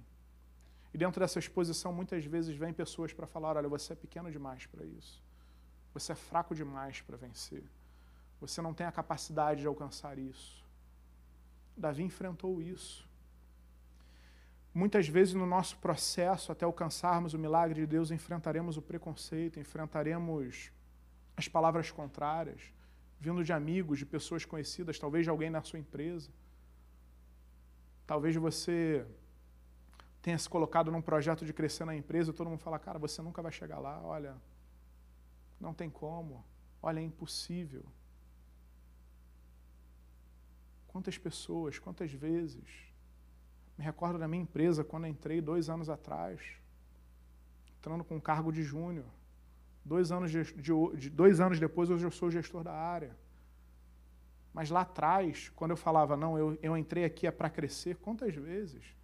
E 0.93 0.97
dentro 0.97 1.19
dessa 1.19 1.39
exposição, 1.39 1.91
muitas 1.91 2.23
vezes 2.25 2.55
vêm 2.55 2.73
pessoas 2.73 3.13
para 3.13 3.25
falar: 3.25 3.57
olha, 3.57 3.67
você 3.67 3.93
é 3.93 3.95
pequeno 3.95 4.29
demais 4.31 4.65
para 4.65 4.85
isso. 4.85 5.23
Você 5.93 6.11
é 6.11 6.15
fraco 6.15 6.53
demais 6.53 7.01
para 7.01 7.17
vencer. 7.17 7.63
Você 8.41 8.61
não 8.61 8.73
tem 8.73 8.85
a 8.85 8.91
capacidade 8.91 9.61
de 9.61 9.67
alcançar 9.67 10.19
isso. 10.19 10.63
Davi 11.77 12.03
enfrentou 12.03 12.61
isso. 12.61 13.07
Muitas 14.73 15.07
vezes 15.07 15.35
no 15.35 15.45
nosso 15.45 15.77
processo 15.77 16.51
até 16.51 16.65
alcançarmos 16.65 17.33
o 17.33 17.39
milagre 17.39 17.81
de 17.81 17.87
Deus, 17.87 18.09
enfrentaremos 18.09 18.75
o 18.75 18.81
preconceito, 18.81 19.59
enfrentaremos 19.59 20.71
as 21.37 21.47
palavras 21.47 21.91
contrárias, 21.91 22.73
vindo 23.19 23.43
de 23.43 23.53
amigos, 23.53 23.99
de 23.99 24.05
pessoas 24.05 24.45
conhecidas, 24.45 24.97
talvez 24.97 25.25
de 25.25 25.29
alguém 25.29 25.49
na 25.49 25.61
sua 25.61 25.77
empresa. 25.77 26.31
Talvez 28.07 28.35
você 28.35 29.05
tenha 30.23 30.37
se 30.39 30.49
colocado 30.49 30.91
num 30.91 31.01
projeto 31.01 31.45
de 31.45 31.53
crescer 31.53 31.85
na 31.85 31.95
empresa 31.95 32.31
e 32.31 32.33
todo 32.33 32.49
mundo 32.49 32.59
fala, 32.59 32.79
cara, 32.79 32.97
você 32.97 33.21
nunca 33.21 33.41
vai 33.41 33.51
chegar 33.51 33.77
lá, 33.77 34.01
olha, 34.01 34.35
não 35.59 35.73
tem 35.73 35.89
como, 35.89 36.43
olha, 36.81 36.99
é 36.99 37.03
impossível. 37.03 37.85
Quantas 40.87 41.17
pessoas, 41.17 41.77
quantas 41.77 42.11
vezes, 42.11 42.92
me 43.77 43.83
recordo 43.83 44.19
da 44.19 44.27
minha 44.27 44.43
empresa 44.43 44.83
quando 44.83 45.07
entrei 45.07 45.41
dois 45.41 45.69
anos 45.69 45.89
atrás, 45.89 46.39
entrando 47.77 48.03
com 48.03 48.15
um 48.15 48.19
cargo 48.19 48.51
de 48.51 48.63
júnior. 48.63 49.05
Dois 49.85 50.11
anos, 50.11 50.31
de, 50.31 50.43
de, 50.43 51.09
dois 51.09 51.41
anos 51.41 51.59
depois, 51.59 51.89
hoje 51.89 52.05
eu 52.05 52.11
sou 52.11 52.31
gestor 52.31 52.63
da 52.63 52.73
área. 52.73 53.17
Mas 54.53 54.69
lá 54.69 54.81
atrás, 54.81 55.49
quando 55.55 55.71
eu 55.71 55.77
falava, 55.77 56.15
não, 56.15 56.37
eu, 56.37 56.57
eu 56.61 56.77
entrei 56.77 57.03
aqui 57.03 57.27
é 57.27 57.31
para 57.31 57.49
crescer, 57.49 57.97
quantas 57.97 58.33
vezes 58.33 58.95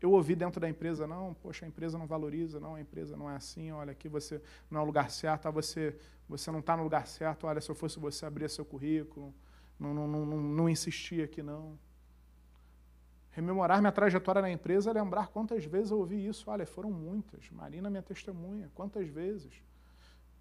eu 0.00 0.12
ouvi 0.12 0.36
dentro 0.36 0.60
da 0.60 0.68
empresa, 0.68 1.06
não, 1.06 1.34
poxa, 1.34 1.64
a 1.64 1.68
empresa 1.68 1.98
não 1.98 2.06
valoriza, 2.06 2.60
não, 2.60 2.76
a 2.76 2.80
empresa 2.80 3.16
não 3.16 3.28
é 3.28 3.34
assim, 3.34 3.72
olha, 3.72 3.90
aqui 3.90 4.08
você 4.08 4.40
não 4.70 4.80
é 4.80 4.82
o 4.82 4.86
lugar 4.86 5.10
certo, 5.10 5.50
você, 5.50 5.96
você 6.28 6.52
não 6.52 6.60
está 6.60 6.76
no 6.76 6.84
lugar 6.84 7.06
certo, 7.06 7.46
olha, 7.48 7.60
se 7.60 7.68
eu 7.68 7.74
fosse 7.74 7.98
você, 7.98 8.24
abrir 8.24 8.48
seu 8.48 8.64
currículo, 8.64 9.34
não, 9.78 9.92
não, 9.92 10.06
não, 10.06 10.26
não, 10.26 10.40
não 10.40 10.68
aqui, 11.24 11.42
não. 11.42 11.78
Rememorar 13.38 13.80
minha 13.80 13.92
trajetória 13.92 14.42
na 14.42 14.50
empresa, 14.50 14.90
lembrar 14.90 15.28
quantas 15.28 15.64
vezes 15.64 15.92
eu 15.92 15.98
ouvi 16.00 16.26
isso, 16.26 16.50
olha, 16.50 16.66
foram 16.66 16.90
muitas, 16.90 17.48
Marina 17.52 17.88
minha 17.88 18.02
testemunha, 18.02 18.68
quantas 18.74 19.06
vezes. 19.06 19.62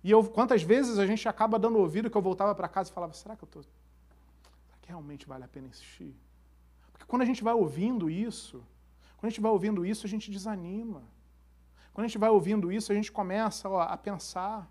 E 0.03 0.09
eu, 0.09 0.23
quantas 0.23 0.63
vezes 0.63 0.97
a 0.97 1.05
gente 1.05 1.29
acaba 1.29 1.59
dando 1.59 1.77
ouvido 1.77 2.09
que 2.09 2.17
eu 2.17 2.21
voltava 2.23 2.55
para 2.55 2.67
casa 2.67 2.89
e 2.89 2.93
falava, 2.93 3.13
será 3.13 3.35
que 3.35 3.43
eu 3.43 3.47
tô, 3.47 3.61
será 3.61 4.77
que 4.81 4.87
realmente 4.87 5.27
vale 5.27 5.43
a 5.43 5.47
pena 5.47 5.67
insistir? 5.67 6.11
Porque 6.91 7.05
quando 7.05 7.21
a 7.21 7.25
gente 7.25 7.43
vai 7.43 7.53
ouvindo 7.53 8.09
isso, 8.09 8.65
quando 9.17 9.27
a 9.27 9.29
gente 9.29 9.41
vai 9.41 9.51
ouvindo 9.51 9.85
isso, 9.85 10.07
a 10.07 10.09
gente 10.09 10.31
desanima. 10.31 11.03
Quando 11.93 12.05
a 12.05 12.07
gente 12.07 12.17
vai 12.17 12.31
ouvindo 12.31 12.71
isso, 12.71 12.91
a 12.91 12.95
gente 12.95 13.11
começa 13.11 13.69
ó, 13.69 13.81
a 13.81 13.95
pensar. 13.95 14.67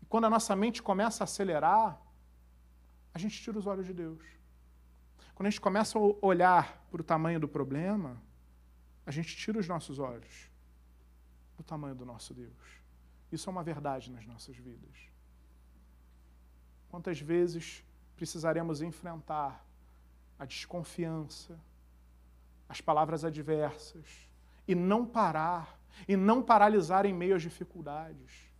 E 0.00 0.06
quando 0.06 0.24
a 0.24 0.30
nossa 0.30 0.56
mente 0.56 0.82
começa 0.82 1.22
a 1.22 1.26
acelerar, 1.26 2.00
a 3.12 3.18
gente 3.18 3.38
tira 3.38 3.58
os 3.58 3.66
olhos 3.66 3.84
de 3.84 3.92
Deus. 3.92 4.22
Quando 5.34 5.46
a 5.46 5.50
gente 5.50 5.60
começa 5.60 5.98
a 5.98 6.02
olhar 6.20 6.86
para 6.90 7.00
o 7.00 7.04
tamanho 7.04 7.40
do 7.40 7.48
problema, 7.48 8.20
a 9.04 9.10
gente 9.10 9.36
tira 9.36 9.58
os 9.58 9.66
nossos 9.66 9.98
olhos 9.98 10.50
do 11.56 11.62
tamanho 11.62 11.94
do 11.94 12.04
nosso 12.04 12.32
Deus. 12.34 12.82
Isso 13.30 13.48
é 13.48 13.50
uma 13.50 13.62
verdade 13.62 14.10
nas 14.10 14.26
nossas 14.26 14.56
vidas. 14.56 15.10
Quantas 16.88 17.20
vezes 17.20 17.84
precisaremos 18.14 18.82
enfrentar 18.82 19.64
a 20.38 20.44
desconfiança, 20.44 21.58
as 22.68 22.80
palavras 22.80 23.24
adversas, 23.24 24.28
e 24.66 24.74
não 24.74 25.06
parar, 25.06 25.78
e 26.06 26.16
não 26.16 26.42
paralisar 26.42 27.06
em 27.06 27.12
meio 27.12 27.34
às 27.34 27.42
dificuldades. 27.42 28.50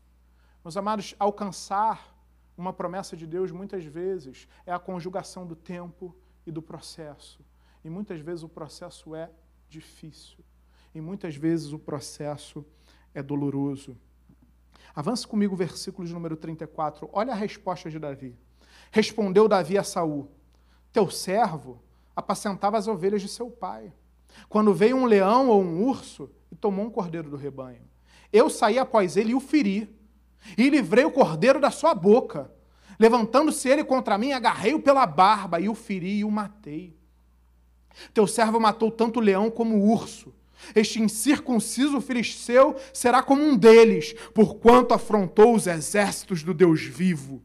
Meus 0.64 0.76
amados, 0.76 1.14
alcançar 1.18 2.16
uma 2.56 2.72
promessa 2.72 3.16
de 3.16 3.26
Deus 3.26 3.50
muitas 3.50 3.84
vezes 3.84 4.48
é 4.66 4.72
a 4.72 4.78
conjugação 4.78 5.46
do 5.46 5.56
tempo 5.56 6.14
e 6.46 6.50
do 6.50 6.62
processo. 6.62 7.40
E 7.84 7.90
muitas 7.90 8.20
vezes 8.20 8.42
o 8.42 8.48
processo 8.48 9.14
é 9.14 9.30
difícil. 9.68 10.38
E 10.94 11.00
muitas 11.00 11.36
vezes 11.36 11.72
o 11.72 11.78
processo 11.78 12.64
é 13.14 13.22
doloroso. 13.22 13.96
Avance 14.94 15.26
comigo 15.26 15.56
versículo 15.56 16.06
de 16.06 16.12
número 16.12 16.36
34. 16.36 17.08
Olha 17.12 17.32
a 17.32 17.36
resposta 17.36 17.90
de 17.90 17.98
Davi. 17.98 18.36
Respondeu 18.90 19.48
Davi 19.48 19.78
a 19.78 19.84
Saul: 19.84 20.30
Teu 20.92 21.10
servo 21.10 21.82
apacentava 22.14 22.76
as 22.76 22.86
ovelhas 22.86 23.22
de 23.22 23.28
seu 23.28 23.50
pai. 23.50 23.92
Quando 24.48 24.74
veio 24.74 24.96
um 24.96 25.06
leão 25.06 25.48
ou 25.48 25.62
um 25.62 25.86
urso 25.86 26.30
e 26.50 26.56
tomou 26.56 26.84
um 26.84 26.90
cordeiro 26.90 27.30
do 27.30 27.36
rebanho. 27.36 27.82
Eu 28.32 28.48
saí 28.48 28.78
após 28.78 29.16
ele 29.16 29.32
e 29.32 29.34
o 29.34 29.40
feri, 29.40 29.94
e 30.56 30.68
livrei 30.68 31.04
o 31.04 31.12
cordeiro 31.12 31.60
da 31.60 31.70
sua 31.70 31.94
boca. 31.94 32.50
Levantando-se 33.02 33.68
ele 33.68 33.82
contra 33.82 34.16
mim, 34.16 34.30
agarrei-o 34.30 34.78
pela 34.78 35.04
barba 35.04 35.58
e 35.58 35.68
o 35.68 35.74
feri 35.74 36.18
e 36.18 36.24
o 36.24 36.30
matei. 36.30 36.96
Teu 38.14 38.28
servo 38.28 38.60
matou 38.60 38.92
tanto 38.92 39.18
o 39.18 39.20
leão 39.20 39.50
como 39.50 39.74
o 39.74 39.90
urso. 39.90 40.32
Este 40.72 41.02
incircunciso 41.02 42.00
filisteu 42.00 42.76
será 42.94 43.20
como 43.20 43.42
um 43.42 43.56
deles, 43.56 44.12
porquanto 44.32 44.94
afrontou 44.94 45.52
os 45.52 45.66
exércitos 45.66 46.44
do 46.44 46.54
Deus 46.54 46.82
vivo. 46.82 47.42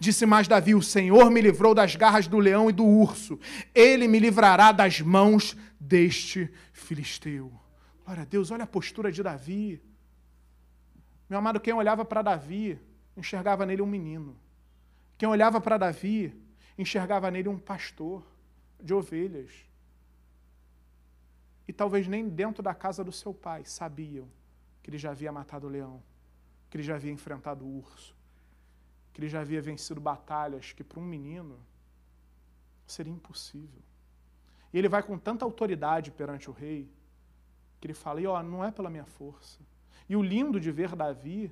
Disse 0.00 0.26
mais 0.26 0.48
Davi: 0.48 0.74
O 0.74 0.82
Senhor 0.82 1.30
me 1.30 1.40
livrou 1.40 1.72
das 1.72 1.94
garras 1.94 2.26
do 2.26 2.40
leão 2.40 2.68
e 2.68 2.72
do 2.72 2.84
urso, 2.84 3.38
ele 3.72 4.08
me 4.08 4.18
livrará 4.18 4.72
das 4.72 5.00
mãos 5.00 5.56
deste 5.78 6.52
filisteu. 6.72 7.52
Glória 8.04 8.22
a 8.22 8.26
Deus, 8.26 8.50
olha 8.50 8.64
a 8.64 8.66
postura 8.66 9.12
de 9.12 9.22
Davi. 9.22 9.80
Meu 11.30 11.38
amado, 11.38 11.60
quem 11.60 11.72
olhava 11.72 12.04
para 12.04 12.22
Davi, 12.22 12.76
enxergava 13.16 13.64
nele 13.64 13.80
um 13.80 13.86
menino. 13.86 14.42
Quem 15.16 15.28
olhava 15.28 15.60
para 15.60 15.78
Davi, 15.78 16.34
enxergava 16.76 17.30
nele 17.30 17.48
um 17.48 17.58
pastor 17.58 18.26
de 18.80 18.92
ovelhas. 18.92 19.52
E 21.66 21.72
talvez 21.72 22.06
nem 22.06 22.28
dentro 22.28 22.62
da 22.62 22.74
casa 22.74 23.02
do 23.02 23.12
seu 23.12 23.32
pai 23.32 23.64
sabiam 23.64 24.28
que 24.82 24.90
ele 24.90 24.98
já 24.98 25.12
havia 25.12 25.32
matado 25.32 25.66
o 25.66 25.70
leão, 25.70 26.02
que 26.68 26.76
ele 26.76 26.84
já 26.84 26.96
havia 26.96 27.12
enfrentado 27.12 27.64
o 27.64 27.78
urso, 27.78 28.14
que 29.12 29.20
ele 29.20 29.28
já 29.28 29.40
havia 29.40 29.62
vencido 29.62 30.00
batalhas 30.00 30.72
que 30.72 30.84
para 30.84 31.00
um 31.00 31.04
menino 31.04 31.58
seria 32.86 33.12
impossível. 33.12 33.82
E 34.72 34.78
ele 34.78 34.88
vai 34.88 35.02
com 35.02 35.16
tanta 35.16 35.44
autoridade 35.44 36.10
perante 36.10 36.50
o 36.50 36.52
rei, 36.52 36.90
que 37.80 37.86
ele 37.86 37.94
fala: 37.94 38.20
e, 38.20 38.26
ó, 38.26 38.42
não 38.42 38.64
é 38.64 38.70
pela 38.70 38.90
minha 38.90 39.06
força. 39.06 39.60
E 40.08 40.16
o 40.16 40.22
lindo 40.22 40.60
de 40.60 40.70
ver 40.70 40.94
Davi 40.94 41.50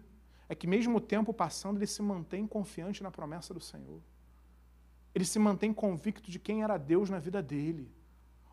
é 0.49 0.55
que, 0.55 0.67
mesmo 0.67 0.99
o 0.99 1.01
tempo 1.01 1.33
passando, 1.33 1.79
ele 1.79 1.87
se 1.87 2.03
mantém 2.03 2.47
confiante 2.47 3.03
na 3.03 3.11
promessa 3.11 3.55
do 3.55 3.61
Senhor. 3.61 4.01
Ele 5.15 5.25
se 5.25 5.39
mantém 5.39 5.73
convicto 5.73 6.31
de 6.31 6.39
quem 6.39 6.63
era 6.63 6.79
Deus 6.79 7.11
na 7.11 7.19
vida 7.19 7.43
dele. 7.43 7.91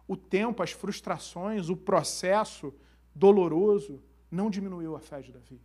O 0.08 0.18
tempo, 0.18 0.62
as 0.62 0.72
frustrações, 0.72 1.70
o 1.70 1.78
processo 1.78 2.74
doloroso 3.14 4.02
não 4.30 4.50
diminuiu 4.50 4.96
a 4.96 5.00
fé 5.00 5.22
de 5.22 5.32
Davi. 5.32 5.62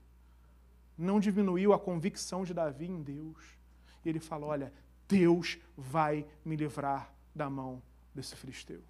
Não 0.96 1.18
diminuiu 1.18 1.72
a 1.72 1.78
convicção 1.78 2.44
de 2.44 2.54
Davi 2.54 2.86
em 2.86 3.02
Deus. 3.02 3.58
E 4.04 4.08
ele 4.08 4.20
fala: 4.20 4.46
Olha, 4.46 4.72
Deus 5.08 5.58
vai 5.76 6.26
me 6.44 6.56
livrar 6.56 7.12
da 7.34 7.50
mão 7.50 7.82
desse 8.14 8.36
filisteu. 8.36 8.82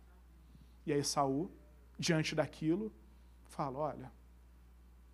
E 0.84 0.92
aí 0.92 1.02
Saul, 1.02 1.50
diante 1.98 2.34
daquilo, 2.34 2.92
fala: 3.44 3.78
Olha, 3.78 4.12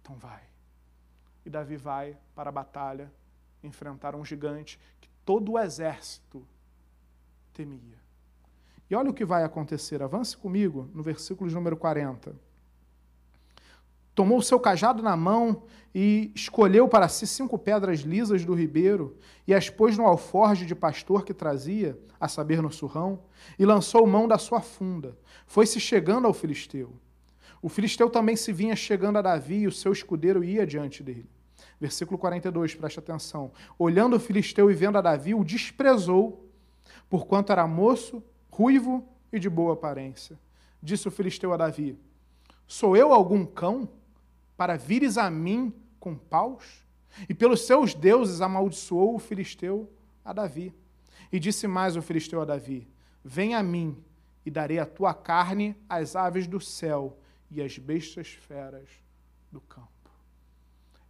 então 0.01 0.17
vai. 0.17 0.50
E 1.45 1.51
Davi 1.51 1.77
vai 1.77 2.17
para 2.35 2.51
a 2.51 2.53
batalha 2.53 3.13
enfrentar 3.63 4.15
um 4.15 4.25
gigante 4.25 4.79
que 5.01 5.09
todo 5.25 5.53
o 5.53 5.59
exército 5.59 6.47
temia. 7.53 7.99
E 8.89 8.95
olha 8.95 9.11
o 9.11 9.15
que 9.15 9.25
vai 9.25 9.45
acontecer. 9.45 10.03
Avance 10.03 10.37
comigo 10.37 10.91
no 10.93 11.03
versículo 11.03 11.49
de 11.49 11.55
número 11.55 11.77
40. 11.77 12.35
Tomou 14.15 14.39
o 14.39 14.43
seu 14.43 14.59
cajado 14.59 15.03
na 15.03 15.17
mão 15.17 15.63
e 15.95 16.33
escolheu 16.35 16.89
para 16.89 17.09
si 17.09 17.27
cinco 17.27 17.57
pedras 17.57 18.01
lisas 18.01 18.45
do 18.45 18.55
ribeiro 18.55 19.17
e 19.47 19.55
as 19.55 19.71
pôs 19.71 19.97
no 19.97 20.05
alforje 20.05 20.67
de 20.67 20.75
pastor 20.75 21.25
que 21.25 21.33
trazia, 21.33 21.99
a 22.19 22.29
saber, 22.29 22.61
no 22.61 22.71
surrão, 22.71 23.21
e 23.59 23.65
lançou 23.65 24.07
mão 24.07 24.29
da 24.29 24.37
sua 24.37 24.61
funda. 24.61 25.17
Foi-se 25.47 25.81
chegando 25.81 26.27
ao 26.27 26.35
filisteu. 26.35 26.93
O 27.63 27.69
filisteu 27.69 28.09
também 28.09 28.37
se 28.37 28.53
vinha 28.53 28.75
chegando 28.75 29.19
a 29.19 29.23
Davi 29.23 29.61
e 29.61 29.67
o 29.67 29.73
seu 29.73 29.93
escudeiro 29.93 30.43
ia 30.43 30.67
diante 30.67 31.03
dele. 31.03 31.29
Versículo 31.79 32.19
42, 32.19 32.75
preste 32.75 32.99
atenção. 32.99 33.53
Olhando 33.79 34.17
o 34.17 34.21
filisteu 34.21 34.71
e 34.71 34.75
vendo 34.75 34.97
a 34.97 35.01
Davi, 35.01 35.35
o 35.35 35.45
desprezou, 35.45 36.49
porquanto 37.09 37.53
era 37.53 37.67
moço, 37.67 38.23
ruivo 38.51 39.07
e 39.33 39.39
de 39.39 39.49
boa 39.49 39.75
aparência. 39.75 40.39
Disse 40.83 41.09
o 41.09 41.11
filisteu 41.11 41.53
a 41.53 41.57
Davi: 41.57 41.99
Sou 42.67 42.97
eu 42.97 43.13
algum 43.13 43.45
cão 43.45 43.89
para 44.57 44.77
vires 44.77 45.19
a 45.19 45.31
mim 45.31 45.73
com 45.99 46.15
paus? 46.15 46.87
E 47.29 47.35
pelos 47.35 47.67
seus 47.67 47.95
deuses 47.95 48.41
amaldiçoou 48.41 49.17
o 49.17 49.19
filisteu 49.19 49.91
a 50.25 50.33
Davi. 50.33 50.73
E 51.33 51.39
disse 51.39 51.67
mais 51.67 51.97
o 51.97 52.03
filisteu 52.03 52.41
a 52.41 52.45
Davi: 52.45 52.89
Vem 53.23 53.55
a 53.55 53.63
mim, 53.63 53.97
e 54.47 54.51
darei 54.51 54.79
a 54.79 54.87
tua 54.87 55.13
carne 55.13 55.77
às 55.89 56.17
aves 56.17 56.47
do 56.47 56.61
céu 56.61 57.20
e 57.51 57.61
as 57.61 57.77
bestas 57.79 58.29
feras 58.29 58.89
do 59.51 59.61
campo. 59.61 59.89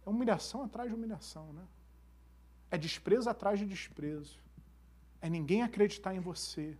É 0.05 0.09
humilhação 0.09 0.63
atrás 0.63 0.89
de 0.89 0.95
humilhação, 0.95 1.53
né? 1.53 1.63
É 2.69 2.77
desprezo 2.77 3.29
atrás 3.29 3.59
de 3.59 3.65
desprezo. 3.65 4.39
É 5.21 5.29
ninguém 5.29 5.61
acreditar 5.61 6.15
em 6.15 6.19
você. 6.19 6.75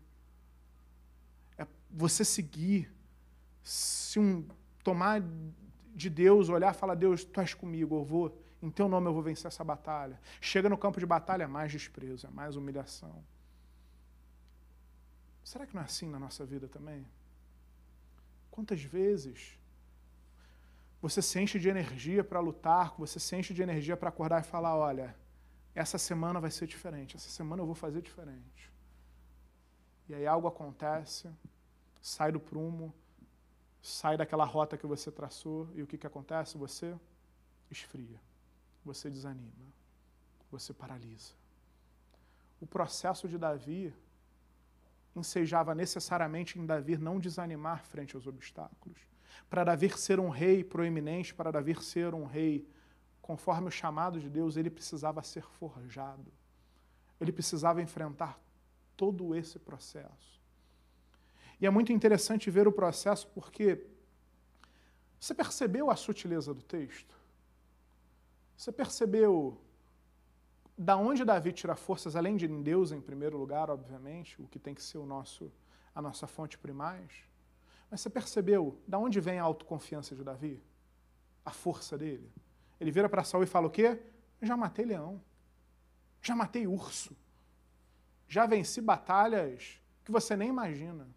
É 1.57 1.67
você 1.89 2.25
seguir. 2.25 2.91
Se 3.63 4.19
um 4.19 4.47
tomar 4.83 5.21
de 5.93 6.09
Deus, 6.09 6.49
olhar 6.49 6.73
e 6.73 6.77
falar: 6.77 6.95
Deus, 6.95 7.23
tu 7.23 7.39
és 7.39 7.53
comigo, 7.53 7.95
eu 7.97 8.03
vou, 8.03 8.41
em 8.61 8.71
teu 8.71 8.87
nome 8.89 9.07
eu 9.07 9.13
vou 9.13 9.21
vencer 9.21 9.47
essa 9.47 9.63
batalha. 9.63 10.19
Chega 10.39 10.67
no 10.67 10.77
campo 10.77 10.99
de 10.99 11.05
batalha, 11.05 11.43
é 11.43 11.47
mais 11.47 11.71
desprezo, 11.71 12.25
é 12.25 12.29
mais 12.31 12.55
humilhação. 12.55 13.23
Será 15.43 15.67
que 15.67 15.75
não 15.75 15.81
é 15.81 15.85
assim 15.85 16.09
na 16.09 16.17
nossa 16.17 16.45
vida 16.45 16.67
também? 16.67 17.05
Quantas 18.51 18.83
vezes 18.83 19.57
você 21.01 21.21
se 21.21 21.39
enche 21.39 21.57
de 21.57 21.67
energia 21.69 22.23
para 22.23 22.39
lutar, 22.39 22.93
você 22.97 23.19
se 23.19 23.35
enche 23.35 23.53
de 23.53 23.61
energia 23.63 23.97
para 23.97 24.09
acordar 24.09 24.41
e 24.41 24.43
falar: 24.43 24.75
olha, 24.75 25.15
essa 25.73 25.97
semana 25.97 26.39
vai 26.39 26.51
ser 26.51 26.67
diferente, 26.67 27.15
essa 27.15 27.29
semana 27.29 27.61
eu 27.61 27.65
vou 27.65 27.73
fazer 27.73 28.01
diferente. 28.01 28.71
E 30.07 30.13
aí 30.13 30.27
algo 30.27 30.47
acontece, 30.47 31.29
sai 32.01 32.31
do 32.31 32.39
prumo, 32.39 32.93
sai 33.81 34.17
daquela 34.17 34.45
rota 34.45 34.77
que 34.77 34.85
você 34.85 35.09
traçou, 35.09 35.69
e 35.73 35.81
o 35.81 35.87
que, 35.87 35.97
que 35.97 36.05
acontece? 36.05 36.57
Você 36.57 36.95
esfria, 37.71 38.19
você 38.83 39.09
desanima, 39.09 39.73
você 40.51 40.73
paralisa. 40.73 41.33
O 42.59 42.67
processo 42.67 43.27
de 43.27 43.37
Davi 43.37 43.93
ensejava 45.15 45.75
necessariamente 45.75 46.57
em 46.57 46.65
Davi 46.65 46.97
não 46.97 47.19
desanimar 47.19 47.83
frente 47.83 48.15
aos 48.15 48.27
obstáculos. 48.27 48.99
Para 49.49 49.63
Davi 49.63 49.89
ser 49.97 50.19
um 50.19 50.29
rei 50.29 50.63
proeminente, 50.63 51.33
para 51.33 51.51
Davi 51.51 51.75
ser 51.83 52.13
um 52.13 52.25
rei 52.25 52.67
conforme 53.21 53.67
o 53.67 53.71
chamado 53.71 54.19
de 54.19 54.29
Deus, 54.29 54.57
ele 54.57 54.69
precisava 54.69 55.21
ser 55.23 55.43
forjado. 55.43 56.31
Ele 57.19 57.31
precisava 57.31 57.81
enfrentar 57.81 58.39
todo 58.97 59.35
esse 59.35 59.59
processo. 59.59 60.41
E 61.59 61.65
é 61.65 61.69
muito 61.69 61.93
interessante 61.93 62.49
ver 62.49 62.67
o 62.67 62.71
processo 62.71 63.27
porque 63.27 63.85
você 65.19 65.35
percebeu 65.35 65.91
a 65.91 65.95
sutileza 65.95 66.53
do 66.53 66.63
texto? 66.63 67.15
Você 68.57 68.71
percebeu 68.71 69.61
da 70.77 70.95
onde 70.97 71.23
Davi 71.23 71.51
tira 71.51 71.75
forças, 71.75 72.15
além 72.15 72.35
de 72.35 72.47
Deus 72.47 72.91
em 72.91 73.01
primeiro 73.01 73.37
lugar, 73.37 73.69
obviamente, 73.69 74.41
o 74.41 74.47
que 74.47 74.59
tem 74.59 74.73
que 74.73 74.81
ser 74.81 74.97
o 74.97 75.05
nosso, 75.05 75.51
a 75.93 76.01
nossa 76.01 76.27
fonte 76.27 76.57
primais? 76.57 77.11
Mas 77.89 78.01
você 78.01 78.09
percebeu 78.09 78.79
da 78.87 78.97
onde 78.97 79.19
vem 79.19 79.37
a 79.37 79.43
autoconfiança 79.43 80.15
de 80.15 80.23
Davi? 80.23 80.61
A 81.43 81.51
força 81.51 81.97
dele? 81.97 82.31
Ele 82.79 82.91
vira 82.91 83.09
para 83.09 83.23
Saul 83.23 83.43
e 83.43 83.47
fala 83.47 83.67
o 83.67 83.71
quê? 83.71 83.99
Já 84.41 84.55
matei 84.55 84.85
leão. 84.85 85.21
Já 86.21 86.35
matei 86.35 86.65
urso. 86.65 87.15
Já 88.27 88.45
venci 88.45 88.81
batalhas 88.81 89.79
que 90.03 90.11
você 90.11 90.35
nem 90.35 90.49
imagina. 90.49 91.07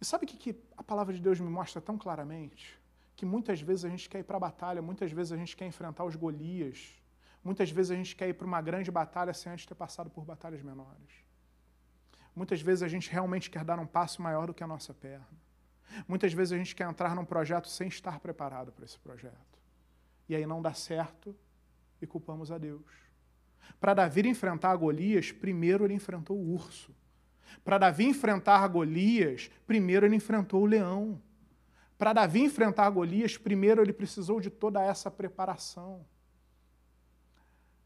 E 0.00 0.04
sabe 0.04 0.24
o 0.24 0.28
que 0.28 0.56
a 0.76 0.82
palavra 0.82 1.14
de 1.14 1.20
Deus 1.20 1.40
me 1.40 1.48
mostra 1.48 1.80
tão 1.80 1.96
claramente? 1.96 2.78
Que 3.16 3.24
muitas 3.24 3.60
vezes 3.60 3.84
a 3.84 3.88
gente 3.88 4.08
quer 4.08 4.20
ir 4.20 4.24
para 4.24 4.36
a 4.36 4.40
batalha, 4.40 4.80
muitas 4.80 5.10
vezes 5.10 5.32
a 5.32 5.36
gente 5.36 5.56
quer 5.56 5.66
enfrentar 5.66 6.04
os 6.04 6.14
Golias, 6.14 6.94
muitas 7.42 7.70
vezes 7.70 7.90
a 7.90 7.94
gente 7.94 8.14
quer 8.14 8.28
ir 8.28 8.34
para 8.34 8.46
uma 8.46 8.60
grande 8.60 8.90
batalha 8.90 9.32
sem 9.32 9.52
antes 9.52 9.66
ter 9.66 9.74
passado 9.74 10.10
por 10.10 10.24
batalhas 10.24 10.62
menores. 10.62 11.24
Muitas 12.34 12.60
vezes 12.60 12.82
a 12.82 12.88
gente 12.88 13.10
realmente 13.10 13.50
quer 13.50 13.64
dar 13.64 13.78
um 13.78 13.86
passo 13.86 14.22
maior 14.22 14.46
do 14.46 14.54
que 14.54 14.62
a 14.62 14.66
nossa 14.66 14.94
perna. 14.94 15.26
Muitas 16.06 16.32
vezes 16.32 16.52
a 16.52 16.56
gente 16.56 16.74
quer 16.74 16.88
entrar 16.88 17.14
num 17.14 17.24
projeto 17.24 17.68
sem 17.68 17.88
estar 17.88 18.20
preparado 18.20 18.70
para 18.72 18.84
esse 18.84 18.98
projeto. 18.98 19.58
E 20.28 20.36
aí 20.36 20.46
não 20.46 20.62
dá 20.62 20.74
certo 20.74 21.34
e 22.00 22.06
culpamos 22.06 22.52
a 22.52 22.58
Deus. 22.58 22.86
Para 23.80 23.94
Davi 23.94 24.28
enfrentar 24.28 24.76
Golias, 24.76 25.32
primeiro 25.32 25.84
ele 25.84 25.94
enfrentou 25.94 26.36
o 26.36 26.54
urso. 26.54 26.94
Para 27.64 27.78
Davi 27.78 28.04
enfrentar 28.04 28.66
Golias, 28.68 29.50
primeiro 29.66 30.06
ele 30.06 30.16
enfrentou 30.16 30.62
o 30.62 30.66
leão. 30.66 31.20
Para 31.96 32.12
Davi 32.12 32.40
enfrentar 32.40 32.88
Golias, 32.90 33.36
primeiro 33.36 33.82
ele 33.82 33.92
precisou 33.92 34.40
de 34.40 34.50
toda 34.50 34.82
essa 34.82 35.10
preparação. 35.10 36.04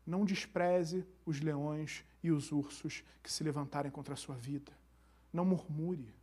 Não 0.07 0.25
despreze 0.25 1.07
os 1.25 1.41
leões 1.41 2.05
e 2.23 2.31
os 2.31 2.53
ursos 2.53 3.05
que 3.23 3.31
se 3.33 3.45
levantarem 3.45 3.91
contra 3.91 4.15
a 4.15 4.17
sua 4.17 4.35
vida. 4.35 4.73
Não 5.33 5.45
murmure. 5.45 6.15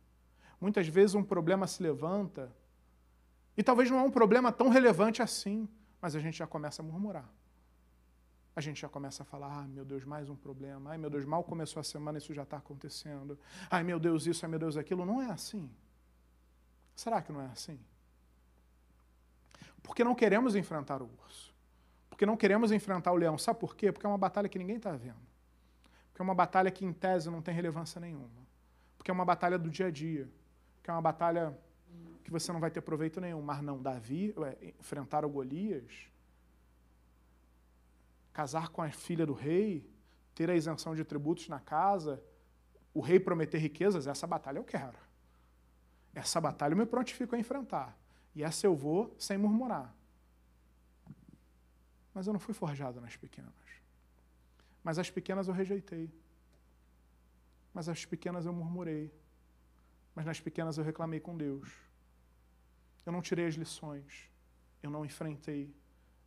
Muitas 0.60 0.86
vezes 0.88 1.14
um 1.14 1.22
problema 1.22 1.66
se 1.66 1.82
levanta 1.82 2.54
e 3.56 3.62
talvez 3.62 3.90
não 3.90 3.98
é 3.98 4.02
um 4.02 4.10
problema 4.10 4.52
tão 4.52 4.68
relevante 4.68 5.22
assim, 5.22 5.68
mas 6.00 6.14
a 6.14 6.20
gente 6.20 6.36
já 6.36 6.46
começa 6.46 6.82
a 6.82 6.84
murmurar 6.84 7.28
a 8.54 8.60
gente 8.60 8.80
já 8.80 8.88
começa 8.88 9.22
a 9.22 9.26
falar: 9.26 9.60
ah, 9.60 9.68
meu 9.68 9.84
Deus, 9.84 10.04
mais 10.04 10.28
um 10.28 10.36
problema. 10.36 10.90
Ai, 10.90 10.98
meu 10.98 11.10
Deus, 11.10 11.24
mal 11.24 11.42
começou 11.42 11.80
a 11.80 11.84
semana, 11.84 12.18
isso 12.18 12.32
já 12.34 12.42
está 12.42 12.56
acontecendo. 12.56 13.38
Ai, 13.70 13.82
meu 13.82 13.98
Deus, 13.98 14.26
isso, 14.26 14.44
ai, 14.44 14.50
meu 14.50 14.58
Deus, 14.58 14.76
aquilo. 14.76 15.04
Não 15.04 15.22
é 15.22 15.30
assim. 15.30 15.70
Será 16.94 17.22
que 17.22 17.32
não 17.32 17.40
é 17.40 17.46
assim? 17.46 17.78
Porque 19.82 20.04
não 20.04 20.14
queremos 20.14 20.54
enfrentar 20.54 21.00
o 21.00 21.10
urso. 21.24 21.54
Porque 22.20 22.26
não 22.26 22.36
queremos 22.36 22.70
enfrentar 22.70 23.12
o 23.12 23.16
leão. 23.16 23.38
Sabe 23.38 23.58
por 23.58 23.74
quê? 23.74 23.90
Porque 23.90 24.04
é 24.04 24.08
uma 24.10 24.18
batalha 24.18 24.46
que 24.46 24.58
ninguém 24.58 24.76
está 24.76 24.92
vendo. 24.92 25.16
Porque 26.10 26.20
é 26.20 26.22
uma 26.22 26.34
batalha 26.34 26.70
que, 26.70 26.84
em 26.84 26.92
tese, 26.92 27.30
não 27.30 27.40
tem 27.40 27.54
relevância 27.54 27.98
nenhuma. 27.98 28.46
Porque 28.98 29.10
é 29.10 29.14
uma 29.14 29.24
batalha 29.24 29.58
do 29.58 29.70
dia 29.70 29.86
a 29.86 29.90
dia. 29.90 30.28
Que 30.82 30.90
é 30.90 30.92
uma 30.92 31.00
batalha 31.00 31.58
que 32.22 32.30
você 32.30 32.52
não 32.52 32.60
vai 32.60 32.70
ter 32.70 32.82
proveito 32.82 33.22
nenhum. 33.22 33.40
Mas 33.40 33.62
não, 33.62 33.80
Davi, 33.80 34.34
enfrentar 34.78 35.24
o 35.24 35.30
Golias, 35.30 36.10
casar 38.34 38.68
com 38.68 38.82
a 38.82 38.90
filha 38.90 39.24
do 39.24 39.32
rei, 39.32 39.90
ter 40.34 40.50
a 40.50 40.54
isenção 40.54 40.94
de 40.94 41.02
tributos 41.04 41.48
na 41.48 41.58
casa, 41.58 42.22
o 42.92 43.00
rei 43.00 43.18
prometer 43.18 43.56
riquezas, 43.56 44.06
essa 44.06 44.26
batalha 44.26 44.58
eu 44.58 44.64
quero. 44.64 44.98
Essa 46.14 46.38
batalha 46.38 46.74
eu 46.74 46.76
me 46.76 46.84
prontifico 46.84 47.34
a 47.34 47.38
enfrentar. 47.38 47.96
E 48.34 48.44
essa 48.44 48.66
eu 48.66 48.76
vou 48.76 49.14
sem 49.18 49.38
murmurar. 49.38 49.98
Mas 52.14 52.26
eu 52.26 52.32
não 52.32 52.40
fui 52.40 52.54
forjado 52.54 53.00
nas 53.00 53.16
pequenas. 53.16 53.52
Mas 54.82 54.98
as 54.98 55.10
pequenas 55.10 55.48
eu 55.48 55.54
rejeitei. 55.54 56.10
Mas 57.72 57.88
as 57.88 58.04
pequenas 58.04 58.46
eu 58.46 58.52
murmurei. 58.52 59.12
Mas 60.14 60.26
nas 60.26 60.40
pequenas 60.40 60.76
eu 60.78 60.84
reclamei 60.84 61.20
com 61.20 61.36
Deus. 61.36 61.70
Eu 63.06 63.12
não 63.12 63.22
tirei 63.22 63.46
as 63.46 63.54
lições. 63.54 64.28
Eu 64.82 64.90
não 64.90 65.04
enfrentei. 65.04 65.72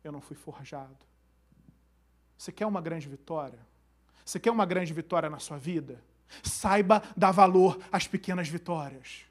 Eu 0.02 0.12
não 0.12 0.20
fui 0.20 0.36
forjado. 0.36 1.04
Você 2.36 2.52
quer 2.52 2.66
uma 2.66 2.80
grande 2.80 3.08
vitória? 3.08 3.58
Você 4.24 4.40
quer 4.40 4.50
uma 4.50 4.66
grande 4.66 4.92
vitória 4.92 5.28
na 5.28 5.38
sua 5.38 5.58
vida? 5.58 6.02
Saiba 6.42 7.02
dar 7.16 7.30
valor 7.30 7.78
às 7.92 8.06
pequenas 8.06 8.48
vitórias. 8.48 9.26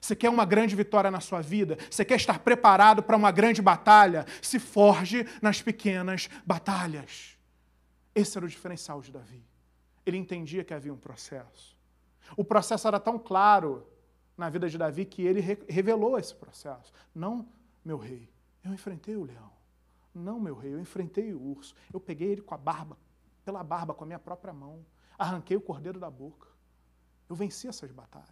Você 0.00 0.14
quer 0.16 0.30
uma 0.30 0.44
grande 0.44 0.74
vitória 0.76 1.10
na 1.10 1.20
sua 1.20 1.40
vida? 1.40 1.76
Você 1.90 2.04
quer 2.04 2.16
estar 2.16 2.38
preparado 2.40 3.02
para 3.02 3.16
uma 3.16 3.30
grande 3.30 3.60
batalha? 3.60 4.26
Se 4.40 4.58
forge 4.58 5.26
nas 5.42 5.62
pequenas 5.62 6.28
batalhas. 6.46 7.36
Esse 8.14 8.36
era 8.36 8.46
o 8.46 8.48
diferencial 8.48 9.00
de 9.00 9.12
Davi. 9.12 9.44
Ele 10.04 10.16
entendia 10.16 10.64
que 10.64 10.74
havia 10.74 10.92
um 10.92 10.96
processo. 10.96 11.76
O 12.36 12.44
processo 12.44 12.86
era 12.88 12.98
tão 12.98 13.18
claro 13.18 13.86
na 14.36 14.48
vida 14.48 14.68
de 14.68 14.78
Davi 14.78 15.04
que 15.04 15.22
ele 15.22 15.40
revelou 15.68 16.18
esse 16.18 16.34
processo. 16.34 16.92
Não, 17.14 17.48
meu 17.84 17.98
rei, 17.98 18.30
eu 18.64 18.72
enfrentei 18.72 19.16
o 19.16 19.24
leão. 19.24 19.50
Não, 20.14 20.40
meu 20.40 20.56
rei, 20.56 20.74
eu 20.74 20.80
enfrentei 20.80 21.32
o 21.32 21.40
urso. 21.40 21.74
Eu 21.92 22.00
peguei 22.00 22.32
ele 22.32 22.42
com 22.42 22.54
a 22.54 22.58
barba, 22.58 22.96
pela 23.44 23.62
barba, 23.62 23.94
com 23.94 24.04
a 24.04 24.06
minha 24.06 24.18
própria 24.18 24.52
mão. 24.52 24.84
Arranquei 25.18 25.56
o 25.56 25.60
cordeiro 25.60 25.98
da 25.98 26.10
boca. 26.10 26.48
Eu 27.28 27.36
venci 27.36 27.68
essas 27.68 27.90
batalhas. 27.90 28.28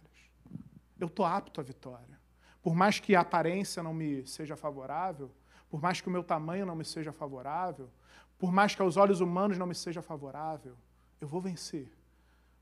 Eu 0.99 1.07
estou 1.07 1.25
apto 1.25 1.59
à 1.61 1.63
vitória. 1.63 2.19
Por 2.61 2.75
mais 2.75 2.99
que 2.99 3.15
a 3.15 3.21
aparência 3.21 3.81
não 3.81 3.93
me 3.93 4.25
seja 4.27 4.55
favorável, 4.55 5.31
por 5.69 5.81
mais 5.81 6.01
que 6.01 6.07
o 6.07 6.11
meu 6.11 6.23
tamanho 6.23 6.65
não 6.65 6.75
me 6.75 6.85
seja 6.85 7.11
favorável, 7.11 7.89
por 8.37 8.51
mais 8.51 8.75
que 8.75 8.81
aos 8.81 8.97
olhos 8.97 9.19
humanos 9.19 9.57
não 9.57 9.65
me 9.65 9.75
seja 9.75 10.01
favorável, 10.01 10.75
eu 11.19 11.27
vou 11.27 11.41
vencer. 11.41 11.91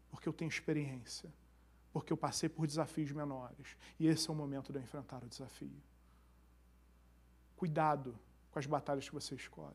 Porque 0.09 0.27
eu 0.27 0.33
tenho 0.33 0.49
experiência. 0.49 1.31
Porque 1.91 2.11
eu 2.11 2.17
passei 2.17 2.49
por 2.49 2.67
desafios 2.67 3.11
menores. 3.11 3.77
E 3.99 4.07
esse 4.07 4.29
é 4.29 4.33
o 4.33 4.35
momento 4.35 4.71
de 4.71 4.79
eu 4.79 4.83
enfrentar 4.83 5.23
o 5.23 5.27
desafio. 5.27 5.81
Cuidado 7.55 8.17
com 8.51 8.59
as 8.59 8.65
batalhas 8.65 9.07
que 9.07 9.13
você 9.13 9.35
escolhe. 9.35 9.73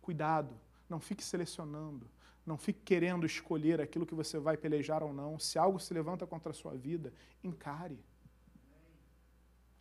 Cuidado, 0.00 0.54
não 0.88 1.00
fique 1.00 1.24
selecionando, 1.24 2.08
não 2.46 2.58
fique 2.58 2.80
querendo 2.84 3.24
escolher 3.24 3.80
aquilo 3.80 4.04
que 4.04 4.14
você 4.14 4.38
vai 4.38 4.56
pelejar 4.56 5.02
ou 5.02 5.12
não. 5.12 5.38
Se 5.38 5.58
algo 5.58 5.80
se 5.80 5.94
levanta 5.94 6.26
contra 6.26 6.50
a 6.50 6.54
sua 6.54 6.76
vida, 6.76 7.12
encare. 7.42 7.98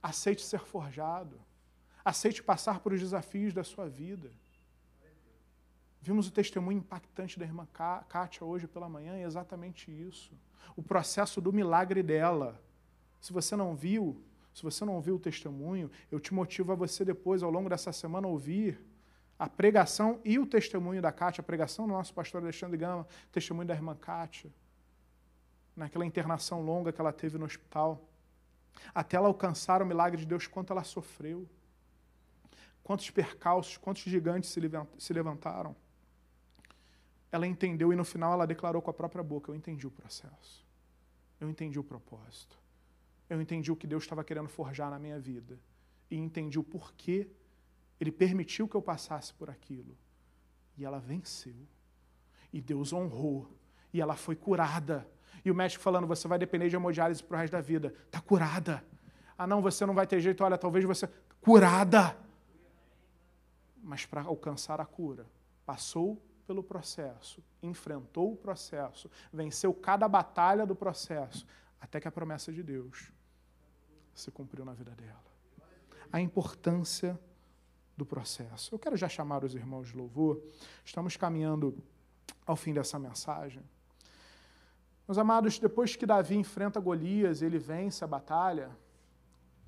Aceite 0.01 0.41
ser 0.41 0.59
forjado. 0.59 1.39
Aceite 2.05 2.41
passar 2.41 2.80
por 2.80 2.93
os 2.93 2.99
desafios 2.99 3.53
da 3.53 3.64
sua 3.64 3.89
vida. 3.89 4.32
Vimos 6.01 6.28
o 6.28 6.32
testemunho 6.32 6.80
impactante 6.80 7.39
da 7.39 7.45
irmã 7.45 7.66
Kátia 8.09 8.45
hoje 8.45 8.68
pela 8.68 8.89
manhã, 8.89 9.16
é 9.16 9.24
exatamente 9.24 9.89
isso. 9.89 10.34
O 10.76 10.84
processo 10.84 11.39
do 11.39 11.53
milagre 11.53 12.03
dela. 12.03 12.61
Se 13.22 13.32
você 13.32 13.55
não 13.55 13.74
viu, 13.74 14.22
se 14.53 14.61
você 14.61 14.84
não 14.84 14.95
ouviu 14.95 15.16
o 15.16 15.20
testemunho, 15.20 15.89
eu 16.11 16.20
te 16.20 16.34
motivo 16.34 16.74
a 16.74 16.76
você 16.76 17.05
depois, 17.05 17.41
ao 17.41 17.49
longo 17.49 17.70
dessa 17.70 17.93
semana, 17.93 18.28
ouvir 18.28 18.82
a 19.43 19.49
pregação 19.49 20.21
e 20.23 20.39
o 20.39 20.45
testemunho 20.45 21.01
da 21.01 21.11
Kátia, 21.11 21.41
a 21.41 21.43
pregação 21.43 21.85
do 21.85 21.91
nosso 21.91 22.13
pastor 22.13 22.41
Alexandre 22.41 22.77
Gama, 22.77 23.01
o 23.01 23.31
testemunho 23.31 23.67
da 23.67 23.73
irmã 23.73 23.93
Kátia, 23.93 24.49
naquela 25.75 26.05
internação 26.05 26.61
longa 26.61 26.93
que 26.93 27.01
ela 27.01 27.11
teve 27.11 27.37
no 27.37 27.45
hospital, 27.45 28.07
até 28.95 29.17
ela 29.17 29.27
alcançar 29.27 29.81
o 29.81 29.85
milagre 29.85 30.21
de 30.21 30.25
Deus, 30.25 30.47
quanto 30.47 30.71
ela 30.71 30.83
sofreu, 30.85 31.45
quantos 32.81 33.09
percalços, 33.09 33.75
quantos 33.75 34.03
gigantes 34.03 34.49
se 34.49 35.13
levantaram. 35.13 35.75
Ela 37.29 37.45
entendeu 37.45 37.91
e 37.91 37.95
no 37.97 38.05
final 38.05 38.31
ela 38.31 38.47
declarou 38.47 38.81
com 38.81 38.91
a 38.91 38.93
própria 38.93 39.23
boca: 39.23 39.51
Eu 39.51 39.55
entendi 39.55 39.85
o 39.85 39.91
processo, 39.91 40.65
eu 41.41 41.49
entendi 41.49 41.77
o 41.77 41.83
propósito 41.83 42.63
eu 43.29 43.41
entendi 43.41 43.71
o 43.71 43.75
que 43.75 43.87
Deus 43.87 44.03
estava 44.03 44.23
querendo 44.23 44.47
forjar 44.47 44.89
na 44.91 44.99
minha 44.99 45.19
vida. 45.19 45.59
e 46.11 46.17
entendi 46.17 46.59
o 46.59 46.63
porquê 46.63 47.27
ele 48.04 48.12
permitiu 48.12 48.68
que 48.68 48.76
eu 48.76 48.82
passasse 48.82 49.34
por 49.34 49.49
aquilo. 49.49 49.97
E 50.78 50.84
ela 50.84 50.99
venceu. 50.99 51.56
E 52.51 52.60
Deus 52.60 52.91
honrou. 52.91 53.49
E 53.93 54.01
ela 54.01 54.16
foi 54.16 54.36
curada. 54.36 55.08
E 55.45 55.49
o 55.49 55.56
médico 55.56 55.82
falando: 55.82 56.06
você 56.06 56.28
vai 56.28 56.38
depender 56.38 56.70
de 56.70 56.76
hemodiálise 56.76 57.24
para 57.24 57.38
o 57.38 57.39
resto 57.39 57.54
da 57.54 57.62
vida. 57.62 57.93
Está 58.06 58.20
curada. 58.20 58.86
Ah, 59.38 59.47
não, 59.47 59.62
você 59.62 59.86
não 59.86 59.93
vai 59.93 60.06
ter 60.06 60.20
jeito. 60.20 60.43
Olha, 60.43 60.58
talvez 60.58 60.84
você. 60.84 61.08
Curada. 61.41 62.18
Mas 63.82 64.06
para 64.06 64.22
alcançar 64.22 64.80
a 64.80 64.86
cura, 64.86 65.26
passou 65.66 66.22
pelo 66.45 66.64
processo, 66.64 67.41
enfrentou 67.62 68.34
o 68.34 68.36
processo, 68.36 69.10
venceu 69.32 69.74
cada 69.74 70.08
batalha 70.08 70.66
do 70.66 70.76
processo, 70.76 71.45
até 71.80 71.99
que 71.99 72.08
a 72.08 72.12
promessa 72.12 72.51
de 72.51 72.62
Deus 72.62 73.12
se 74.14 74.30
cumpriu 74.32 74.64
na 74.64 74.74
vida 74.74 74.91
dela. 74.91 75.24
A 76.12 76.22
importância 76.22 77.20
do 77.95 78.05
processo. 78.05 78.73
Eu 78.73 78.79
quero 78.79 78.97
já 78.97 79.07
chamar 79.07 79.43
os 79.43 79.55
irmãos 79.55 79.89
de 79.89 79.97
louvor. 79.97 80.41
Estamos 80.83 81.15
caminhando 81.15 81.77
ao 82.45 82.55
fim 82.55 82.73
dessa 82.73 82.97
mensagem. 82.97 83.63
Meus 85.07 85.17
amados, 85.17 85.59
depois 85.59 85.95
que 85.95 86.05
Davi 86.05 86.35
enfrenta 86.35 86.79
Golias, 86.79 87.41
ele 87.41 87.59
vence 87.59 88.03
a 88.03 88.07
batalha, 88.07 88.71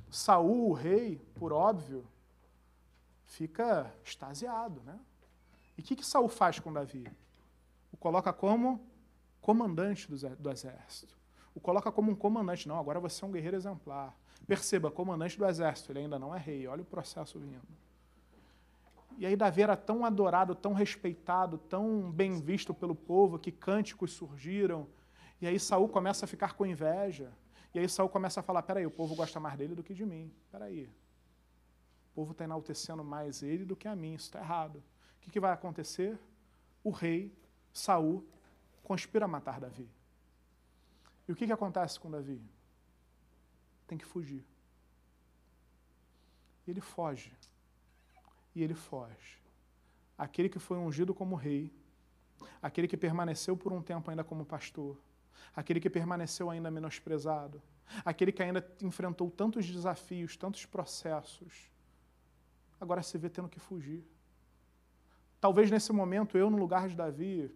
Saul, 0.09 0.69
o 0.69 0.73
rei, 0.73 1.21
por 1.35 1.51
óbvio, 1.51 2.07
fica 3.25 3.93
extasiado, 4.03 4.81
né? 4.85 4.97
E 5.77 5.81
o 5.81 5.83
que, 5.83 5.95
que 5.95 6.05
Saul 6.05 6.29
faz 6.29 6.57
com 6.59 6.71
Davi? 6.71 7.05
O 7.91 7.97
coloca 7.97 8.31
como 8.31 8.81
comandante 9.41 10.09
do 10.09 10.49
exército. 10.49 11.17
O 11.53 11.59
coloca 11.59 11.91
como 11.91 12.11
um 12.11 12.15
comandante. 12.15 12.67
Não, 12.67 12.79
agora 12.79 12.99
você 12.99 13.23
é 13.23 13.27
um 13.27 13.31
guerreiro 13.31 13.57
exemplar. 13.57 14.17
Perceba, 14.47 14.89
comandante 14.89 15.37
do 15.37 15.45
exército, 15.45 15.91
ele 15.91 15.99
ainda 15.99 16.17
não 16.17 16.33
é 16.33 16.39
rei. 16.39 16.65
Olha 16.67 16.81
o 16.81 16.85
processo 16.85 17.39
vindo. 17.39 17.67
E 19.17 19.25
aí 19.25 19.35
Davi 19.35 19.61
era 19.61 19.77
tão 19.77 20.03
adorado, 20.03 20.53
tão 20.53 20.73
respeitado, 20.73 21.57
tão 21.57 22.11
bem 22.11 22.39
visto 22.39 22.73
pelo 22.73 22.93
povo, 22.93 23.39
que 23.39 23.51
cânticos 23.51 24.11
surgiram. 24.11 24.87
E 25.39 25.47
aí 25.47 25.59
Saul 25.59 25.87
começa 25.87 26.25
a 26.25 26.27
ficar 26.27 26.53
com 26.53 26.65
inveja. 26.65 27.31
E 27.73 27.79
aí 27.79 27.87
Saul 27.87 28.09
começa 28.09 28.41
a 28.41 28.43
falar: 28.43 28.63
peraí, 28.63 28.85
o 28.85 28.91
povo 28.91 29.15
gosta 29.15 29.39
mais 29.39 29.57
dele 29.57 29.73
do 29.73 29.83
que 29.83 29.93
de 29.93 30.05
mim. 30.05 30.33
Peraí. 30.51 30.89
O 32.11 32.15
povo 32.15 32.31
está 32.31 32.43
enaltecendo 32.43 33.03
mais 33.03 33.41
ele 33.41 33.65
do 33.65 33.75
que 33.75 33.87
a 33.87 33.95
mim. 33.95 34.13
Isso 34.13 34.25
está 34.25 34.39
errado. 34.39 34.83
O 35.17 35.21
que, 35.21 35.31
que 35.31 35.39
vai 35.39 35.51
acontecer? 35.51 36.19
O 36.83 36.89
rei, 36.89 37.33
Saul, 37.71 38.25
conspira 38.83 39.25
a 39.25 39.27
matar 39.27 39.59
Davi. 39.59 39.89
E 41.27 41.31
o 41.31 41.35
que, 41.35 41.45
que 41.45 41.53
acontece 41.53 41.99
com 41.99 42.11
Davi? 42.11 42.41
Tem 43.87 43.97
que 43.97 44.05
fugir. 44.05 44.45
E 46.67 46.71
ele 46.71 46.81
foge 46.81 47.33
e 48.55 48.63
ele 48.63 48.73
foge. 48.73 49.43
Aquele 50.17 50.47
que 50.47 50.59
foi 50.59 50.77
ungido 50.77 51.13
como 51.13 51.35
rei, 51.35 51.73
aquele 52.61 52.87
que 52.87 52.95
permaneceu 52.95 53.55
por 53.57 53.73
um 53.73 53.81
tempo 53.81 54.09
ainda 54.09 54.23
como 54.23 54.45
pastor, 54.45 54.97
aquele 55.53 55.79
que 55.79 55.89
permaneceu 55.89 56.49
ainda 56.49 56.71
menosprezado, 56.71 57.61
aquele 58.03 58.31
que 58.31 58.41
ainda 58.41 58.65
enfrentou 58.81 59.29
tantos 59.29 59.67
desafios, 59.67 60.37
tantos 60.37 60.65
processos, 60.65 61.69
agora 62.79 63.03
se 63.03 63.17
vê 63.17 63.29
tendo 63.29 63.49
que 63.49 63.59
fugir. 63.59 64.03
Talvez 65.39 65.69
nesse 65.69 65.91
momento 65.91 66.37
eu, 66.37 66.49
no 66.49 66.57
lugar 66.57 66.87
de 66.87 66.95
Davi, 66.95 67.53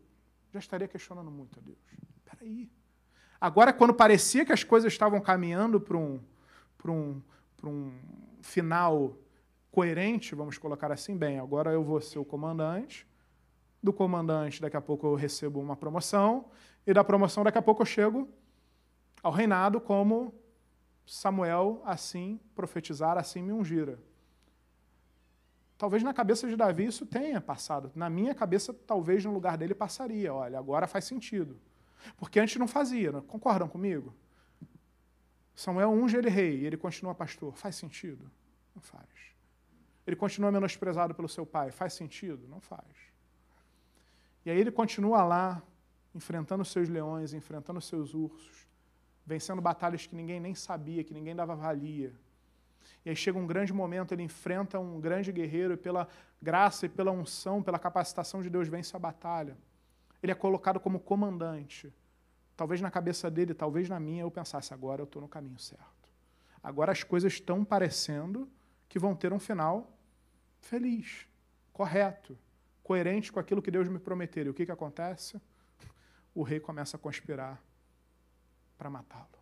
já 0.52 0.60
estaria 0.60 0.88
questionando 0.88 1.32
muito 1.32 1.60
a 1.60 1.62
Deus. 1.62 1.78
Espera 2.18 2.44
aí. 2.44 2.70
Agora, 3.40 3.72
quando 3.72 3.94
parecia 3.94 4.46
que 4.46 4.52
as 4.52 4.64
coisas 4.64 4.92
estavam 4.92 5.22
caminhando 5.22 5.80
para 5.80 5.98
um, 5.98 6.20
um, 6.86 7.22
um 7.64 8.00
final 8.42 9.18
coerente, 9.72 10.36
vamos 10.36 10.58
colocar 10.58 10.92
assim, 10.92 11.16
bem, 11.16 11.40
agora 11.40 11.72
eu 11.72 11.84
vou 11.84 12.02
ser 12.02 12.20
o 12.20 12.26
comandante, 12.26 13.08
do 13.82 13.94
comandante 13.94 14.62
daqui 14.62 14.76
a 14.76 14.82
pouco 14.82 15.08
eu 15.08 15.16
recebo 15.16 15.60
uma 15.60 15.76
promoção, 15.76 16.46
e 16.86 16.94
da 16.94 17.04
promoção 17.04 17.44
daqui 17.44 17.58
a 17.58 17.62
pouco 17.62 17.82
eu 17.82 17.86
chego 17.86 18.28
ao 19.22 19.32
reinado 19.32 19.80
como 19.80 20.34
Samuel 21.06 21.82
assim 21.86 22.40
profetizar, 22.56 23.18
assim 23.18 23.42
me 23.42 23.52
ungira. 23.52 24.00
Talvez 25.78 26.04
na 26.04 26.14
cabeça 26.14 26.48
de 26.48 26.58
Davi 26.58 26.86
isso 26.86 27.06
tenha 27.06 27.40
passado. 27.40 27.90
Na 27.96 28.10
minha 28.10 28.36
cabeça, 28.36 28.74
talvez 28.74 29.24
no 29.24 29.32
lugar 29.32 29.58
dele 29.58 29.74
passaria. 29.74 30.34
Olha, 30.34 30.60
agora 30.60 30.88
faz 30.88 31.06
sentido. 31.06 31.58
Porque 32.18 32.38
antes 32.38 32.58
não 32.58 32.68
fazia, 32.68 33.14
não? 33.14 33.22
concordam 33.22 33.68
comigo? 33.68 34.14
Samuel 35.56 35.90
unge 35.90 36.18
ele 36.18 36.30
rei 36.30 36.66
ele 36.66 36.76
continua 36.76 37.16
pastor. 37.16 37.56
Faz 37.56 37.78
sentido? 37.78 38.30
Não 38.76 38.82
faz 38.82 39.08
ele 40.10 40.16
continua 40.16 40.52
menosprezado 40.52 41.14
pelo 41.14 41.30
seu 41.30 41.46
pai. 41.46 41.70
Faz 41.70 41.94
sentido? 41.94 42.48
Não 42.48 42.60
faz. 42.60 42.84
E 44.44 44.50
aí 44.50 44.60
ele 44.60 44.72
continua 44.72 45.24
lá, 45.24 45.62
enfrentando 46.16 46.66
seus 46.66 46.90
leões, 46.90 47.32
enfrentando 47.32 47.80
seus 47.80 48.16
ursos, 48.16 48.68
vencendo 49.24 49.62
batalhas 49.62 50.08
que 50.08 50.16
ninguém 50.16 50.40
nem 50.40 50.56
sabia, 50.56 51.04
que 51.04 51.14
ninguém 51.14 51.36
dava 51.36 51.56
valia. 51.56 52.12
E 53.06 53.10
aí 53.12 53.16
chega 53.16 53.38
um 53.38 53.46
grande 53.46 53.72
momento, 53.72 54.12
ele 54.12 54.24
enfrenta 54.24 54.80
um 54.80 55.00
grande 55.00 55.32
guerreiro 55.32 55.76
e 55.76 55.78
pela 55.78 56.08
graça 56.42 56.88
e 56.88 56.90
pela 56.90 57.12
unção, 57.12 57.62
pela 57.62 57.78
capacitação 57.78 58.42
de 58.42 58.50
Deus, 58.50 58.68
vence 58.68 58.96
a 58.96 59.00
batalha. 59.00 59.56
Ele 60.24 60.32
é 60.32 60.36
colocado 60.36 60.80
como 60.80 61.00
comandante. 61.00 61.94
Talvez 62.58 62.82
na 62.82 62.90
cabeça 62.90 63.30
dele, 63.30 63.54
talvez 63.54 63.88
na 63.88 64.00
minha, 64.00 64.24
eu 64.24 64.32
pensasse, 64.32 64.74
agora 64.74 65.02
eu 65.02 65.06
estou 65.06 65.22
no 65.22 65.28
caminho 65.28 65.60
certo. 65.60 66.10
Agora 66.64 66.92
as 66.92 67.04
coisas 67.04 67.34
estão 67.34 67.64
parecendo 67.64 68.50
que 68.90 68.98
vão 68.98 69.16
ter 69.16 69.32
um 69.32 69.40
final 69.40 69.99
feliz, 70.60 71.28
correto, 71.74 72.38
coerente 72.84 73.32
com 73.32 73.40
aquilo 73.40 73.62
que 73.62 73.72
Deus 73.72 73.88
me 73.88 74.00
prometeu. 74.00 74.46
E 74.46 74.50
o 74.50 74.54
que, 74.54 74.66
que 74.66 74.72
acontece? 74.72 75.42
O 76.34 76.44
rei 76.44 76.60
começa 76.60 76.98
a 76.98 77.00
conspirar 77.00 77.62
para 78.78 78.90
matá-lo. 78.90 79.40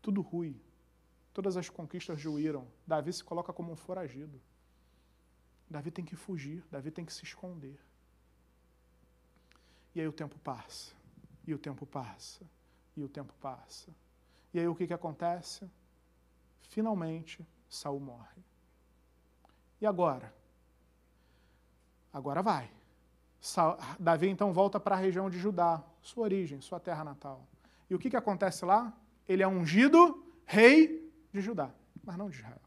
Tudo 0.00 0.20
ruim. 0.20 0.60
Todas 1.32 1.56
as 1.56 1.68
conquistas 1.68 2.20
juíram. 2.20 2.66
Davi 2.86 3.12
se 3.12 3.22
coloca 3.22 3.52
como 3.52 3.72
um 3.72 3.76
foragido. 3.76 4.40
Davi 5.68 5.90
tem 5.90 6.04
que 6.04 6.16
fugir, 6.16 6.64
Davi 6.70 6.90
tem 6.90 7.04
que 7.04 7.12
se 7.12 7.24
esconder. 7.24 7.78
E 9.94 10.00
aí 10.00 10.08
o 10.08 10.12
tempo 10.12 10.38
passa, 10.40 10.92
e 11.46 11.54
o 11.54 11.58
tempo 11.58 11.86
passa, 11.86 12.44
e 12.96 13.02
o 13.02 13.08
tempo 13.08 13.32
passa. 13.40 13.94
E 14.52 14.58
aí 14.58 14.66
o 14.66 14.74
que, 14.74 14.86
que 14.86 14.92
acontece? 14.92 15.70
Finalmente, 16.62 17.46
Saul 17.68 18.00
morre. 18.00 18.42
E 19.80 19.86
agora? 19.86 20.32
Agora 22.12 22.42
vai. 22.42 22.70
Davi 23.98 24.28
então 24.28 24.52
volta 24.52 24.78
para 24.78 24.94
a 24.94 24.98
região 24.98 25.30
de 25.30 25.38
Judá, 25.38 25.82
sua 26.02 26.24
origem, 26.24 26.60
sua 26.60 26.78
terra 26.78 27.02
natal. 27.02 27.46
E 27.88 27.94
o 27.94 27.98
que, 27.98 28.10
que 28.10 28.16
acontece 28.16 28.64
lá? 28.64 28.92
Ele 29.26 29.42
é 29.42 29.48
ungido 29.48 30.26
rei 30.44 31.10
de 31.32 31.40
Judá, 31.40 31.70
mas 32.04 32.16
não 32.16 32.28
de 32.28 32.36
Israel. 32.36 32.60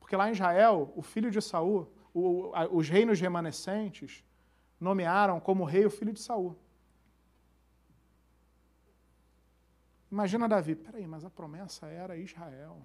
Porque 0.00 0.16
lá 0.16 0.28
em 0.28 0.32
Israel, 0.32 0.92
o 0.96 1.02
filho 1.02 1.30
de 1.30 1.40
Saul, 1.40 1.90
o, 2.12 2.50
os 2.72 2.88
reinos 2.88 3.20
remanescentes, 3.20 4.24
nomearam 4.80 5.38
como 5.38 5.64
rei 5.64 5.86
o 5.86 5.90
filho 5.90 6.12
de 6.12 6.20
Saul. 6.20 6.58
Imagina 10.10 10.48
Davi, 10.48 10.74
peraí, 10.74 11.06
mas 11.06 11.24
a 11.24 11.30
promessa 11.30 11.86
era 11.86 12.16
Israel. 12.16 12.82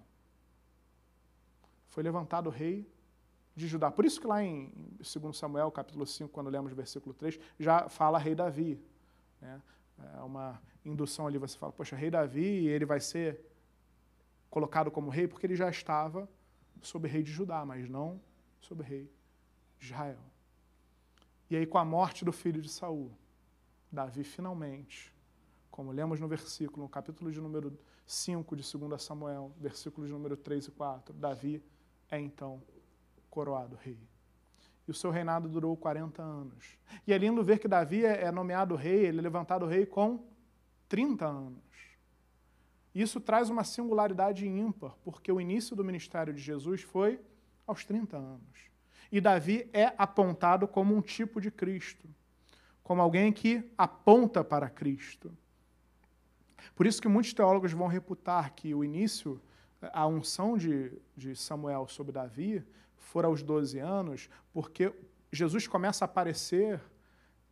Foi 1.87 2.03
levantado 2.03 2.49
rei 2.49 2.89
de 3.57 3.67
Judá. 3.67 3.89
Por 3.89 4.05
isso 4.05 4.21
que 4.21 4.27
lá 4.27 4.43
em 4.43 4.71
2 4.99 5.35
Samuel, 5.35 5.71
capítulo 5.71 6.05
5, 6.05 6.31
quando 6.31 6.47
lemos 6.47 6.71
o 6.71 6.75
versículo 6.75 7.13
3, 7.15 7.39
já 7.59 7.89
fala 7.89 8.19
rei 8.19 8.35
Davi. 8.35 8.79
Né? 9.41 9.59
É 10.15 10.21
uma 10.21 10.61
indução 10.85 11.25
ali, 11.25 11.39
você 11.39 11.57
fala, 11.57 11.73
poxa, 11.73 11.95
rei 11.95 12.11
Davi, 12.11 12.67
ele 12.67 12.85
vai 12.85 13.01
ser 13.01 13.43
colocado 14.47 14.91
como 14.91 15.09
rei 15.09 15.27
porque 15.27 15.47
ele 15.47 15.55
já 15.55 15.69
estava 15.71 16.29
sob 16.83 17.07
rei 17.07 17.23
de 17.23 17.31
Judá, 17.31 17.65
mas 17.65 17.89
não 17.89 18.21
sob 18.61 18.83
rei 18.83 19.11
de 19.79 19.87
Israel. 19.87 20.19
E 21.49 21.55
aí, 21.55 21.65
com 21.65 21.79
a 21.79 21.85
morte 21.85 22.23
do 22.23 22.31
filho 22.31 22.61
de 22.61 22.69
Saul, 22.69 23.11
Davi 23.91 24.23
finalmente, 24.23 25.11
como 25.71 25.91
lemos 25.91 26.19
no 26.19 26.27
versículo, 26.27 26.83
no 26.83 26.89
capítulo 26.89 27.31
de 27.31 27.41
número 27.41 27.75
5 28.05 28.55
de 28.55 28.77
2 28.77 29.01
Samuel, 29.01 29.51
versículos 29.57 30.09
de 30.09 30.13
número 30.13 30.37
3 30.37 30.67
e 30.67 30.71
4, 30.71 31.13
Davi 31.15 31.63
é 32.11 32.19
então 32.19 32.61
coroado 33.37 33.75
rei. 33.75 33.99
E 34.87 34.89
o 34.89 34.95
seu 34.95 35.11
reinado 35.11 35.47
durou 35.47 35.77
40 35.77 36.23
anos. 36.23 36.75
E 37.05 37.13
é 37.13 37.17
lindo 37.19 37.43
ver 37.43 37.59
que 37.59 37.67
Davi 37.67 38.03
é, 38.03 38.23
é 38.23 38.31
nomeado 38.31 38.73
rei, 38.73 39.05
ele 39.05 39.19
é 39.19 39.21
levantado 39.21 39.67
rei 39.67 39.85
com 39.85 40.25
30 40.89 41.23
anos. 41.23 41.61
Isso 42.95 43.21
traz 43.21 43.51
uma 43.51 43.63
singularidade 43.63 44.47
ímpar, 44.47 44.95
porque 45.03 45.31
o 45.31 45.39
início 45.39 45.75
do 45.75 45.85
ministério 45.85 46.33
de 46.33 46.41
Jesus 46.41 46.81
foi 46.81 47.19
aos 47.67 47.85
30 47.85 48.17
anos. 48.17 48.71
E 49.11 49.21
Davi 49.21 49.69
é 49.71 49.93
apontado 49.99 50.67
como 50.67 50.95
um 50.95 51.01
tipo 51.01 51.39
de 51.39 51.51
Cristo, 51.51 52.09
como 52.81 53.03
alguém 53.03 53.31
que 53.31 53.71
aponta 53.77 54.43
para 54.43 54.67
Cristo. 54.67 55.31
Por 56.75 56.87
isso 56.87 56.99
que 56.99 57.07
muitos 57.07 57.35
teólogos 57.35 57.71
vão 57.71 57.85
reputar 57.85 58.55
que 58.55 58.73
o 58.73 58.83
início 58.83 59.39
a 59.93 60.07
unção 60.07 60.57
de, 60.57 60.91
de 61.15 61.35
Samuel 61.35 61.87
sobre 61.87 62.11
Davi 62.11 62.65
for 62.97 63.25
aos 63.25 63.41
12 63.43 63.79
anos, 63.79 64.29
porque 64.53 64.93
Jesus 65.31 65.67
começa 65.67 66.03
a 66.03 66.07
aparecer 66.07 66.81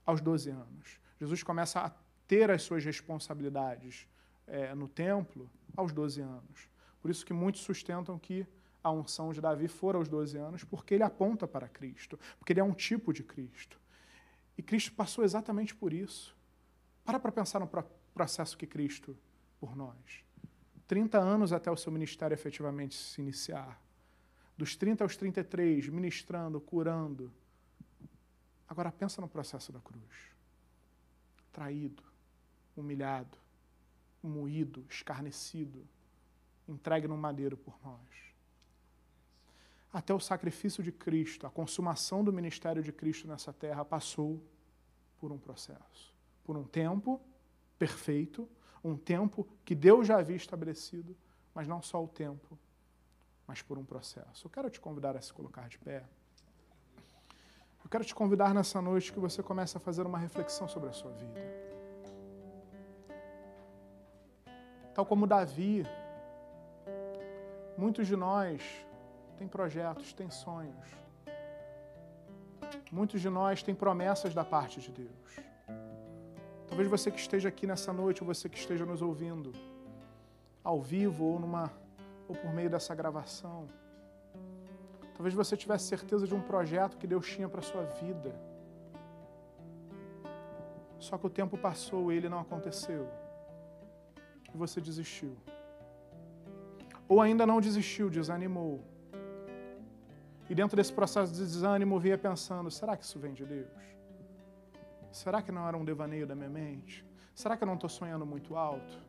aos 0.06 0.22
12 0.22 0.50
anos. 0.50 1.00
Jesus 1.20 1.44
começa 1.44 1.80
a 1.80 1.92
ter 2.28 2.52
as 2.52 2.64
suas 2.64 2.84
responsabilidades 2.84 4.08
é, 4.48 4.74
no 4.76 4.88
templo 4.88 5.50
aos 5.76 5.92
12 5.92 6.22
anos. 6.22 6.70
Por 7.02 7.10
isso 7.12 7.26
que 7.26 7.34
muitos 7.34 7.62
sustentam 7.62 8.18
que 8.18 8.46
a 8.84 8.92
unção 8.92 9.32
de 9.32 9.42
Davi 9.42 9.68
for 9.68 9.96
aos 9.96 10.08
12 10.08 10.38
anos, 10.38 10.64
porque 10.64 10.94
ele 10.94 11.04
aponta 11.04 11.48
para 11.48 11.68
Cristo, 11.68 12.20
porque 12.38 12.54
ele 12.54 12.60
é 12.60 12.64
um 12.64 12.74
tipo 12.74 13.12
de 13.12 13.24
Cristo. 13.24 13.80
E 14.58 14.62
Cristo 14.62 14.92
passou 14.94 15.24
exatamente 15.24 15.76
por 15.76 15.92
isso. 15.92 16.36
Para 17.04 17.20
para 17.20 17.32
pensar 17.32 17.60
no 17.60 17.70
processo 18.14 18.58
que 18.58 18.66
Cristo 18.66 19.18
por 19.60 19.76
nós. 19.76 20.24
30 20.88 21.18
anos 21.18 21.52
até 21.52 21.70
o 21.72 21.78
seu 21.78 21.92
ministério 21.92 22.34
efetivamente 22.34 22.96
se 22.96 23.22
iniciar. 23.22 23.82
Dos 24.58 24.76
30 24.76 25.04
aos 25.04 25.18
33, 25.18 25.90
ministrando, 25.90 26.62
curando. 26.62 27.32
Agora 28.68 28.92
pensa 28.92 29.22
no 29.22 29.28
processo 29.28 29.72
da 29.72 29.80
cruz. 29.80 30.34
Traído, 31.52 32.04
humilhado, 32.76 33.38
moído, 34.24 34.86
escarnecido, 34.90 35.88
entregue 36.68 37.08
no 37.08 37.18
madeiro 37.18 37.58
por 37.58 37.78
nós. 37.84 38.26
Até 39.92 40.14
o 40.14 40.20
sacrifício 40.20 40.84
de 40.84 40.92
Cristo, 40.92 41.48
a 41.48 41.50
consumação 41.50 42.24
do 42.24 42.34
ministério 42.34 42.84
de 42.84 42.92
Cristo 42.92 43.28
nessa 43.28 43.54
terra 43.54 43.86
passou 43.86 44.44
por 45.20 45.32
um 45.32 45.38
processo, 45.38 46.14
por 46.44 46.58
um 46.58 46.64
tempo 46.66 47.22
perfeito, 47.80 48.50
um 48.84 48.98
tempo 48.98 49.48
que 49.64 49.74
Deus 49.74 50.08
já 50.08 50.20
havia 50.20 50.36
estabelecido, 50.36 51.16
mas 51.54 51.68
não 51.68 51.82
só 51.82 52.04
o 52.04 52.08
tempo, 52.08 52.60
mas 53.48 53.62
por 53.62 53.78
um 53.78 53.86
processo. 53.86 54.46
Eu 54.46 54.52
quero 54.52 54.70
te 54.70 54.80
convidar 54.80 55.16
a 55.16 55.22
se 55.22 55.34
colocar 55.34 55.68
de 55.68 55.78
pé. 55.78 56.04
Eu 57.84 57.90
quero 57.90 58.04
te 58.04 58.16
convidar 58.16 58.54
nessa 58.54 58.82
noite 58.82 59.14
que 59.14 59.20
você 59.20 59.44
comece 59.44 59.78
a 59.78 59.80
fazer 59.80 60.06
uma 60.06 60.18
reflexão 60.18 60.68
sobre 60.68 60.90
a 60.90 60.94
sua 60.94 61.12
vida. 61.12 61.40
Tal 64.96 65.06
como 65.06 65.28
Davi, 65.28 65.86
muitos 67.78 68.08
de 68.08 68.16
nós 68.16 68.64
têm 69.38 69.48
projetos, 69.48 70.14
têm 70.14 70.32
sonhos. 70.32 70.88
Muitos 72.92 73.22
de 73.22 73.30
nós 73.30 73.62
têm 73.62 73.76
promessas 73.76 74.34
da 74.34 74.44
parte 74.44 74.80
de 74.80 74.92
Deus. 74.92 75.40
Talvez 76.68 76.90
você 76.90 77.12
que 77.12 77.20
esteja 77.20 77.50
aqui 77.50 77.68
nessa 77.68 77.94
noite, 77.94 78.24
ou 78.24 78.28
você 78.28 78.50
que 78.50 78.58
esteja 78.58 78.86
nos 78.86 79.02
ouvindo, 79.02 79.52
ao 80.64 80.82
vivo 80.82 81.26
ou 81.26 81.40
numa 81.40 81.72
ou 82.28 82.36
por 82.36 82.54
meio 82.54 82.70
dessa 82.70 82.94
gravação. 82.96 83.68
Talvez 85.16 85.34
você 85.34 85.56
tivesse 85.56 85.86
certeza 85.86 86.28
de 86.28 86.36
um 86.36 86.42
projeto 86.42 86.98
que 86.98 87.08
Deus 87.08 87.26
tinha 87.26 87.48
para 87.48 87.62
sua 87.62 87.84
vida. 87.84 88.36
Só 91.00 91.18
que 91.18 91.26
o 91.26 91.30
tempo 91.30 91.58
passou 91.58 92.12
e 92.12 92.18
ele 92.18 92.28
não 92.28 92.40
aconteceu. 92.40 93.08
E 94.54 94.58
você 94.58 94.82
desistiu. 94.82 95.36
Ou 97.08 97.22
ainda 97.22 97.46
não 97.46 97.62
desistiu, 97.62 98.10
desanimou. 98.10 98.84
E 100.50 100.54
dentro 100.54 100.76
desse 100.76 100.94
processo 100.94 101.32
de 101.34 101.40
desânimo, 101.40 102.00
via 102.00 102.18
pensando: 102.18 102.70
será 102.70 102.96
que 102.98 103.04
isso 103.04 103.20
vem 103.20 103.34
de 103.34 103.46
Deus? 103.46 103.84
Será 105.12 105.42
que 105.42 105.52
não 105.52 105.68
era 105.68 105.78
um 105.78 105.86
devaneio 105.86 106.28
da 106.28 106.36
minha 106.36 106.50
mente? 106.50 107.06
Será 107.34 107.56
que 107.56 107.64
eu 107.64 107.68
não 107.68 107.76
estou 107.76 107.90
sonhando 107.90 108.26
muito 108.26 108.56
alto? 108.56 109.00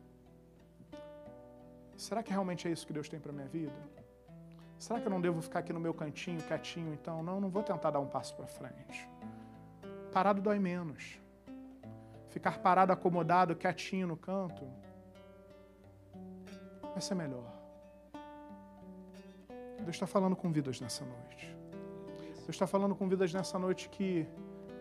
Será 1.97 2.23
que 2.23 2.31
realmente 2.31 2.69
é 2.69 2.71
isso 2.71 2.87
que 2.87 2.93
Deus 2.93 3.09
tem 3.09 3.19
para 3.19 3.33
minha 3.33 3.49
vida? 3.49 3.75
Será 4.79 5.01
que 5.01 5.07
eu 5.07 5.11
não 5.11 5.21
devo 5.21 5.41
ficar 5.41 5.61
aqui 5.61 5.73
no 5.73 5.81
meu 5.81 5.95
cantinho, 5.95 6.41
quietinho, 6.43 6.93
então? 6.93 7.23
Não, 7.23 7.41
não 7.41 7.49
vou 7.49 7.63
tentar 7.63 7.91
dar 7.91 8.01
um 8.01 8.07
passo 8.07 8.35
para 8.37 8.47
frente. 8.47 9.09
Parado 10.13 10.43
dói 10.43 10.59
menos. 10.59 11.19
Ficar 12.29 12.59
parado, 12.59 12.93
acomodado, 12.93 13.57
quietinho 13.57 14.07
no 14.07 14.17
canto, 14.17 14.67
vai 16.83 17.01
ser 17.01 17.15
melhor. 17.15 17.51
Deus 19.79 19.97
está 19.97 20.07
falando 20.07 20.37
com 20.37 20.53
vidas 20.53 20.81
nessa 20.81 21.05
noite. 21.05 21.57
Deus 22.35 22.51
está 22.51 22.67
falando 22.67 22.95
com 22.95 23.09
vidas 23.09 23.33
nessa 23.33 23.59
noite 23.59 23.89
que 23.89 24.27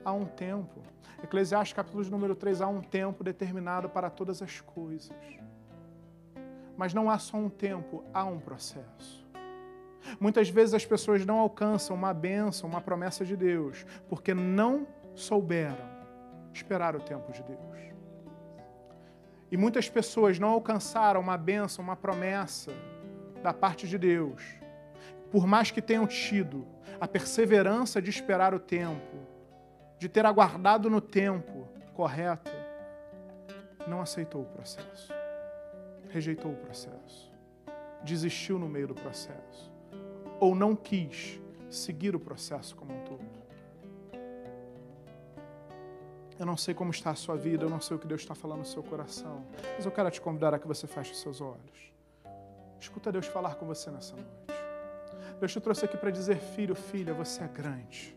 há 0.04 0.12
um 0.12 0.26
tempo. 0.26 0.82
Eclesiastes 1.24 1.74
capítulo 1.74 2.04
número 2.10 2.36
3, 2.36 2.60
há 2.60 2.68
um 2.68 2.82
tempo 2.82 3.24
determinado 3.24 3.90
para 3.90 4.10
todas 4.10 4.42
as 4.42 4.60
coisas. 4.60 5.16
Mas 6.78 6.94
não 6.94 7.10
há 7.10 7.18
só 7.18 7.38
um 7.38 7.50
tempo, 7.50 8.04
há 8.14 8.26
um 8.26 8.40
processo. 8.40 9.26
Muitas 10.20 10.50
vezes 10.50 10.74
as 10.74 10.86
pessoas 10.86 11.26
não 11.26 11.40
alcançam 11.40 11.96
uma 11.96 12.14
bênção, 12.14 12.70
uma 12.70 12.82
promessa 12.82 13.26
de 13.26 13.36
Deus, 13.36 13.86
porque 14.08 14.34
não 14.34 14.88
souberam 15.16 15.96
esperar 16.54 16.96
o 16.96 17.00
tempo 17.00 17.32
de 17.32 17.42
Deus. 17.44 17.60
E 19.52 19.58
muitas 19.58 19.90
pessoas 19.90 20.38
não 20.40 20.50
alcançaram 20.50 21.22
uma 21.22 21.38
bênção, 21.38 21.84
uma 21.84 21.96
promessa 21.96 22.72
da 23.42 23.54
parte 23.54 23.88
de 23.88 23.98
Deus, 23.98 24.44
por 25.32 25.46
mais 25.46 25.72
que 25.72 25.82
tenham 25.82 26.08
tido 26.08 26.66
a 27.00 27.08
perseverança 27.08 28.02
de 28.02 28.10
esperar 28.10 28.54
o 28.54 28.60
tempo, 28.60 29.18
de 30.00 30.10
ter 30.10 30.26
aguardado 30.26 30.90
no 30.90 31.02
tempo 31.02 31.68
correto, 31.94 32.52
não 33.88 34.02
aceitou 34.02 34.42
o 34.42 34.46
processo, 34.46 35.14
rejeitou 36.16 36.52
o 36.54 36.56
processo, 36.56 37.30
desistiu 38.02 38.58
no 38.58 38.70
meio 38.70 38.88
do 38.88 38.96
processo, 38.96 39.70
ou 40.40 40.56
não 40.56 40.74
quis 40.74 41.42
seguir 41.70 42.16
o 42.16 42.20
processo 42.20 42.74
como 42.74 42.94
um 42.94 43.04
todo. 43.04 43.36
Eu 46.40 46.46
não 46.46 46.56
sei 46.56 46.74
como 46.74 46.92
está 46.92 47.12
a 47.12 47.16
sua 47.16 47.36
vida, 47.36 47.66
eu 47.66 47.70
não 47.70 47.82
sei 47.82 47.98
o 47.98 48.00
que 48.00 48.08
Deus 48.08 48.22
está 48.22 48.34
falando 48.34 48.60
no 48.60 48.66
seu 48.66 48.82
coração, 48.82 49.46
mas 49.76 49.86
eu 49.86 49.92
quero 49.92 50.10
te 50.10 50.22
convidar 50.22 50.54
a 50.54 50.60
que 50.60 50.68
você 50.68 50.88
feche 50.88 51.12
os 51.12 51.20
seus 51.20 51.42
olhos. 51.42 51.94
Escuta 52.80 53.12
Deus 53.12 53.28
falar 53.28 53.56
com 53.56 53.66
você 53.66 53.92
nessa 53.92 54.16
noite. 54.16 54.30
Deus 55.40 55.52
te 55.52 55.60
trouxe 55.60 55.84
aqui 55.84 55.98
para 55.98 56.12
dizer: 56.12 56.38
filho, 56.38 56.76
filha, 56.76 57.14
você 57.14 57.44
é 57.44 57.48
grande. 57.48 58.16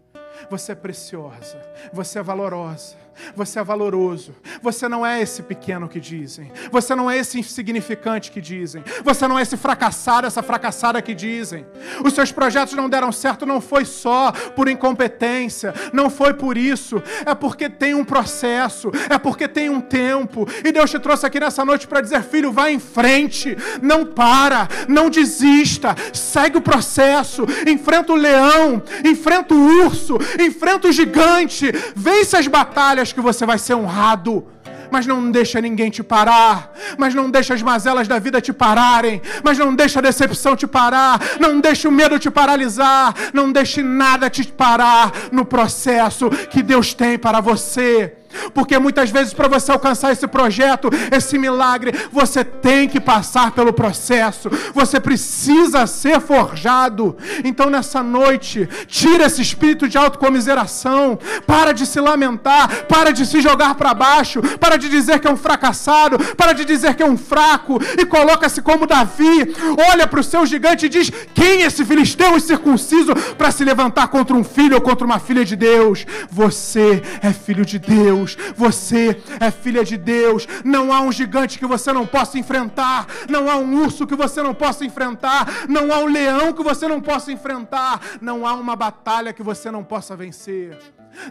Você 0.51 0.73
é 0.73 0.75
preciosa, 0.75 1.61
você 1.93 2.19
é 2.19 2.23
valorosa, 2.23 2.97
você 3.35 3.59
é 3.59 3.65
valoroso. 3.65 4.35
Você 4.63 4.89
não 4.89 5.05
é 5.05 5.21
esse 5.21 5.43
pequeno 5.43 5.89
que 5.89 6.01
dizem. 6.01 6.51
Você 6.71 6.95
não 6.95 7.11
é 7.11 7.19
esse 7.19 7.39
insignificante 7.39 8.31
que 8.31 8.41
dizem. 8.41 8.83
Você 9.05 9.27
não 9.29 9.39
é 9.39 9.43
esse 9.43 9.57
fracassado, 9.57 10.27
essa 10.27 10.43
fracassada 10.43 11.01
que 11.03 11.15
dizem. 11.15 11.67
Os 12.05 12.13
seus 12.13 12.33
projetos 12.33 12.75
não 12.75 12.89
deram 12.89 13.13
certo, 13.13 13.47
não 13.47 13.61
foi 13.61 13.85
só 13.85 14.33
por 14.55 14.69
incompetência, 14.69 15.75
não 15.93 16.11
foi 16.11 16.35
por 16.35 16.57
isso. 16.57 17.03
É 17.25 17.35
porque 17.35 17.69
tem 17.69 17.95
um 17.95 18.05
processo, 18.05 18.91
é 19.09 19.19
porque 19.19 19.47
tem 19.47 19.69
um 19.69 19.81
tempo. 19.81 20.47
E 20.65 20.73
Deus 20.73 20.91
te 20.91 20.99
trouxe 20.99 21.27
aqui 21.27 21.41
nessa 21.41 21.65
noite 21.65 21.87
para 21.87 22.01
dizer: 22.01 22.23
filho, 22.23 22.53
vá 22.53 22.71
em 22.71 22.79
frente, 22.79 23.57
não 23.83 24.07
para, 24.07 24.69
não 24.89 25.11
desista, 25.11 25.95
segue 26.13 26.59
o 26.59 26.63
processo, 26.63 27.45
enfrenta 27.67 28.13
o 28.13 28.17
leão, 28.17 28.83
enfrenta 29.05 29.55
o 29.55 29.85
urso, 29.85 30.19
enfrenta 30.39 30.89
o 30.89 30.93
gigante, 30.93 31.73
vence 31.95 32.37
as 32.37 32.47
batalhas 32.47 33.13
que 33.13 33.21
você 33.21 33.45
vai 33.47 33.59
ser 33.59 33.75
honrado. 33.75 34.47
Mas 34.91 35.07
não 35.07 35.31
deixa 35.31 35.61
ninguém 35.61 35.91
te 35.91 36.03
parar, 36.03 36.73
mas 36.97 37.15
não 37.15 37.31
deixa 37.31 37.53
as 37.53 37.61
mazelas 37.61 38.09
da 38.09 38.19
vida 38.19 38.41
te 38.41 38.55
pararem, 38.55 39.21
mas 39.45 39.59
não 39.59 39.75
deixa 39.75 39.99
a 39.99 40.03
decepção 40.03 40.57
te 40.57 40.67
parar, 40.67 41.21
não 41.39 41.61
deixa 41.61 41.89
o 41.89 41.93
medo 41.93 42.19
te 42.19 42.31
paralisar, 42.31 43.15
não 43.35 43.53
deixe 43.53 43.83
nada 43.83 44.31
te 44.31 44.47
parar 44.47 45.13
no 45.31 45.45
processo 45.45 46.31
que 46.51 46.63
Deus 46.63 46.95
tem 46.95 47.19
para 47.19 47.41
você. 47.41 48.15
Porque 48.53 48.79
muitas 48.79 49.11
vezes, 49.11 49.33
para 49.33 49.49
você 49.49 49.73
alcançar 49.73 50.13
esse 50.13 50.27
projeto, 50.27 50.91
esse 51.11 51.39
milagre, 51.39 51.93
você 52.13 52.45
tem 52.45 52.89
que 52.89 53.01
passar 53.01 53.53
pelo 53.53 53.73
processo, 53.73 54.51
você 54.75 55.01
precisa 55.01 55.87
ser 55.87 56.21
forjado. 56.21 57.17
Então, 57.45 57.71
nessa 57.71 58.03
noite, 58.03 58.69
tira 58.87 59.25
esse 59.25 59.43
espírito 59.43 59.89
de 59.89 59.99
autocomiseração, 59.99 61.19
para 61.47 61.73
de 61.73 61.87
se 61.87 62.01
lamentar, 62.01 62.85
para 62.85 63.13
de 63.13 63.25
se 63.25 63.41
jogar 63.41 63.75
para 63.75 63.95
baixo, 63.95 64.41
para 64.59 64.77
de 64.77 64.89
dizer 64.89 65.21
que 65.21 65.29
é 65.29 65.31
um 65.31 65.37
fracassado, 65.37 66.19
para 66.35 66.53
de 66.53 66.65
dizer 66.65 66.95
que 66.95 67.03
é 67.03 67.07
um 67.07 67.17
fraco, 67.17 67.79
e 67.99 68.05
coloca-se 68.05 68.61
como 68.63 68.87
Davi, 68.87 69.55
olha 69.91 70.07
para 70.07 70.21
o 70.21 70.25
seu 70.25 70.45
gigante 70.47 70.87
e 70.87 70.89
diz: 70.89 71.11
Quem 71.35 71.63
é 71.63 71.67
esse 71.67 71.85
filisteu 71.85 72.37
incircunciso 72.37 73.15
para 73.37 73.51
se 73.51 73.65
levantar 73.65 74.09
contra 74.09 74.37
um 74.37 74.45
filho 74.45 74.77
ou 74.77 74.81
contra 74.81 75.07
uma 75.07 75.19
filha 75.19 75.45
de 75.45 75.57
Deus? 75.57 76.07
Você 76.31 77.03
é 77.23 77.33
filho 77.33 77.65
de 77.65 77.79
Deus. 77.79 78.18
Deus, 78.19 78.37
você 78.57 79.23
é 79.41 79.51
filha 79.51 79.85
de 79.85 79.97
Deus. 79.97 80.47
Não 80.65 80.93
há 80.93 81.01
um 81.01 81.13
gigante 81.13 81.59
que 81.59 81.67
você 81.67 81.93
não 81.93 82.07
possa 82.07 82.39
enfrentar, 82.39 83.07
não 83.29 83.49
há 83.51 83.57
um 83.57 83.83
urso 83.83 84.07
que 84.07 84.17
você 84.17 84.43
não 84.43 84.55
possa 84.55 84.85
enfrentar, 84.85 85.69
não 85.69 85.93
há 85.93 85.99
um 85.99 86.07
leão 86.07 86.53
que 86.53 86.63
você 86.63 86.89
não 86.89 87.01
possa 87.01 87.31
enfrentar, 87.33 88.01
não 88.21 88.47
há 88.47 88.55
uma 88.55 88.75
batalha 88.75 89.33
que 89.33 89.43
você 89.43 89.71
não 89.71 89.85
possa 89.85 90.17
vencer. 90.17 90.79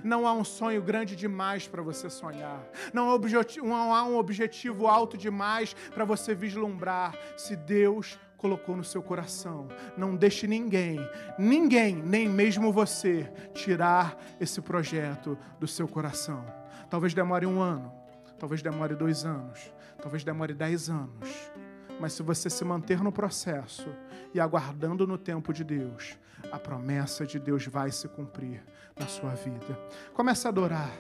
Não 0.04 0.28
há 0.28 0.34
um 0.34 0.44
sonho 0.44 0.82
grande 0.82 1.16
demais 1.16 1.68
para 1.68 1.82
você 1.82 2.10
sonhar. 2.10 2.62
Não 2.92 3.10
há, 3.10 3.20
não 3.64 3.94
há 3.94 4.04
um 4.04 4.18
objetivo 4.18 4.88
alto 4.88 5.18
demais 5.18 5.76
para 5.94 6.04
você 6.04 6.34
vislumbrar. 6.34 7.14
Se 7.38 7.56
Deus 7.56 8.18
colocou 8.38 8.76
no 8.76 8.84
seu 8.84 9.02
coração. 9.02 9.68
Não 9.98 10.16
deixe 10.16 10.48
ninguém, 10.48 11.00
ninguém, 11.38 11.96
nem 11.96 12.30
mesmo 12.30 12.72
você, 12.72 13.32
tirar 13.54 14.18
esse 14.40 14.62
projeto 14.62 15.38
do 15.60 15.68
seu 15.68 15.88
coração. 15.88 16.46
Talvez 16.90 17.14
demore 17.14 17.46
um 17.46 17.62
ano, 17.62 17.92
talvez 18.40 18.62
demore 18.62 18.96
dois 18.96 19.26
anos, 19.26 19.74
talvez 20.02 20.24
demore 20.24 20.54
dez 20.54 20.90
anos. 20.90 21.52
Mas 22.00 22.14
se 22.14 22.22
você 22.22 22.50
se 22.50 22.64
manter 22.64 23.02
no 23.02 23.12
processo 23.12 23.90
e 24.34 24.40
aguardando 24.40 25.08
no 25.08 25.18
tempo 25.18 25.52
de 25.52 25.64
Deus, 25.64 26.18
a 26.52 26.60
promessa 26.60 27.26
de 27.26 27.40
Deus 27.40 27.66
vai 27.68 27.92
se 27.92 28.08
cumprir 28.08 28.64
na 28.98 29.08
sua 29.08 29.32
vida. 29.32 29.80
Comece 30.14 30.48
a 30.48 30.50
adorar. 30.50 30.92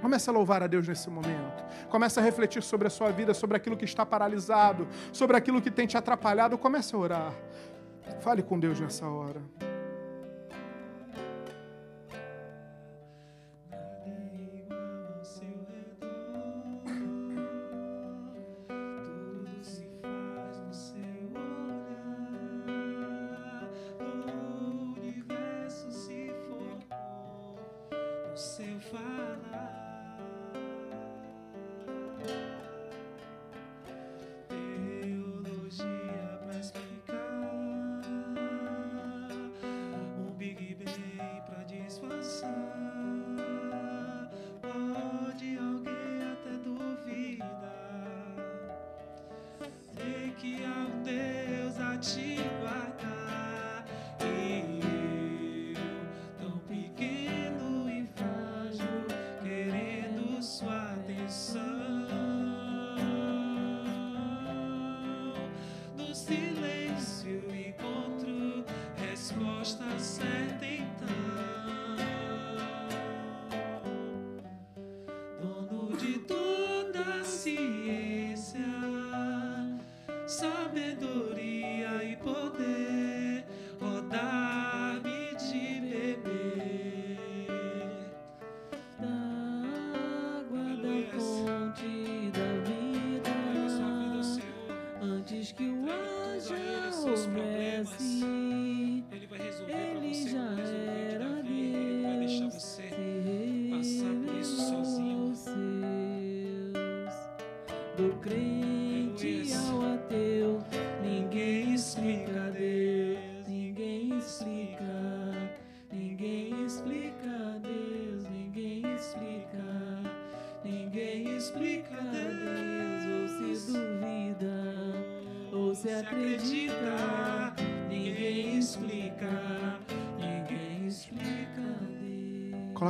Comece 0.00 0.28
a 0.28 0.32
louvar 0.32 0.62
a 0.62 0.66
Deus 0.66 0.86
nesse 0.86 1.08
momento. 1.08 1.64
Comece 1.88 2.20
a 2.20 2.22
refletir 2.22 2.62
sobre 2.62 2.86
a 2.86 2.90
sua 2.90 3.10
vida, 3.10 3.32
sobre 3.32 3.56
aquilo 3.56 3.76
que 3.76 3.84
está 3.84 4.04
paralisado, 4.04 4.86
sobre 5.12 5.36
aquilo 5.36 5.62
que 5.62 5.70
tem 5.70 5.86
te 5.86 5.96
atrapalhado. 5.96 6.58
Comece 6.58 6.94
a 6.94 6.98
orar. 6.98 7.32
Fale 8.20 8.42
com 8.42 8.58
Deus 8.58 8.80
nessa 8.80 9.06
hora. 9.06 9.40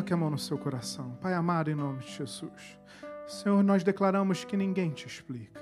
Coloque 0.04 0.12
a 0.12 0.16
mão 0.18 0.28
no 0.28 0.38
seu 0.38 0.58
coração. 0.58 1.16
Pai 1.18 1.32
amado, 1.32 1.70
em 1.70 1.74
nome 1.74 2.00
de 2.00 2.12
Jesus. 2.12 2.78
Senhor, 3.26 3.62
nós 3.62 3.82
declaramos 3.82 4.44
que 4.44 4.54
ninguém 4.54 4.90
te 4.90 5.06
explica. 5.06 5.58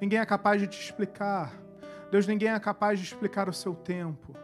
Ninguém 0.00 0.18
é 0.18 0.26
capaz 0.26 0.60
de 0.60 0.66
te 0.66 0.80
explicar. 0.80 1.52
Deus, 2.10 2.26
ninguém 2.26 2.48
é 2.48 2.58
capaz 2.58 2.98
de 2.98 3.04
explicar 3.04 3.48
o 3.48 3.52
seu 3.52 3.76
tempo. 3.76 4.34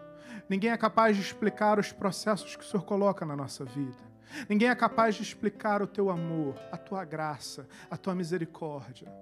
Ninguém 0.48 0.70
é 0.70 0.76
capaz 0.76 1.16
de 1.16 1.22
explicar 1.22 1.80
os 1.80 1.90
processos 1.90 2.54
que 2.54 2.62
o 2.62 2.64
Senhor 2.64 2.84
coloca 2.84 3.26
na 3.26 3.34
nossa 3.34 3.64
vida. 3.64 3.98
Ninguém 4.48 4.68
é 4.68 4.74
capaz 4.76 5.16
de 5.16 5.22
explicar 5.22 5.82
o 5.82 5.88
teu 5.88 6.08
amor, 6.08 6.54
a 6.70 6.76
tua 6.76 7.04
graça, 7.04 7.66
a 7.90 7.96
tua 7.96 8.14
misericórdia. 8.14 9.12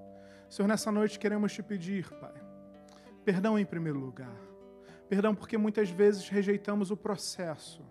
Senhor, 0.51 0.69
nessa 0.69 0.93
noite 0.93 1.19
queremos 1.19 1.51
te 1.51 1.63
pedir, 1.63 2.11
Pai, 2.11 2.35
perdão 3.25 3.59
em 3.59 3.65
primeiro 3.65 3.99
lugar. 3.99 4.37
Perdão 5.09 5.35
porque 5.35 5.57
muitas 5.57 5.89
vezes 5.89 6.29
rejeitamos 6.29 6.91
o 6.91 6.97
processo 6.97 7.83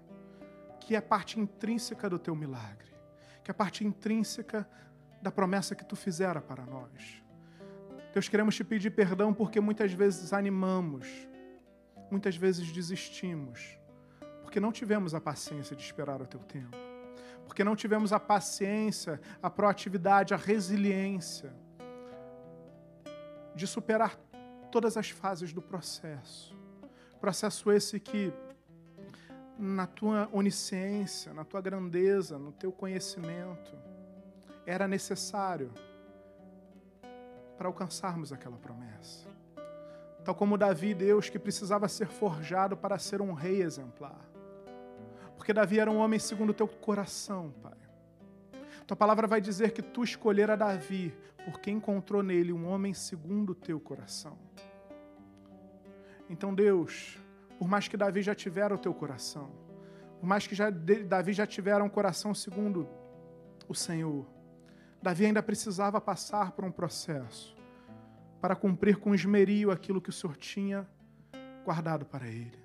que 0.90 0.96
é 0.96 1.02
parte 1.02 1.40
intrínseca 1.40 2.10
do 2.10 2.18
teu 2.18 2.36
milagre, 2.36 2.92
que 3.44 3.52
é 3.52 3.54
parte 3.54 3.86
intrínseca 3.86 4.68
da 5.22 5.32
promessa 5.32 5.76
que 5.76 5.86
tu 5.86 5.96
fizera 5.96 6.42
para 6.42 6.66
nós. 6.66 7.22
Deus, 8.12 8.28
queremos 8.28 8.56
te 8.56 8.64
pedir 8.64 8.90
perdão 8.90 9.32
porque 9.32 9.62
muitas 9.62 9.94
vezes 9.94 10.22
desanimamos, 10.22 11.08
muitas 12.10 12.36
vezes 12.36 12.72
desistimos, 12.72 13.78
porque 14.42 14.60
não 14.60 14.72
tivemos 14.72 15.14
a 15.14 15.22
paciência 15.22 15.76
de 15.76 15.84
esperar 15.84 16.24
o 16.24 16.26
teu 16.26 16.40
tempo, 16.40 16.76
porque 17.46 17.64
não 17.64 17.76
tivemos 17.76 18.12
a 18.12 18.20
paciência, 18.20 19.22
a 19.44 19.48
proatividade, 19.48 20.34
a 20.34 20.38
resiliência 20.38 21.54
de 23.54 23.68
superar 23.68 24.18
todas 24.72 24.98
as 24.98 25.12
fases 25.12 25.54
do 25.54 25.62
processo. 25.62 26.58
Processo 27.22 27.72
esse 27.72 28.00
que 28.00 28.34
na 29.60 29.86
tua 29.86 30.30
onisciência, 30.32 31.34
na 31.34 31.44
tua 31.44 31.60
grandeza, 31.60 32.40
no 32.40 32.54
teu 32.54 32.72
conhecimento, 32.72 33.78
era 34.66 34.88
necessário 34.88 35.70
para 37.58 37.68
alcançarmos 37.68 38.32
aquela 38.32 38.56
promessa. 38.56 39.28
Tal 40.24 40.34
como 40.34 40.58
Davi, 40.58 40.94
Deus, 40.94 41.30
que 41.30 41.38
precisava 41.38 41.90
ser 41.90 42.08
forjado 42.08 42.78
para 42.78 42.98
ser 42.98 43.22
um 43.22 43.34
rei 43.34 43.62
exemplar. 43.62 44.26
Porque 45.36 45.52
Davi 45.52 45.80
era 45.80 45.92
um 45.92 45.98
homem 45.98 46.20
segundo 46.20 46.52
o 46.52 46.54
teu 46.54 46.68
coração, 46.68 47.54
Pai. 47.62 47.78
Tua 48.88 48.96
palavra 48.96 49.28
vai 49.28 49.42
dizer 49.42 49.72
que 49.72 49.82
tu 49.82 50.04
escolhera 50.04 50.56
Davi, 50.56 51.14
porque 51.44 51.70
encontrou 51.70 52.24
nele 52.24 52.54
um 52.54 52.66
homem 52.66 52.94
segundo 52.94 53.52
o 53.52 53.56
teu 53.56 53.80
coração. 53.80 54.38
Então, 56.30 56.54
Deus, 56.56 57.20
por 57.60 57.68
mais 57.68 57.90
que 57.90 57.98
Davi 57.98 58.22
já 58.22 58.34
tivera 58.34 58.74
o 58.74 58.78
teu 58.78 58.94
coração, 58.94 59.52
por 60.18 60.26
mais 60.26 60.48
que 60.48 60.56
já, 60.56 60.70
Davi 60.70 61.34
já 61.34 61.46
tivera 61.46 61.84
um 61.84 61.90
coração 61.90 62.34
segundo 62.34 62.88
o 63.68 63.76
Senhor, 63.76 64.26
Davi 65.02 65.26
ainda 65.26 65.44
precisava 65.44 66.00
passar 66.00 66.54
por 66.54 66.64
um 66.64 66.72
processo 66.72 67.54
para 68.40 68.56
cumprir 68.56 68.96
com 68.96 69.14
esmerio 69.14 69.72
aquilo 69.72 70.00
que 70.00 70.10
o 70.10 70.14
Senhor 70.14 70.38
tinha 70.38 70.88
guardado 71.66 72.06
para 72.06 72.28
ele. 72.28 72.58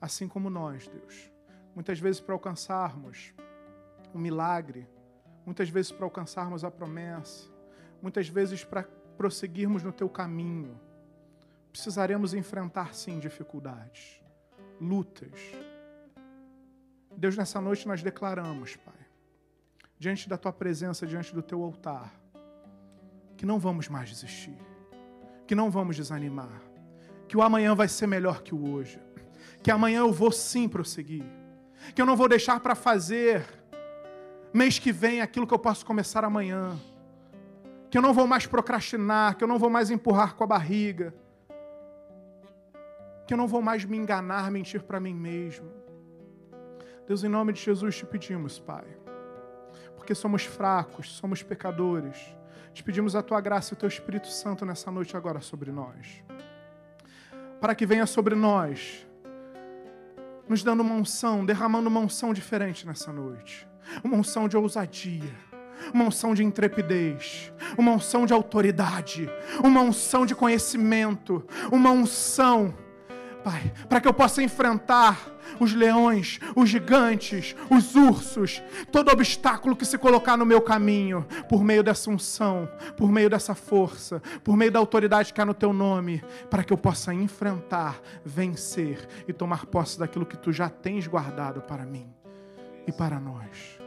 Assim 0.00 0.26
como 0.26 0.48
nós, 0.48 0.88
Deus, 0.88 1.30
muitas 1.74 2.00
vezes 2.00 2.18
para 2.18 2.34
alcançarmos 2.34 3.34
um 4.14 4.18
milagre, 4.18 4.88
muitas 5.44 5.68
vezes 5.68 5.92
para 5.92 6.06
alcançarmos 6.06 6.64
a 6.64 6.70
promessa, 6.70 7.50
muitas 8.00 8.26
vezes 8.26 8.64
para 8.64 8.84
prosseguirmos 9.18 9.82
no 9.82 9.92
teu 9.92 10.08
caminho, 10.08 10.80
precisaremos 11.70 12.32
enfrentar 12.32 12.94
sim 12.94 13.18
dificuldades 13.18 14.19
lutas. 14.80 15.38
Deus, 17.16 17.36
nessa 17.36 17.60
noite 17.60 17.86
nós 17.86 18.02
declaramos, 18.02 18.76
Pai, 18.76 18.94
diante 19.98 20.28
da 20.28 20.38
tua 20.38 20.52
presença, 20.52 21.06
diante 21.06 21.34
do 21.34 21.42
teu 21.42 21.62
altar, 21.62 22.14
que 23.36 23.44
não 23.44 23.58
vamos 23.58 23.88
mais 23.88 24.08
desistir, 24.08 24.56
que 25.46 25.54
não 25.54 25.70
vamos 25.70 25.96
desanimar, 25.96 26.62
que 27.28 27.36
o 27.36 27.42
amanhã 27.42 27.74
vai 27.74 27.88
ser 27.88 28.06
melhor 28.06 28.42
que 28.42 28.54
o 28.54 28.72
hoje, 28.72 28.98
que 29.62 29.70
amanhã 29.70 30.00
eu 30.00 30.12
vou 30.12 30.32
sim 30.32 30.68
prosseguir, 30.68 31.24
que 31.94 32.00
eu 32.00 32.06
não 32.06 32.16
vou 32.16 32.28
deixar 32.28 32.60
para 32.60 32.74
fazer 32.74 33.46
mês 34.52 34.78
que 34.78 34.90
vem 34.90 35.20
aquilo 35.20 35.46
que 35.46 35.54
eu 35.54 35.58
posso 35.58 35.84
começar 35.84 36.24
amanhã, 36.24 36.78
que 37.90 37.98
eu 37.98 38.02
não 38.02 38.14
vou 38.14 38.26
mais 38.26 38.46
procrastinar, 38.46 39.36
que 39.36 39.44
eu 39.44 39.48
não 39.48 39.58
vou 39.58 39.68
mais 39.68 39.90
empurrar 39.90 40.34
com 40.34 40.44
a 40.44 40.46
barriga, 40.46 41.14
que 43.30 43.34
eu 43.34 43.38
não 43.38 43.46
vou 43.46 43.62
mais 43.62 43.84
me 43.84 43.96
enganar, 43.96 44.50
mentir 44.50 44.82
para 44.82 44.98
mim 44.98 45.14
mesmo. 45.14 45.70
Deus, 47.06 47.22
em 47.22 47.28
nome 47.28 47.52
de 47.52 47.60
Jesus 47.60 47.96
te 47.96 48.04
pedimos, 48.04 48.58
Pai, 48.58 48.84
porque 49.94 50.16
somos 50.16 50.42
fracos, 50.42 51.12
somos 51.12 51.40
pecadores. 51.40 52.16
Te 52.72 52.82
pedimos 52.82 53.14
a 53.14 53.22
tua 53.22 53.40
graça 53.40 53.72
e 53.72 53.74
o 53.74 53.78
teu 53.78 53.88
Espírito 53.88 54.26
Santo 54.26 54.66
nessa 54.66 54.90
noite 54.90 55.16
agora 55.16 55.40
sobre 55.40 55.70
nós. 55.70 56.24
Para 57.60 57.72
que 57.72 57.86
venha 57.86 58.04
sobre 58.04 58.34
nós, 58.34 59.06
nos 60.48 60.64
dando 60.64 60.80
uma 60.80 60.96
unção, 60.96 61.46
derramando 61.46 61.88
uma 61.88 62.00
unção 62.00 62.34
diferente 62.34 62.84
nessa 62.84 63.12
noite. 63.12 63.64
Uma 64.02 64.16
unção 64.16 64.48
de 64.48 64.56
ousadia, 64.56 65.32
uma 65.94 66.06
unção 66.06 66.34
de 66.34 66.42
intrepidez, 66.42 67.52
uma 67.78 67.92
unção 67.92 68.26
de 68.26 68.32
autoridade, 68.32 69.30
uma 69.62 69.82
unção 69.82 70.26
de 70.26 70.34
conhecimento, 70.34 71.46
uma 71.70 71.92
unção 71.92 72.74
Pai, 73.42 73.72
para 73.88 74.00
que 74.00 74.08
eu 74.08 74.14
possa 74.14 74.42
enfrentar 74.42 75.18
os 75.58 75.74
leões, 75.74 76.38
os 76.54 76.68
gigantes, 76.68 77.56
os 77.70 77.94
ursos, 77.94 78.62
todo 78.92 79.10
obstáculo 79.10 79.74
que 79.74 79.84
se 79.84 79.98
colocar 79.98 80.36
no 80.36 80.44
meu 80.44 80.60
caminho, 80.60 81.26
por 81.48 81.64
meio 81.64 81.82
dessa 81.82 82.10
unção, 82.10 82.68
por 82.96 83.10
meio 83.10 83.30
dessa 83.30 83.54
força, 83.54 84.22
por 84.44 84.56
meio 84.56 84.70
da 84.70 84.78
autoridade 84.78 85.32
que 85.32 85.40
há 85.40 85.44
no 85.44 85.54
teu 85.54 85.72
nome, 85.72 86.22
para 86.48 86.62
que 86.62 86.72
eu 86.72 86.78
possa 86.78 87.12
enfrentar, 87.14 88.00
vencer 88.24 89.08
e 89.26 89.32
tomar 89.32 89.66
posse 89.66 89.98
daquilo 89.98 90.26
que 90.26 90.36
tu 90.36 90.52
já 90.52 90.68
tens 90.68 91.06
guardado 91.06 91.62
para 91.62 91.84
mim 91.84 92.08
e 92.86 92.92
para 92.92 93.18
nós. 93.18 93.78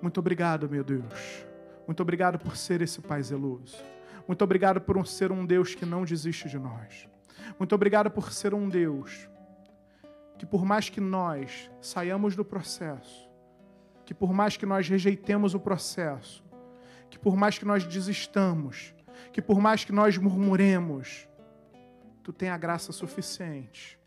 Muito 0.00 0.18
obrigado, 0.20 0.68
meu 0.68 0.84
Deus. 0.84 1.46
Muito 1.86 2.00
obrigado 2.00 2.38
por 2.38 2.56
ser 2.56 2.82
esse 2.82 3.00
Pai 3.00 3.22
zeloso. 3.22 3.76
Muito 4.26 4.42
obrigado 4.44 4.80
por 4.80 5.06
ser 5.06 5.32
um 5.32 5.44
Deus 5.46 5.74
que 5.74 5.86
não 5.86 6.04
desiste 6.04 6.48
de 6.48 6.58
nós. 6.58 7.08
Muito 7.58 7.74
obrigado 7.74 8.10
por 8.10 8.32
ser 8.32 8.54
um 8.54 8.68
Deus 8.68 9.28
que, 10.38 10.46
por 10.46 10.64
mais 10.64 10.88
que 10.88 11.00
nós 11.00 11.70
saiamos 11.80 12.36
do 12.36 12.44
processo, 12.44 13.28
que 14.04 14.14
por 14.14 14.32
mais 14.32 14.56
que 14.56 14.64
nós 14.64 14.88
rejeitemos 14.88 15.54
o 15.54 15.60
processo, 15.60 16.44
que 17.10 17.18
por 17.18 17.36
mais 17.36 17.58
que 17.58 17.64
nós 17.64 17.84
desistamos, 17.84 18.94
que 19.32 19.42
por 19.42 19.60
mais 19.60 19.84
que 19.84 19.92
nós 19.92 20.16
murmuremos, 20.16 21.28
tu 22.22 22.32
tem 22.32 22.50
a 22.50 22.56
graça 22.56 22.92
suficiente, 22.92 23.98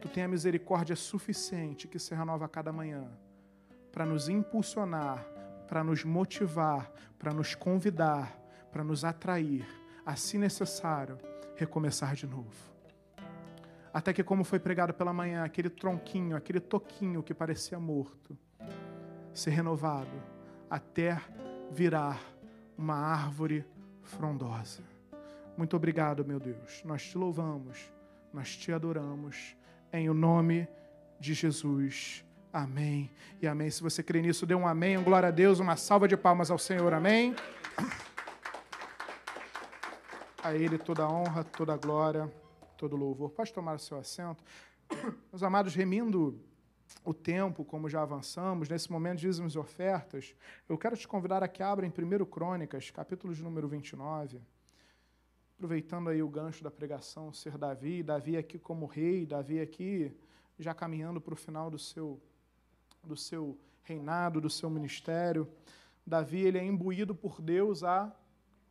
tu 0.00 0.08
tem 0.08 0.24
a 0.24 0.28
misericórdia 0.28 0.96
suficiente 0.96 1.86
que 1.86 1.98
se 1.98 2.14
renova 2.14 2.46
a 2.46 2.48
cada 2.48 2.72
manhã 2.72 3.06
para 3.92 4.06
nos 4.06 4.28
impulsionar, 4.28 5.26
para 5.68 5.84
nos 5.84 6.04
motivar, 6.04 6.90
para 7.18 7.34
nos 7.34 7.54
convidar, 7.54 8.36
para 8.72 8.82
nos 8.82 9.04
atrair, 9.04 9.66
assim 10.06 10.38
necessário, 10.38 11.18
recomeçar 11.60 12.14
de 12.14 12.26
novo. 12.26 12.50
Até 13.92 14.12
que, 14.12 14.24
como 14.24 14.44
foi 14.44 14.58
pregado 14.58 14.94
pela 14.94 15.12
manhã, 15.12 15.44
aquele 15.44 15.68
tronquinho, 15.68 16.36
aquele 16.36 16.60
toquinho 16.60 17.22
que 17.22 17.34
parecia 17.34 17.78
morto, 17.78 18.36
ser 19.32 19.50
renovado 19.50 20.10
até 20.70 21.20
virar 21.70 22.20
uma 22.78 22.94
árvore 22.94 23.64
frondosa. 24.02 24.82
Muito 25.56 25.76
obrigado, 25.76 26.24
meu 26.24 26.40
Deus. 26.40 26.82
Nós 26.84 27.02
te 27.02 27.18
louvamos, 27.18 27.92
nós 28.32 28.56
te 28.56 28.72
adoramos, 28.72 29.56
em 29.92 30.08
o 30.08 30.14
nome 30.14 30.66
de 31.18 31.34
Jesus. 31.34 32.24
Amém 32.52 33.10
e 33.42 33.46
amém. 33.46 33.70
Se 33.70 33.82
você 33.82 34.02
crê 34.02 34.22
nisso, 34.22 34.46
dê 34.46 34.54
um 34.54 34.66
amém, 34.66 34.96
um 34.96 35.04
glória 35.04 35.28
a 35.28 35.32
Deus, 35.32 35.58
uma 35.58 35.76
salva 35.76 36.08
de 36.08 36.16
palmas 36.16 36.50
ao 36.50 36.58
Senhor. 36.58 36.94
Amém. 36.94 37.34
A 40.50 40.56
Ele 40.56 40.76
toda 40.76 41.04
a 41.04 41.08
honra, 41.08 41.44
toda 41.44 41.72
a 41.74 41.76
glória 41.76 42.28
todo 42.76 42.96
louvor. 42.96 43.30
Pode 43.30 43.52
tomar 43.52 43.76
o 43.76 43.78
seu 43.78 43.96
assento. 43.96 44.42
Meus 45.30 45.44
amados, 45.44 45.76
remindo 45.76 46.40
o 47.04 47.14
tempo, 47.14 47.64
como 47.64 47.88
já 47.88 48.02
avançamos, 48.02 48.68
nesse 48.68 48.90
momento 48.90 49.20
dízimos 49.20 49.54
e 49.54 49.58
ofertas, 49.60 50.34
eu 50.68 50.76
quero 50.76 50.96
te 50.96 51.06
convidar 51.06 51.40
a 51.44 51.46
que 51.46 51.62
abra 51.62 51.86
em 51.86 51.90
1 51.90 52.24
Crônicas, 52.24 52.90
capítulo 52.90 53.32
de 53.32 53.44
número 53.44 53.68
29, 53.68 54.40
aproveitando 55.54 56.10
aí 56.10 56.20
o 56.20 56.28
gancho 56.28 56.64
da 56.64 56.70
pregação, 56.70 57.32
ser 57.32 57.56
Davi, 57.56 58.02
Davi 58.02 58.36
aqui 58.36 58.58
como 58.58 58.86
rei, 58.86 59.24
Davi 59.24 59.60
aqui 59.60 60.12
já 60.58 60.74
caminhando 60.74 61.20
para 61.20 61.34
o 61.34 61.36
final 61.36 61.70
do 61.70 61.78
seu, 61.78 62.20
do 63.04 63.16
seu 63.16 63.56
reinado, 63.84 64.40
do 64.40 64.50
seu 64.50 64.68
ministério. 64.68 65.46
Davi 66.04 66.40
ele 66.40 66.58
é 66.58 66.64
imbuído 66.64 67.14
por 67.14 67.40
Deus 67.40 67.84
a 67.84 68.12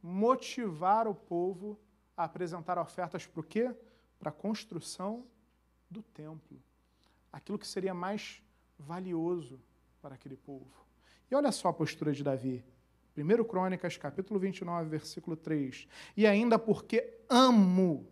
motivar 0.02 1.08
o 1.08 1.16
povo 1.16 1.80
a 2.16 2.24
apresentar 2.24 2.78
ofertas 2.78 3.26
para 3.26 3.40
o 3.40 3.44
quê? 3.44 3.74
para 4.20 4.30
a 4.30 4.34
construção 4.34 5.26
do 5.90 6.04
templo. 6.04 6.62
Aquilo 7.32 7.58
que 7.58 7.68
seria 7.68 7.94
mais 7.94 8.44
valioso 8.78 9.60
para 10.02 10.16
aquele 10.16 10.36
povo. 10.36 10.86
E 11.32 11.36
olha 11.36 11.52
só 11.52 11.70
a 11.70 11.74
postura 11.74 12.12
de 12.12 12.24
Davi. 12.24 12.64
1 13.18 13.44
Crônicas, 13.46 13.98
capítulo 13.98 14.40
29, 14.40 14.90
versículo 14.90 15.36
3. 15.36 15.88
E 16.16 16.28
ainda 16.28 16.60
porque 16.60 17.18
amo 17.30 18.08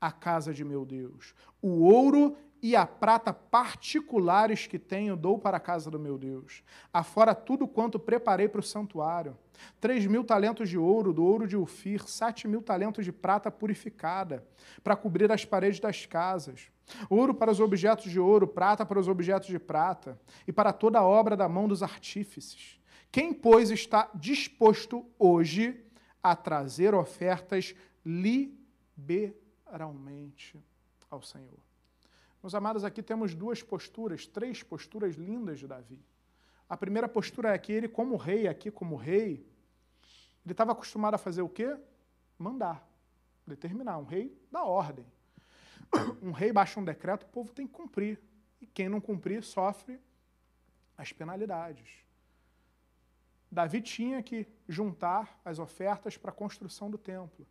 a 0.00 0.10
casa 0.10 0.52
de 0.52 0.64
meu 0.64 0.84
Deus. 0.84 1.34
O 1.62 1.84
ouro 1.84 2.36
e 2.64 2.74
a 2.74 2.84
prata 2.86 3.30
particulares 3.30 4.66
que 4.66 4.78
tenho 4.78 5.16
dou 5.16 5.38
para 5.38 5.58
a 5.58 5.60
casa 5.60 5.90
do 5.90 5.98
meu 5.98 6.16
Deus. 6.16 6.64
Afora 6.90 7.34
tudo 7.34 7.68
quanto 7.68 7.98
preparei 7.98 8.48
para 8.48 8.60
o 8.60 8.62
santuário. 8.62 9.36
Três 9.78 10.06
mil 10.06 10.24
talentos 10.24 10.70
de 10.70 10.78
ouro, 10.78 11.12
do 11.12 11.22
ouro 11.22 11.46
de 11.46 11.58
Ufir, 11.58 12.08
sete 12.08 12.48
mil 12.48 12.62
talentos 12.62 13.04
de 13.04 13.12
prata 13.12 13.50
purificada, 13.50 14.42
para 14.82 14.96
cobrir 14.96 15.30
as 15.30 15.44
paredes 15.44 15.78
das 15.78 16.06
casas. 16.06 16.70
Ouro 17.10 17.34
para 17.34 17.50
os 17.50 17.60
objetos 17.60 18.10
de 18.10 18.18
ouro, 18.18 18.48
prata 18.48 18.86
para 18.86 18.98
os 18.98 19.08
objetos 19.08 19.48
de 19.48 19.58
prata, 19.58 20.18
e 20.46 20.52
para 20.52 20.72
toda 20.72 20.98
a 20.98 21.04
obra 21.04 21.36
da 21.36 21.46
mão 21.46 21.68
dos 21.68 21.82
artífices. 21.82 22.80
Quem, 23.12 23.34
pois, 23.34 23.70
está 23.70 24.08
disposto 24.14 25.04
hoje 25.18 25.84
a 26.22 26.34
trazer 26.34 26.94
ofertas 26.94 27.74
liberalmente 28.02 30.64
ao 31.10 31.20
Senhor? 31.20 31.73
Meus 32.44 32.54
amados, 32.54 32.84
aqui 32.84 33.02
temos 33.02 33.34
duas 33.34 33.62
posturas, 33.62 34.26
três 34.26 34.62
posturas 34.62 35.14
lindas 35.14 35.58
de 35.58 35.66
Davi. 35.66 35.98
A 36.68 36.76
primeira 36.76 37.08
postura 37.08 37.54
é 37.54 37.56
que 37.56 37.72
ele, 37.72 37.88
como 37.88 38.16
rei, 38.16 38.46
aqui 38.46 38.70
como 38.70 38.96
rei, 38.96 39.50
ele 40.44 40.52
estava 40.52 40.72
acostumado 40.72 41.14
a 41.14 41.16
fazer 41.16 41.40
o 41.40 41.48
quê? 41.48 41.74
Mandar, 42.38 42.86
determinar. 43.46 43.96
Um 43.96 44.04
rei 44.04 44.38
dá 44.52 44.62
ordem. 44.62 45.06
Um 46.20 46.32
rei 46.32 46.52
baixa 46.52 46.78
um 46.78 46.84
decreto, 46.84 47.22
o 47.22 47.28
povo 47.30 47.50
tem 47.50 47.66
que 47.66 47.72
cumprir. 47.72 48.20
E 48.60 48.66
quem 48.66 48.90
não 48.90 49.00
cumprir 49.00 49.42
sofre 49.42 49.98
as 50.98 51.14
penalidades. 51.14 52.04
Davi 53.50 53.80
tinha 53.80 54.22
que 54.22 54.46
juntar 54.68 55.40
as 55.46 55.58
ofertas 55.58 56.18
para 56.18 56.30
a 56.30 56.34
construção 56.34 56.90
do 56.90 56.98
templo. 56.98 57.46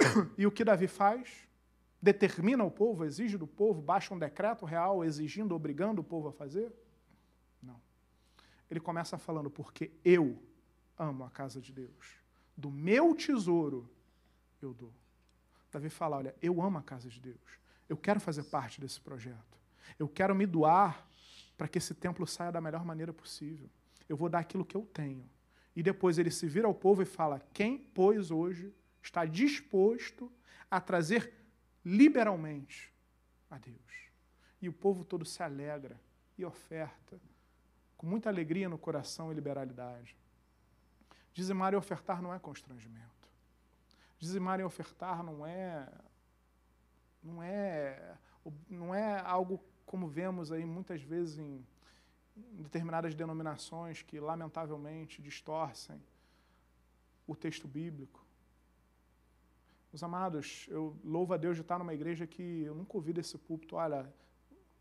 E 0.36 0.44
o 0.44 0.50
que 0.50 0.64
Davi 0.64 0.88
faz? 0.88 1.46
Determina 2.04 2.62
o 2.62 2.70
povo, 2.70 3.02
exige 3.04 3.38
do 3.38 3.46
povo, 3.46 3.80
baixa 3.80 4.12
um 4.12 4.18
decreto 4.18 4.66
real 4.66 5.02
exigindo, 5.02 5.54
obrigando 5.54 6.02
o 6.02 6.04
povo 6.04 6.28
a 6.28 6.32
fazer? 6.32 6.70
Não. 7.62 7.80
Ele 8.70 8.78
começa 8.78 9.16
falando, 9.16 9.48
porque 9.48 9.90
eu 10.04 10.38
amo 10.98 11.24
a 11.24 11.30
casa 11.30 11.62
de 11.62 11.72
Deus. 11.72 12.18
Do 12.54 12.70
meu 12.70 13.14
tesouro 13.14 13.90
eu 14.60 14.74
dou. 14.74 14.92
Davi 15.72 15.88
fala: 15.88 16.18
olha, 16.18 16.34
eu 16.42 16.60
amo 16.60 16.76
a 16.78 16.82
casa 16.82 17.08
de 17.08 17.18
Deus. 17.18 17.58
Eu 17.88 17.96
quero 17.96 18.20
fazer 18.20 18.44
parte 18.44 18.80
desse 18.80 19.00
projeto. 19.00 19.58
Eu 19.98 20.08
quero 20.08 20.34
me 20.34 20.46
doar 20.46 21.06
para 21.56 21.66
que 21.66 21.78
esse 21.78 21.94
templo 21.94 22.26
saia 22.26 22.52
da 22.52 22.60
melhor 22.60 22.84
maneira 22.84 23.12
possível. 23.12 23.68
Eu 24.08 24.16
vou 24.16 24.28
dar 24.28 24.40
aquilo 24.40 24.64
que 24.64 24.76
eu 24.76 24.82
tenho. 24.92 25.28
E 25.74 25.82
depois 25.82 26.18
ele 26.18 26.30
se 26.30 26.46
vira 26.46 26.66
ao 26.66 26.74
povo 26.74 27.00
e 27.00 27.06
fala: 27.06 27.40
quem, 27.52 27.78
pois, 27.78 28.30
hoje 28.30 28.74
está 29.02 29.24
disposto 29.24 30.30
a 30.70 30.80
trazer 30.80 31.43
liberalmente 31.84 32.92
a 33.50 33.58
Deus. 33.58 34.10
E 34.60 34.68
o 34.68 34.72
povo 34.72 35.04
todo 35.04 35.24
se 35.24 35.42
alegra 35.42 36.00
e 36.38 36.44
oferta, 36.44 37.20
com 37.96 38.06
muita 38.06 38.28
alegria 38.28 38.68
no 38.68 38.78
coração 38.78 39.30
e 39.30 39.34
liberalidade. 39.34 40.16
Dizimar 41.32 41.72
e 41.72 41.76
ofertar 41.76 42.22
não 42.22 42.32
é 42.32 42.38
constrangimento. 42.38 43.28
Dizimar 44.18 44.60
e 44.60 44.62
ofertar 44.64 45.22
não 45.22 45.44
é 45.44 45.88
não 47.22 47.42
é 47.42 48.16
não 48.68 48.94
é 48.94 49.20
algo 49.20 49.60
como 49.84 50.06
vemos 50.06 50.52
aí 50.52 50.64
muitas 50.64 51.02
vezes 51.02 51.38
em, 51.38 51.66
em 52.36 52.62
determinadas 52.62 53.14
denominações 53.14 54.02
que 54.02 54.18
lamentavelmente 54.18 55.20
distorcem 55.20 56.00
o 57.26 57.34
texto 57.34 57.66
bíblico. 57.66 58.23
Meus 59.94 60.02
amados, 60.02 60.66
eu 60.70 60.98
louvo 61.04 61.34
a 61.34 61.36
Deus 61.36 61.54
de 61.54 61.62
estar 61.62 61.78
numa 61.78 61.94
igreja 61.94 62.26
que 62.26 62.64
eu 62.64 62.74
nunca 62.74 62.96
ouvi 62.96 63.12
desse 63.12 63.38
púlpito, 63.38 63.76
olha, 63.76 64.12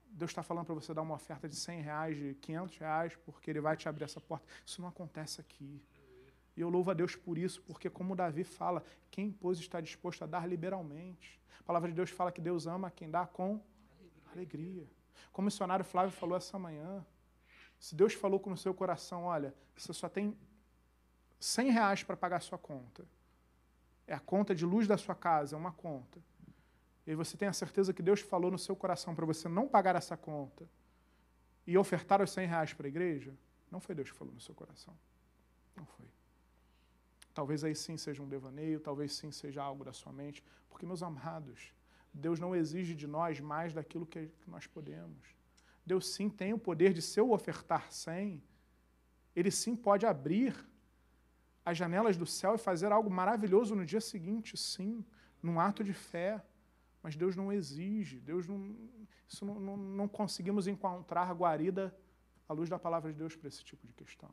Deus 0.10 0.32
está 0.32 0.42
falando 0.42 0.66
para 0.66 0.74
você 0.74 0.92
dar 0.92 1.04
uma 1.04 1.14
oferta 1.14 1.48
de 1.48 1.56
100 1.56 1.82
reais, 1.82 2.18
de 2.18 2.34
500 2.42 2.78
reais, 2.80 3.16
porque 3.18 3.52
Ele 3.52 3.62
vai 3.62 3.78
te 3.78 3.88
abrir 3.88 4.06
essa 4.06 4.20
porta. 4.20 4.44
Isso 4.66 4.82
não 4.82 4.90
acontece 4.90 5.40
aqui. 5.40 5.80
E 6.58 6.62
eu 6.62 6.68
louvo 6.68 6.90
a 6.90 6.96
Deus 6.96 7.16
por 7.16 7.38
isso, 7.38 7.62
porque, 7.62 7.92
como 7.92 8.16
Davi 8.16 8.44
fala, 8.44 8.84
quem, 9.12 9.32
pois, 9.32 9.60
está 9.60 9.80
disposto 9.80 10.24
a 10.24 10.26
dar 10.26 10.50
liberalmente? 10.50 11.40
A 11.60 11.64
palavra 11.64 11.90
de 11.90 11.96
Deus 11.96 12.10
fala 12.10 12.32
que 12.32 12.42
Deus 12.42 12.66
ama 12.66 12.90
quem 12.90 13.08
dá 13.08 13.28
com 13.28 13.62
alegria. 14.32 14.90
Como 15.32 15.46
o 15.46 15.46
missionário 15.46 15.86
Flávio 15.86 16.12
falou 16.12 16.36
essa 16.36 16.58
manhã, 16.58 17.06
se 17.78 17.94
Deus 17.94 18.16
falou 18.16 18.40
com 18.40 18.52
o 18.52 18.58
seu 18.58 18.74
coração, 18.74 19.26
olha, 19.26 19.54
você 19.78 19.94
só 19.94 20.10
tem 20.10 20.36
100 21.40 21.70
reais 21.70 22.04
para 22.04 22.18
pagar 22.18 22.38
a 22.38 22.40
sua 22.40 22.58
conta, 22.58 23.06
é 24.08 24.14
a 24.14 24.20
conta 24.20 24.54
de 24.54 24.66
luz 24.66 24.88
da 24.88 24.98
sua 24.98 25.16
casa, 25.16 25.56
é 25.56 25.60
uma 25.60 25.72
conta. 25.72 26.20
E 27.06 27.16
você 27.16 27.36
tem 27.36 27.48
a 27.48 27.54
certeza 27.54 27.94
que 27.94 28.02
Deus 28.02 28.22
falou 28.22 28.50
no 28.50 28.58
seu 28.58 28.76
coração 28.76 29.14
para 29.14 29.26
você 29.26 29.50
não 29.50 29.68
pagar 29.68 29.96
essa 29.96 30.16
conta 30.16 30.70
e 31.68 31.78
ofertar 31.78 32.22
os 32.22 32.32
100 32.32 32.48
reais 32.48 32.74
para 32.74 32.88
a 32.88 32.90
igreja, 32.90 33.34
não 33.70 33.80
foi 33.80 33.96
Deus 33.96 34.12
que 34.12 34.18
falou 34.18 34.34
no 34.34 34.40
seu 34.40 34.54
coração. 34.54 34.98
Não 35.76 35.86
foi. 35.86 36.06
Talvez 37.34 37.64
aí 37.64 37.76
sim 37.76 37.98
seja 37.98 38.22
um 38.22 38.28
devaneio, 38.28 38.80
talvez 38.80 39.14
sim 39.14 39.32
seja 39.32 39.64
algo 39.64 39.84
da 39.84 39.92
sua 39.92 40.14
mente, 40.14 40.44
porque, 40.70 40.86
meus 40.86 41.02
amados, 41.02 41.74
Deus 42.14 42.40
não 42.40 42.56
exige 42.56 42.94
de 42.94 43.08
nós 43.08 43.40
mais 43.40 43.74
daquilo 43.74 44.06
que 44.06 44.30
nós 44.46 44.68
podemos. 44.68 45.36
Deus 45.86 46.08
sim 46.14 46.30
tem 46.30 46.54
o 46.54 46.60
poder 46.60 46.94
de, 46.94 47.02
se 47.02 47.20
eu 47.20 47.32
ofertar 47.32 47.92
100, 47.92 48.42
Ele 49.36 49.50
sim 49.50 49.76
pode 49.76 50.06
abrir 50.06 50.56
as 51.66 51.78
janelas 51.78 52.18
do 52.18 52.26
céu 52.26 52.56
e 52.56 52.58
fazer 52.58 52.92
algo 52.92 53.10
maravilhoso 53.10 53.76
no 53.76 53.86
dia 53.86 54.02
seguinte, 54.02 54.58
sim, 54.58 55.04
num 55.42 55.60
ato 55.60 55.84
de 55.84 55.94
fé. 55.94 56.44
Mas 57.02 57.16
Deus 57.16 57.36
não 57.36 57.52
exige, 57.52 58.20
Deus 58.20 58.48
não, 58.48 58.76
isso 59.28 59.46
não, 59.46 59.60
não, 59.60 59.76
não 59.78 60.08
conseguimos 60.08 60.68
encontrar 60.68 61.34
guarida 61.34 61.94
à 62.48 62.54
luz 62.54 62.70
da 62.70 62.80
palavra 62.80 63.12
de 63.12 63.18
Deus 63.18 63.36
para 63.36 63.50
esse 63.50 63.64
tipo 63.64 63.86
de 63.86 63.94
questão. 63.94 64.30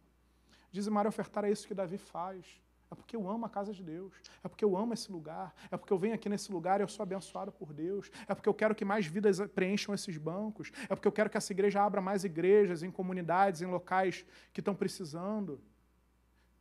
Dizimar 0.71 1.05
e 1.05 1.09
ofertar 1.09 1.45
é 1.45 1.51
isso 1.51 1.67
que 1.67 1.75
Davi 1.75 1.99
faz. 1.99 2.61
É 2.91 2.95
porque 2.95 3.15
eu 3.15 3.29
amo 3.29 3.47
a 3.47 3.49
casa 3.49 3.73
de 3.73 3.83
Deus. 3.83 4.13
É 4.43 4.49
porque 4.49 4.65
eu 4.65 4.77
amo 4.77 4.93
esse 4.93 5.11
lugar. 5.13 5.55
É 5.71 5.77
porque 5.77 5.93
eu 5.93 5.99
venho 5.99 6.15
aqui 6.15 6.29
nesse 6.29 6.51
lugar 6.51 6.81
e 6.81 6.83
eu 6.83 6.89
sou 6.89 7.03
abençoado 7.05 7.53
por 7.53 7.73
Deus. 7.73 8.11
É 8.27 8.35
porque 8.35 8.49
eu 8.49 8.55
quero 8.55 8.75
que 8.75 8.85
mais 8.85 9.07
vidas 9.07 9.41
preencham 9.49 9.95
esses 9.95 10.17
bancos. 10.17 10.73
É 10.89 10.95
porque 10.95 11.07
eu 11.07 11.13
quero 11.13 11.31
que 11.31 11.37
essa 11.37 11.53
igreja 11.53 11.83
abra 11.83 12.01
mais 12.01 12.25
igrejas 12.25 12.83
em 12.83 12.91
comunidades, 12.91 13.63
em 13.63 13.67
locais 13.67 14.27
que 14.53 14.61
estão 14.61 14.75
precisando. 14.75 15.61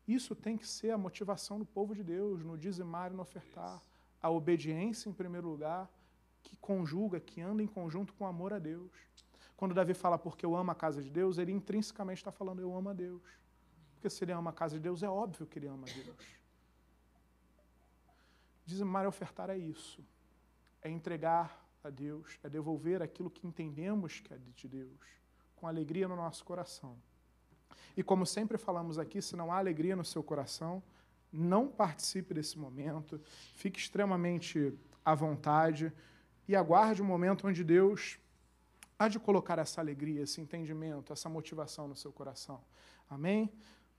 Isso 0.09 0.35
tem 0.35 0.57
que 0.57 0.67
ser 0.67 0.89
a 0.89 0.97
motivação 0.97 1.59
do 1.59 1.65
povo 1.65 1.93
de 1.93 2.03
Deus, 2.03 2.43
no 2.43 2.57
dizimar 2.57 3.11
e 3.11 3.15
no 3.15 3.21
ofertar. 3.21 3.79
A 4.19 4.27
obediência, 4.27 5.07
em 5.07 5.13
primeiro 5.13 5.47
lugar, 5.47 5.87
que 6.41 6.57
conjuga, 6.57 7.19
que 7.19 7.39
anda 7.39 7.61
em 7.61 7.67
conjunto 7.67 8.11
com 8.15 8.23
o 8.23 8.27
amor 8.27 8.51
a 8.51 8.57
Deus. 8.57 8.91
Quando 9.55 9.75
Davi 9.75 9.93
fala 9.93 10.17
porque 10.17 10.43
eu 10.43 10.55
amo 10.55 10.71
a 10.71 10.75
casa 10.75 10.99
de 11.03 11.11
Deus, 11.11 11.37
ele 11.37 11.51
intrinsecamente 11.51 12.21
está 12.21 12.31
falando 12.31 12.59
eu 12.59 12.75
amo 12.75 12.89
a 12.89 12.93
Deus. 12.93 13.21
Porque 13.93 14.09
se 14.09 14.23
ele 14.23 14.31
ama 14.31 14.49
a 14.49 14.53
casa 14.53 14.77
de 14.77 14.81
Deus, 14.81 15.03
é 15.03 15.09
óbvio 15.09 15.45
que 15.45 15.59
ele 15.59 15.67
ama 15.67 15.85
a 15.87 15.93
Deus. 15.93 16.39
Dizimar 18.65 19.03
e 19.05 19.07
ofertar 19.07 19.51
é 19.51 19.57
isso. 19.59 20.03
É 20.81 20.89
entregar 20.89 21.63
a 21.83 21.91
Deus, 21.91 22.39
é 22.43 22.49
devolver 22.49 23.03
aquilo 23.03 23.29
que 23.29 23.45
entendemos 23.45 24.21
que 24.21 24.33
é 24.33 24.37
de 24.39 24.67
Deus, 24.67 25.05
com 25.55 25.67
alegria 25.67 26.07
no 26.07 26.15
nosso 26.15 26.43
coração. 26.43 26.97
E 27.95 28.03
como 28.03 28.25
sempre 28.25 28.57
falamos 28.57 28.97
aqui, 28.97 29.21
se 29.21 29.35
não 29.35 29.51
há 29.51 29.57
alegria 29.57 29.95
no 29.95 30.05
seu 30.05 30.23
coração, 30.23 30.81
não 31.31 31.67
participe 31.67 32.33
desse 32.33 32.57
momento, 32.57 33.21
fique 33.53 33.79
extremamente 33.79 34.73
à 35.05 35.13
vontade 35.13 35.91
e 36.47 36.55
aguarde 36.55 37.01
o 37.01 37.05
momento 37.05 37.47
onde 37.47 37.63
Deus 37.63 38.17
há 38.97 39.07
de 39.07 39.19
colocar 39.19 39.59
essa 39.59 39.79
alegria, 39.79 40.23
esse 40.23 40.41
entendimento, 40.41 41.13
essa 41.13 41.29
motivação 41.29 41.87
no 41.87 41.95
seu 41.95 42.11
coração. 42.11 42.61
Amém? 43.09 43.51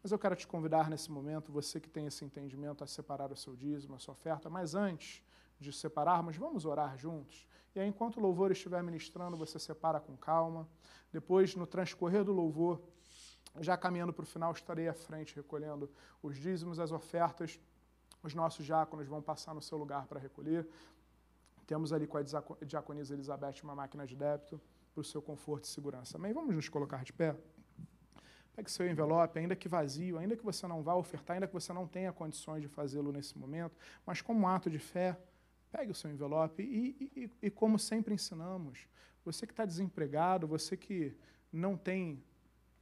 Mas 0.02 0.12
eu 0.12 0.18
quero 0.18 0.34
te 0.34 0.46
convidar 0.46 0.88
nesse 0.88 1.10
momento, 1.10 1.52
você 1.52 1.78
que 1.78 1.88
tem 1.88 2.06
esse 2.06 2.24
entendimento, 2.24 2.82
a 2.82 2.86
separar 2.86 3.30
o 3.30 3.36
seu 3.36 3.54
dízimo, 3.54 3.94
a 3.94 3.98
sua 3.98 4.12
oferta. 4.12 4.48
Mas 4.48 4.74
antes 4.74 5.22
de 5.58 5.72
separarmos, 5.72 6.36
vamos 6.36 6.64
orar 6.64 6.96
juntos. 6.96 7.46
E 7.74 7.80
aí, 7.80 7.86
enquanto 7.86 8.16
o 8.16 8.20
louvor 8.20 8.50
estiver 8.50 8.82
ministrando, 8.82 9.36
você 9.36 9.58
separa 9.58 10.00
com 10.00 10.16
calma. 10.16 10.66
Depois, 11.12 11.54
no 11.54 11.66
transcorrer 11.66 12.24
do 12.24 12.32
louvor, 12.32 12.80
já 13.58 13.76
caminhando 13.76 14.12
para 14.12 14.22
o 14.22 14.26
final, 14.26 14.52
estarei 14.52 14.88
à 14.88 14.94
frente 14.94 15.34
recolhendo 15.34 15.90
os 16.22 16.36
dízimos, 16.36 16.78
as 16.78 16.92
ofertas. 16.92 17.58
Os 18.22 18.34
nossos 18.34 18.64
diáconos 18.64 19.06
vão 19.08 19.22
passar 19.22 19.54
no 19.54 19.62
seu 19.62 19.78
lugar 19.78 20.06
para 20.06 20.20
recolher. 20.20 20.68
Temos 21.66 21.92
ali 21.92 22.06
com 22.06 22.18
a 22.18 22.22
diaconisa 22.64 23.14
Elizabeth 23.14 23.62
uma 23.62 23.74
máquina 23.74 24.06
de 24.06 24.14
débito 24.14 24.60
para 24.92 25.00
o 25.00 25.04
seu 25.04 25.22
conforto 25.22 25.64
e 25.64 25.68
segurança. 25.68 26.18
Amém? 26.18 26.32
Vamos 26.32 26.54
nos 26.54 26.68
colocar 26.68 27.04
de 27.04 27.12
pé? 27.12 27.36
Pegue 28.54 28.70
seu 28.70 28.88
envelope, 28.88 29.38
ainda 29.38 29.54
que 29.54 29.68
vazio, 29.68 30.18
ainda 30.18 30.36
que 30.36 30.44
você 30.44 30.66
não 30.66 30.82
vá 30.82 30.94
ofertar, 30.94 31.34
ainda 31.34 31.46
que 31.46 31.54
você 31.54 31.72
não 31.72 31.86
tenha 31.86 32.12
condições 32.12 32.60
de 32.60 32.68
fazê-lo 32.68 33.12
nesse 33.12 33.38
momento, 33.38 33.76
mas 34.04 34.20
como 34.20 34.40
um 34.40 34.48
ato 34.48 34.68
de 34.68 34.78
fé, 34.78 35.18
pegue 35.70 35.92
o 35.92 35.94
seu 35.94 36.10
envelope 36.10 36.62
e, 36.62 37.12
e, 37.16 37.30
e 37.46 37.50
como 37.50 37.78
sempre 37.78 38.12
ensinamos, 38.12 38.86
você 39.24 39.46
que 39.46 39.52
está 39.52 39.64
desempregado, 39.64 40.46
você 40.46 40.76
que 40.76 41.16
não 41.52 41.76
tem, 41.76 42.22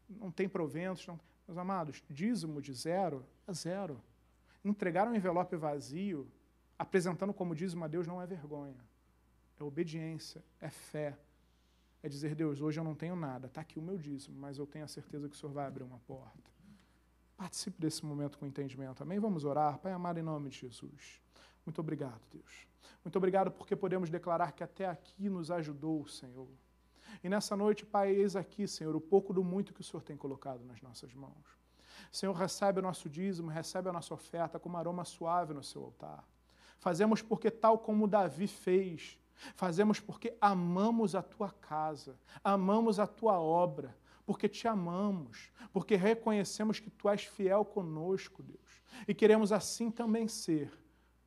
não 0.08 0.30
tem 0.30 0.48
proventos, 0.48 1.06
não, 1.06 1.18
meus 1.46 1.58
amados, 1.58 2.02
dízimo 2.08 2.60
de 2.60 2.72
zero 2.72 3.24
a 3.46 3.52
zero. 3.52 4.00
Entregar 4.64 5.08
um 5.08 5.14
envelope 5.14 5.56
vazio, 5.56 6.30
apresentando 6.78 7.32
como 7.32 7.54
dízimo 7.54 7.84
a 7.84 7.88
Deus, 7.88 8.06
não 8.06 8.20
é 8.20 8.26
vergonha. 8.26 8.76
É 9.58 9.62
obediência, 9.62 10.44
é 10.60 10.70
fé, 10.70 11.18
é 12.02 12.08
dizer, 12.08 12.34
Deus, 12.34 12.60
hoje 12.60 12.78
eu 12.78 12.84
não 12.84 12.94
tenho 12.94 13.16
nada, 13.16 13.46
está 13.46 13.60
aqui 13.60 13.78
o 13.78 13.82
meu 13.82 13.98
dízimo, 13.98 14.38
mas 14.38 14.56
eu 14.58 14.66
tenho 14.66 14.84
a 14.84 14.88
certeza 14.88 15.28
que 15.28 15.34
o 15.34 15.38
Senhor 15.38 15.52
vai 15.52 15.66
abrir 15.66 15.82
uma 15.82 15.98
porta. 16.00 16.50
Participe 17.36 17.80
desse 17.80 18.04
momento 18.04 18.38
com 18.38 18.46
entendimento, 18.46 19.02
amém? 19.02 19.18
Vamos 19.18 19.44
orar, 19.44 19.78
Pai 19.78 19.92
amado, 19.92 20.18
em 20.18 20.22
nome 20.22 20.48
de 20.48 20.58
Jesus. 20.58 21.20
Muito 21.64 21.80
obrigado, 21.80 22.20
Deus. 22.30 22.66
Muito 23.04 23.16
obrigado 23.16 23.50
porque 23.50 23.74
podemos 23.74 24.10
declarar 24.10 24.52
que 24.52 24.62
até 24.62 24.86
aqui 24.86 25.28
nos 25.28 25.50
ajudou 25.50 26.02
o 26.02 26.08
Senhor. 26.08 26.48
E 27.22 27.28
nessa 27.28 27.56
noite, 27.56 27.84
Pai, 27.84 28.10
eis 28.10 28.36
aqui, 28.36 28.66
Senhor, 28.66 28.94
o 28.94 29.00
pouco 29.00 29.32
do 29.32 29.42
muito 29.42 29.72
que 29.72 29.80
o 29.80 29.84
Senhor 29.84 30.02
tem 30.02 30.16
colocado 30.16 30.64
nas 30.64 30.80
nossas 30.80 31.12
mãos. 31.14 31.58
Senhor, 32.12 32.32
recebe 32.32 32.78
o 32.78 32.82
nosso 32.82 33.08
dízimo, 33.08 33.50
recebe 33.50 33.88
a 33.88 33.92
nossa 33.92 34.14
oferta 34.14 34.58
como 34.58 34.76
aroma 34.76 35.04
suave 35.04 35.52
no 35.52 35.62
seu 35.62 35.84
altar. 35.84 36.24
Fazemos 36.78 37.20
porque, 37.20 37.50
tal 37.50 37.78
como 37.78 38.06
Davi 38.06 38.46
fez, 38.46 39.18
Fazemos 39.54 40.00
porque 40.00 40.36
amamos 40.40 41.14
a 41.14 41.22
tua 41.22 41.50
casa, 41.50 42.18
amamos 42.42 42.98
a 42.98 43.06
tua 43.06 43.38
obra, 43.38 43.96
porque 44.26 44.48
te 44.48 44.66
amamos, 44.66 45.50
porque 45.72 45.96
reconhecemos 45.96 46.80
que 46.80 46.90
tu 46.90 47.08
és 47.08 47.24
fiel 47.24 47.64
conosco, 47.64 48.42
Deus. 48.42 48.82
E 49.06 49.14
queremos 49.14 49.52
assim 49.52 49.90
também 49.90 50.26
ser 50.28 50.72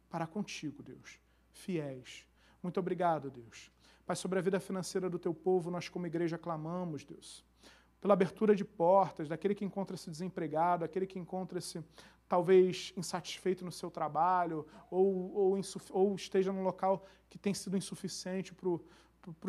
para 0.10 0.28
contigo, 0.28 0.84
Deus, 0.84 1.20
fiéis. 1.52 2.28
Muito 2.62 2.80
obrigado, 2.80 3.32
Deus. 3.32 3.72
Pai, 4.12 4.16
sobre 4.18 4.40
a 4.40 4.42
vida 4.42 4.60
financeira 4.60 5.10
do 5.10 5.18
teu 5.18 5.34
povo, 5.34 5.72
nós 5.72 5.88
como 5.88 6.06
igreja 6.06 6.38
clamamos, 6.38 7.06
Deus, 7.06 7.46
pela 8.02 8.14
abertura 8.14 8.54
de 8.54 8.66
portas, 8.66 9.30
daquele 9.30 9.56
que 9.56 9.64
encontra-se 9.64 10.10
desempregado, 10.10 10.84
aquele 10.84 11.08
que 11.08 11.18
encontra-se 11.18 11.82
talvez 12.28 12.92
insatisfeito 12.98 13.64
no 13.64 13.72
seu 13.72 13.90
trabalho 13.90 14.68
ou, 14.90 15.34
ou, 15.34 15.62
ou 15.92 16.14
esteja 16.14 16.52
num 16.52 16.62
local 16.62 17.06
que 17.30 17.38
tem 17.38 17.54
sido 17.54 17.78
insuficiente 17.78 18.54
para 18.54 18.70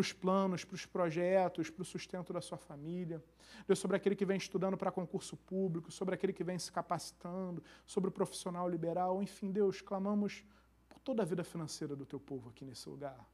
os 0.01 0.13
planos, 0.13 0.65
para 0.65 0.77
os 0.77 0.87
projetos, 0.87 1.69
para 1.69 1.83
o 1.83 1.85
sustento 1.85 2.33
da 2.33 2.41
sua 2.41 2.57
família. 2.57 3.21
Deus, 3.67 3.81
sobre 3.81 3.97
aquele 3.97 4.15
que 4.15 4.25
vem 4.25 4.37
estudando 4.37 4.77
para 4.77 4.93
concurso 4.93 5.37
público, 5.37 5.91
sobre 5.91 6.15
aquele 6.15 6.33
que 6.33 6.45
vem 6.45 6.57
se 6.57 6.71
capacitando, 6.71 7.65
sobre 7.85 8.11
o 8.11 8.13
profissional 8.13 8.69
liberal, 8.69 9.21
enfim, 9.21 9.51
Deus, 9.51 9.83
clamamos 9.83 10.45
por 10.89 11.01
toda 11.01 11.25
a 11.25 11.27
vida 11.27 11.43
financeira 11.43 11.97
do 11.97 12.07
teu 12.07 12.21
povo 12.21 12.51
aqui 12.51 12.65
nesse 12.65 12.89
lugar. 12.89 13.27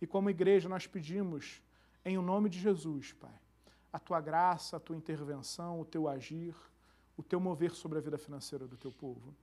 E 0.00 0.06
como 0.06 0.30
igreja, 0.30 0.68
nós 0.68 0.86
pedimos, 0.86 1.62
em 2.04 2.18
o 2.18 2.22
nome 2.22 2.48
de 2.48 2.58
Jesus, 2.58 3.12
Pai, 3.12 3.40
a 3.92 3.98
tua 3.98 4.20
graça, 4.20 4.76
a 4.76 4.80
tua 4.80 4.96
intervenção, 4.96 5.80
o 5.80 5.84
teu 5.84 6.08
agir 6.08 6.54
o 7.16 7.22
teu 7.22 7.40
mover 7.40 7.72
sobre 7.72 7.98
a 7.98 8.00
vida 8.00 8.18
financeira 8.18 8.66
do 8.66 8.76
teu 8.76 8.92
povo. 8.92 9.34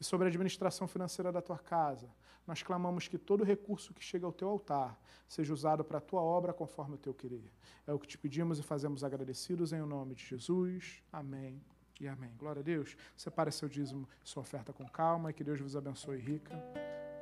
E 0.00 0.04
sobre 0.04 0.26
a 0.26 0.28
administração 0.28 0.86
financeira 0.86 1.32
da 1.32 1.40
tua 1.40 1.58
casa, 1.58 2.08
nós 2.46 2.62
clamamos 2.62 3.08
que 3.08 3.18
todo 3.18 3.42
recurso 3.42 3.94
que 3.94 4.04
chega 4.04 4.26
ao 4.26 4.32
teu 4.32 4.48
altar 4.48 5.00
seja 5.28 5.52
usado 5.52 5.82
para 5.82 5.98
a 5.98 6.00
tua 6.00 6.20
obra 6.20 6.52
conforme 6.52 6.94
o 6.94 6.98
teu 6.98 7.14
querer. 7.14 7.50
É 7.86 7.92
o 7.92 7.98
que 7.98 8.06
te 8.06 8.18
pedimos 8.18 8.58
e 8.58 8.62
fazemos 8.62 9.02
agradecidos 9.02 9.72
em 9.72 9.80
o 9.80 9.86
nome 9.86 10.14
de 10.14 10.24
Jesus. 10.24 11.02
Amém 11.12 11.62
e 12.00 12.06
amém. 12.06 12.32
Glória 12.36 12.60
a 12.60 12.62
Deus. 12.62 12.96
Separe 13.16 13.50
seu 13.50 13.68
dízimo, 13.68 14.08
sua 14.22 14.42
oferta 14.42 14.72
com 14.72 14.86
calma 14.88 15.30
e 15.30 15.34
que 15.34 15.44
Deus 15.44 15.60
vos 15.60 15.76
abençoe 15.76 16.18
rica 16.18 16.52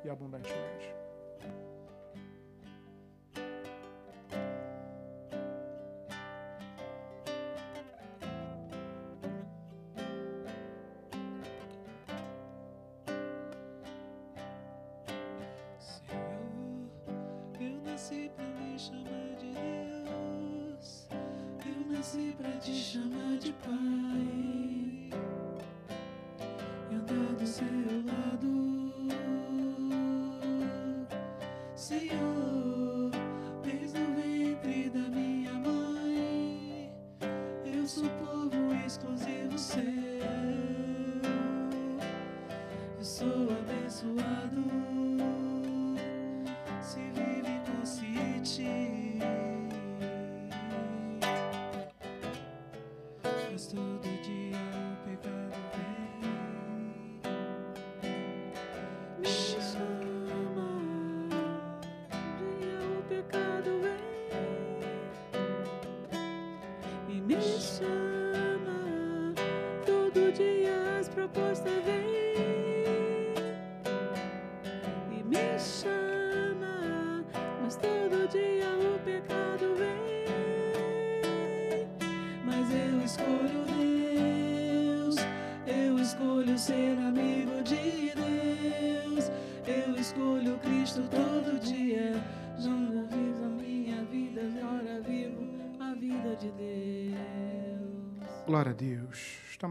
e 0.03 0.09
abundantemente. 0.09 0.93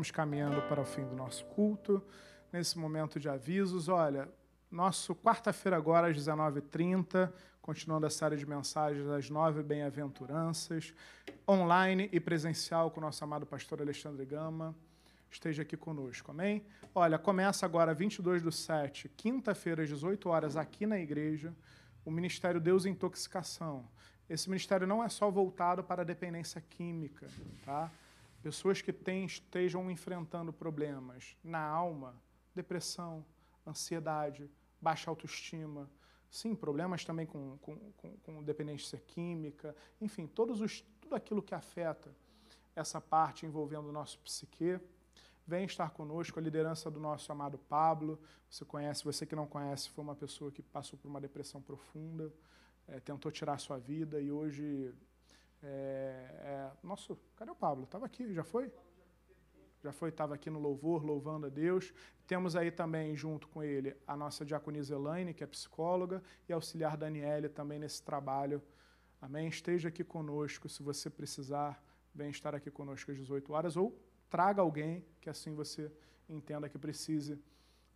Estamos 0.01 0.13
caminhando 0.13 0.63
para 0.63 0.81
o 0.81 0.85
fim 0.85 1.05
do 1.05 1.15
nosso 1.15 1.45
culto. 1.45 2.03
Nesse 2.51 2.79
momento 2.79 3.21
de 3.21 3.29
avisos, 3.29 3.87
olha, 3.87 4.27
nosso 4.71 5.15
quarta-feira 5.15 5.77
agora 5.77 6.09
às 6.09 6.17
19h30, 6.17 7.31
continuando 7.61 8.07
a 8.07 8.11
série 8.11 8.39
de 8.39 8.47
mensagens 8.47 9.07
das 9.07 9.29
nove 9.29 9.63
bem-aventuranças, 9.63 10.95
online 11.47 12.09
e 12.13 12.19
presencial 12.19 12.91
com 12.91 12.99
o 12.99 13.03
nosso 13.03 13.23
amado 13.23 13.45
pastor 13.45 13.83
Alexandre 13.83 14.25
Gama. 14.25 14.75
Esteja 15.31 15.65
aqui 15.65 15.77
conosco, 15.77 16.31
amém? 16.31 16.65
Olha, 16.95 17.19
começa 17.19 17.67
agora 17.67 17.93
22 17.93 18.43
do 18.43 18.51
7, 18.51 19.07
quinta-feira 19.11 19.83
às 19.83 19.89
18 19.91 20.31
horas 20.31 20.57
aqui 20.57 20.87
na 20.87 20.99
igreja, 20.99 21.55
o 22.07 22.11
Ministério 22.11 22.59
Deus 22.59 22.87
Intoxicação. 22.87 23.87
Esse 24.31 24.49
ministério 24.49 24.87
não 24.87 25.05
é 25.05 25.11
só 25.11 25.31
voltado 25.31 25.85
para 25.85 26.01
a 26.01 26.07
dependência 26.07 26.59
química, 26.71 27.27
tá? 27.67 27.91
Pessoas 28.43 28.81
que 28.81 28.91
estejam 28.91 29.91
enfrentando 29.91 30.53
problemas 30.53 31.37
na 31.45 31.61
alma, 31.61 32.15
depressão, 32.55 33.25
ansiedade, 33.67 34.51
baixa 34.81 35.11
autoestima, 35.11 35.91
sim, 36.31 36.55
problemas 36.55 37.05
também 37.05 37.27
com, 37.27 37.59
com, 37.59 37.77
com, 37.93 38.17
com 38.19 38.43
dependência 38.43 38.99
química, 38.99 39.77
enfim, 40.01 40.27
todos 40.27 40.61
os, 40.61 40.81
tudo 41.01 41.15
aquilo 41.15 41.43
que 41.43 41.55
afeta 41.55 42.15
essa 42.75 43.01
parte 43.01 43.45
envolvendo 43.45 43.89
o 43.89 43.93
nosso 43.93 44.19
psique. 44.21 44.81
Vem 45.47 45.65
estar 45.65 45.91
conosco 45.91 46.39
a 46.39 46.43
liderança 46.43 46.91
do 46.91 47.01
nosso 47.01 47.31
amado 47.33 47.59
Pablo. 47.59 48.21
Você 48.49 48.65
conhece, 48.65 49.05
você 49.05 49.27
que 49.27 49.35
não 49.35 49.47
conhece, 49.47 49.91
foi 49.91 50.05
uma 50.05 50.15
pessoa 50.15 50.51
que 50.51 50.63
passou 50.63 50.99
por 50.99 51.09
uma 51.09 51.21
depressão 51.21 51.61
profunda, 51.61 52.33
é, 52.87 53.01
tentou 53.01 53.31
tirar 53.31 53.59
sua 53.59 53.79
vida 53.79 54.21
e 54.21 54.31
hoje 54.31 54.95
é, 55.63 56.31
é, 56.43 56.71
nosso, 56.83 57.19
cadê 57.37 57.51
o 57.51 57.55
Pablo? 57.55 57.85
Estava 57.85 58.07
aqui, 58.07 58.33
já 58.33 58.45
foi? 58.45 58.73
Já 59.83 59.93
foi, 59.93 60.11
estava 60.11 60.35
aqui 60.35 60.51
no 60.51 60.59
louvor, 60.59 61.05
louvando 61.05 61.47
a 61.47 61.49
Deus. 61.49 61.93
Temos 62.27 62.55
aí 62.55 62.71
também, 62.71 63.17
junto 63.17 63.49
com 63.49 63.63
ele, 63.63 63.97
a 64.07 64.17
nossa 64.17 64.45
diaconisa 64.45 64.95
Elaine, 64.95 65.33
que 65.33 65.43
é 65.43 65.47
psicóloga, 65.47 66.23
e 66.49 66.53
auxiliar 66.53 66.97
Daniele 66.97 67.49
também 67.49 67.79
nesse 67.79 68.03
trabalho. 68.03 68.63
Amém? 69.21 69.49
Esteja 69.49 69.89
aqui 69.89 70.05
conosco, 70.05 70.69
se 70.69 70.83
você 70.83 71.09
precisar, 71.09 71.83
vem 72.15 72.31
estar 72.31 72.55
aqui 72.55 72.71
conosco 72.71 73.11
às 73.11 73.17
18 73.17 73.53
horas, 73.53 73.77
ou 73.77 73.99
traga 74.29 74.61
alguém 74.61 75.05
que 75.21 75.31
assim 75.31 75.55
você 75.55 75.91
entenda 76.29 76.69
que 76.69 76.79
precise 76.79 77.39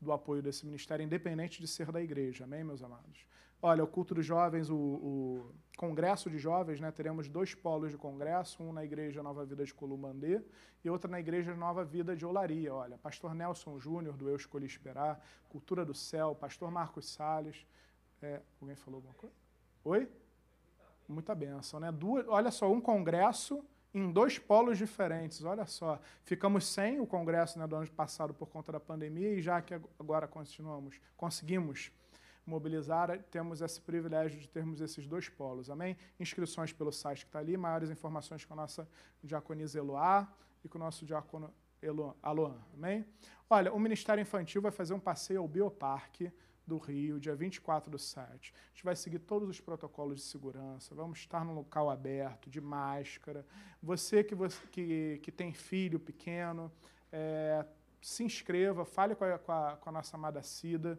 do 0.01 0.13
apoio 0.13 0.43
desse 0.43 0.67
ministério, 0.67 1.05
independente 1.05 1.61
de 1.61 1.69
ser 1.69 1.91
da 1.93 2.01
igreja. 2.01 2.45
Amém, 2.45 2.65
meus 2.65 2.83
amados? 2.83 3.27
Olha, 3.67 3.83
o 3.83 3.87
culto 3.87 4.15
dos 4.15 4.27
jovens, 4.27 4.69
o, 4.69 4.77
o 4.77 5.55
congresso 5.79 6.29
de 6.29 6.37
jovens, 6.37 6.81
né? 6.81 6.91
Teremos 6.93 7.31
dois 7.31 7.55
polos 7.55 7.93
de 7.93 7.97
congresso, 7.97 8.63
um 8.63 8.75
na 8.75 8.85
igreja 8.85 9.23
Nova 9.23 9.43
Vida 9.43 9.65
de 9.65 9.73
Columandê 9.73 10.43
e 10.85 10.91
outro 10.91 11.11
na 11.11 11.19
igreja 11.19 11.57
Nova 11.57 11.83
Vida 11.83 12.15
de 12.15 12.27
Olaria. 12.27 12.75
Olha, 12.75 12.99
pastor 12.99 13.35
Nelson 13.35 13.81
Júnior, 13.81 14.19
do 14.19 14.29
Eu 14.29 14.37
Escolhi 14.37 14.67
Esperar, 14.67 15.19
Cultura 15.49 15.83
do 15.83 15.95
Céu, 15.95 16.35
pastor 16.35 16.71
Marcos 16.71 17.09
Salles. 17.09 17.67
É, 18.21 18.43
alguém 18.61 18.77
falou 18.77 18.99
alguma 18.99 19.15
coisa? 19.15 19.35
Oi? 19.83 20.11
Muita 21.09 21.35
benção, 21.35 21.81
né? 21.81 21.91
Duas, 21.91 22.29
olha 22.29 22.51
só, 22.51 22.71
um 22.71 22.83
congresso 22.83 23.65
em 23.95 24.13
dois 24.13 24.39
polos 24.39 24.77
diferentes. 24.77 25.43
Olha 25.43 25.65
só, 25.65 25.99
ficamos 26.23 26.67
sem 26.67 27.01
o 27.01 27.07
congresso 27.07 27.59
né, 27.59 27.67
do 27.67 27.77
ano 27.77 27.91
passado 27.93 28.35
por 28.35 28.47
conta 28.51 28.73
da 28.73 28.79
pandemia 28.79 29.31
e 29.31 29.41
já 29.41 29.63
que 29.63 29.73
agora 29.99 30.29
continuamos, 30.29 31.01
conseguimos 31.17 31.91
mobilizar, 32.47 33.23
temos 33.31 33.61
esse 33.61 33.81
privilégio 33.81 34.39
de 34.39 34.49
termos 34.49 34.81
esses 34.81 35.07
dois 35.07 35.29
polos, 35.29 35.71
amém? 35.71 35.97
Inscrições 36.21 36.73
pelo 36.73 36.93
site 36.93 37.21
que 37.21 37.29
está 37.29 37.39
ali, 37.39 37.57
maiores 37.57 37.91
informações 37.91 38.45
com 38.45 38.53
a 38.55 38.57
nossa 38.57 38.89
diaconisa 39.23 39.79
Eloá 39.79 40.31
e 40.63 40.69
com 40.69 40.79
o 40.79 40.81
nosso 40.81 41.05
diácono 41.05 41.53
Aloan, 42.23 42.57
amém? 42.73 43.05
Olha, 43.49 43.73
o 43.73 43.79
Ministério 43.79 44.23
Infantil 44.23 44.63
vai 44.63 44.71
fazer 44.71 44.95
um 44.95 45.01
passeio 45.01 45.41
ao 45.41 45.49
Bioparque 45.49 46.33
do 46.67 46.79
Rio, 46.79 47.21
dia 47.21 47.35
24 47.35 47.91
do 47.91 47.99
7. 47.99 48.55
A 48.57 48.69
gente 48.75 48.85
vai 48.85 48.97
seguir 48.97 49.19
todos 49.19 49.49
os 49.49 49.61
protocolos 49.61 50.17
de 50.17 50.23
segurança, 50.23 50.95
vamos 50.95 51.19
estar 51.19 51.45
num 51.45 51.55
local 51.55 51.91
aberto, 51.91 52.49
de 52.49 52.61
máscara. 52.61 53.47
Você 53.83 54.25
que, 54.25 54.35
você, 54.35 54.59
que, 54.71 55.21
que 55.23 55.31
tem 55.31 55.53
filho 55.53 56.01
pequeno, 56.01 56.73
é, 57.13 57.67
se 58.01 58.25
inscreva, 58.25 58.85
fale 58.85 59.15
com 59.15 59.25
a, 59.25 59.39
com 59.39 59.53
a, 59.53 59.77
com 59.77 59.89
a 59.89 59.93
nossa 59.93 60.17
amada 60.17 60.43
Cida. 60.43 60.99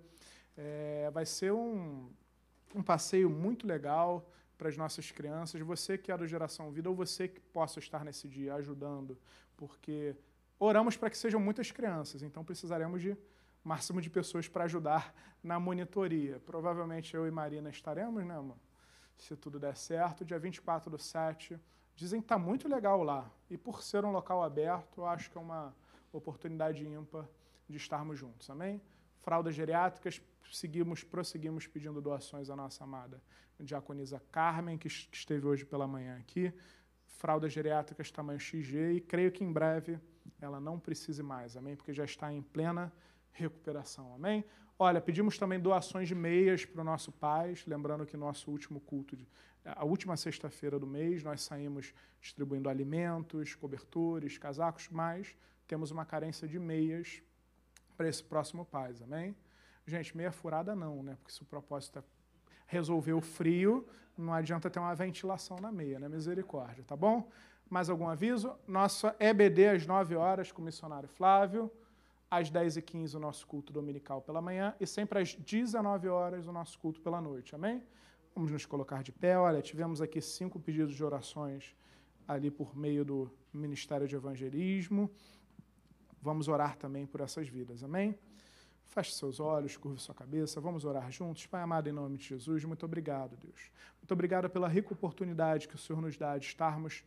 É, 0.58 1.10
vai 1.12 1.26
ser 1.26 1.52
um, 1.52 2.10
um 2.74 2.84
passeio 2.84 3.30
muito 3.30 3.68
legal 3.68 4.30
para 4.58 4.70
as 4.70 4.78
nossas 4.78 5.12
crianças. 5.12 5.60
Você 5.62 5.98
que 5.98 6.12
é 6.12 6.18
do 6.18 6.28
Geração 6.28 6.72
Vida, 6.72 6.90
ou 6.90 6.96
você 6.96 7.28
que 7.28 7.40
possa 7.40 7.80
estar 7.80 8.04
nesse 8.04 8.28
dia 8.28 8.56
ajudando, 8.56 9.18
porque 9.58 10.16
oramos 10.60 10.96
para 10.98 11.10
que 11.10 11.18
sejam 11.18 11.40
muitas 11.40 11.72
crianças, 11.72 12.22
então 12.24 12.44
precisaremos 12.44 13.02
de 13.02 13.18
máximo 13.64 14.00
de 14.00 14.10
pessoas 14.10 14.48
para 14.48 14.66
ajudar 14.66 15.14
na 15.44 15.60
monitoria. 15.60 16.40
Provavelmente 16.46 17.16
eu 17.16 17.28
e 17.28 17.32
Marina 17.32 17.70
estaremos, 17.70 18.24
né, 18.24 18.38
amor? 18.38 18.58
Se 19.18 19.36
tudo 19.36 19.60
der 19.60 19.76
certo, 19.76 20.24
dia 20.24 20.38
24 20.38 20.90
do 20.90 21.00
7. 21.00 21.60
Dizem 21.96 22.20
que 22.20 22.26
está 22.26 22.38
muito 22.38 22.68
legal 22.68 23.02
lá. 23.02 23.32
E 23.50 23.58
por 23.58 23.82
ser 23.82 24.04
um 24.06 24.12
local 24.12 24.44
aberto, 24.44 25.04
acho 25.06 25.32
que 25.32 25.38
é 25.38 25.42
uma 25.42 25.74
oportunidade 26.12 26.86
ímpar 26.86 27.28
de 27.68 27.78
estarmos 27.78 28.20
juntos. 28.20 28.50
Amém? 28.50 28.82
Fraldas 29.26 29.56
geriátricas, 29.56 30.22
seguimos, 30.52 31.04
prosseguimos 31.04 31.66
pedindo 31.66 32.00
doações 32.00 32.48
à 32.52 32.56
nossa 32.56 32.84
amada 32.84 33.20
diaconisa 33.60 34.22
Carmen, 34.32 34.78
que 34.78 34.88
esteve 34.88 35.48
hoje 35.48 35.66
pela 35.66 35.88
manhã 35.88 36.16
aqui. 36.20 36.54
Fraldas 37.08 37.52
geriátricas 37.52 38.12
tamanho 38.12 38.40
XG 38.40 38.92
e 38.92 39.02
creio 39.02 39.32
que 39.32 39.44
em 39.44 39.52
breve 39.52 40.00
ela 40.40 40.60
não 40.60 40.80
precise 40.80 41.24
mais, 41.24 41.58
amém? 41.58 41.76
Porque 41.76 41.92
já 41.92 42.06
está 42.06 42.32
em 42.32 42.40
plena 42.40 42.94
recuperação, 43.32 44.14
amém? 44.14 44.46
Olha, 44.78 45.02
pedimos 45.02 45.40
também 45.40 45.60
doações 45.60 46.08
de 46.08 46.14
meias 46.14 46.64
para 46.64 46.82
o 46.82 46.86
nosso 46.86 47.12
pais, 47.12 47.66
lembrando 47.66 48.06
que 48.06 48.16
nosso 48.16 48.52
último 48.52 48.80
culto, 48.80 49.18
de, 49.18 49.28
a 49.66 49.84
última 49.84 50.16
sexta-feira 50.16 50.78
do 50.78 50.86
mês, 50.86 51.24
nós 51.24 51.42
saímos 51.42 51.96
distribuindo 52.22 52.70
alimentos, 52.70 53.56
cobertores, 53.56 54.38
casacos, 54.38 54.88
mas 54.92 55.36
temos 55.66 55.90
uma 55.90 56.06
carência 56.06 56.48
de 56.48 56.60
meias 56.60 57.24
para 57.96 58.08
esse 58.08 58.24
próximo 58.24 58.66
paz, 58.66 59.02
amém? 59.02 59.36
Gente, 59.88 60.16
meia 60.16 60.32
furada 60.32 60.76
não, 60.76 61.04
né? 61.04 61.16
Porque 61.20 61.32
se 61.32 61.42
o 61.42 61.46
propósito 61.46 62.00
é 62.00 62.04
resolver 62.68 63.14
o 63.14 63.22
frio, 63.22 63.88
não 64.18 64.34
adianta 64.34 64.70
ter 64.70 64.80
uma 64.80 64.96
ventilação 64.96 65.58
na 65.58 65.72
meia, 65.72 66.00
né? 66.00 66.08
Misericórdia, 66.10 66.84
tá 66.84 66.96
bom? 66.96 67.30
Mais 67.70 67.90
algum 67.90 68.08
aviso? 68.08 68.56
Nossa 68.68 69.16
EBD 69.20 69.68
às 69.68 69.86
9 69.86 70.16
horas 70.16 70.52
com 70.52 70.62
o 70.62 70.66
missionário 70.66 71.10
Flávio, 71.10 71.72
às 72.30 72.52
10h15 72.52 73.16
o 73.16 73.20
nosso 73.20 73.46
culto 73.46 73.72
dominical 73.72 74.22
pela 74.22 74.42
manhã 74.42 74.76
e 74.80 74.88
sempre 74.88 75.20
às 75.20 75.36
19 75.36 76.08
horas 76.08 76.48
o 76.48 76.52
nosso 76.52 76.78
culto 76.80 77.02
pela 77.02 77.22
noite, 77.22 77.56
amém? 77.56 77.84
Vamos 78.34 78.52
nos 78.52 78.66
colocar 78.66 79.02
de 79.02 79.12
pé. 79.12 79.38
Olha, 79.38 79.62
tivemos 79.62 80.02
aqui 80.02 80.20
cinco 80.20 80.60
pedidos 80.60 80.94
de 80.94 81.04
orações 81.04 81.76
ali 82.28 82.52
por 82.52 82.76
meio 82.76 83.06
do 83.06 83.32
Ministério 83.54 84.08
de 84.08 84.16
Evangelismo. 84.16 85.10
Vamos 86.26 86.48
orar 86.48 86.76
também 86.76 87.06
por 87.06 87.22
essas 87.22 87.48
vidas, 87.48 87.84
amém? 87.84 88.18
Feche 88.86 89.14
seus 89.14 89.40
olhos, 89.40 89.78
curve 89.78 90.02
sua 90.02 90.16
cabeça, 90.16 90.60
vamos 90.60 90.84
orar 90.84 91.12
juntos. 91.12 91.46
Pai 91.46 91.62
amado, 91.62 91.88
em 91.88 91.92
nome 91.92 92.18
de 92.18 92.26
Jesus, 92.26 92.66
muito 92.66 92.84
obrigado, 92.84 93.38
Deus. 93.38 93.70
Muito 94.02 94.12
obrigado 94.12 94.50
pela 94.50 94.68
rica 94.68 94.92
oportunidade 94.92 95.68
que 95.68 95.76
o 95.76 95.78
Senhor 95.78 96.02
nos 96.02 96.18
dá 96.18 96.36
de 96.36 96.48
estarmos 96.48 97.04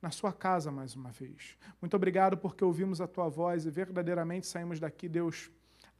na 0.00 0.10
sua 0.10 0.32
casa 0.32 0.72
mais 0.72 0.96
uma 0.96 1.10
vez. 1.10 1.58
Muito 1.82 1.94
obrigado 1.94 2.38
porque 2.38 2.64
ouvimos 2.64 2.98
a 3.02 3.06
tua 3.06 3.28
voz 3.28 3.66
e 3.66 3.70
verdadeiramente 3.70 4.46
saímos 4.46 4.80
daqui, 4.80 5.06
Deus, 5.06 5.50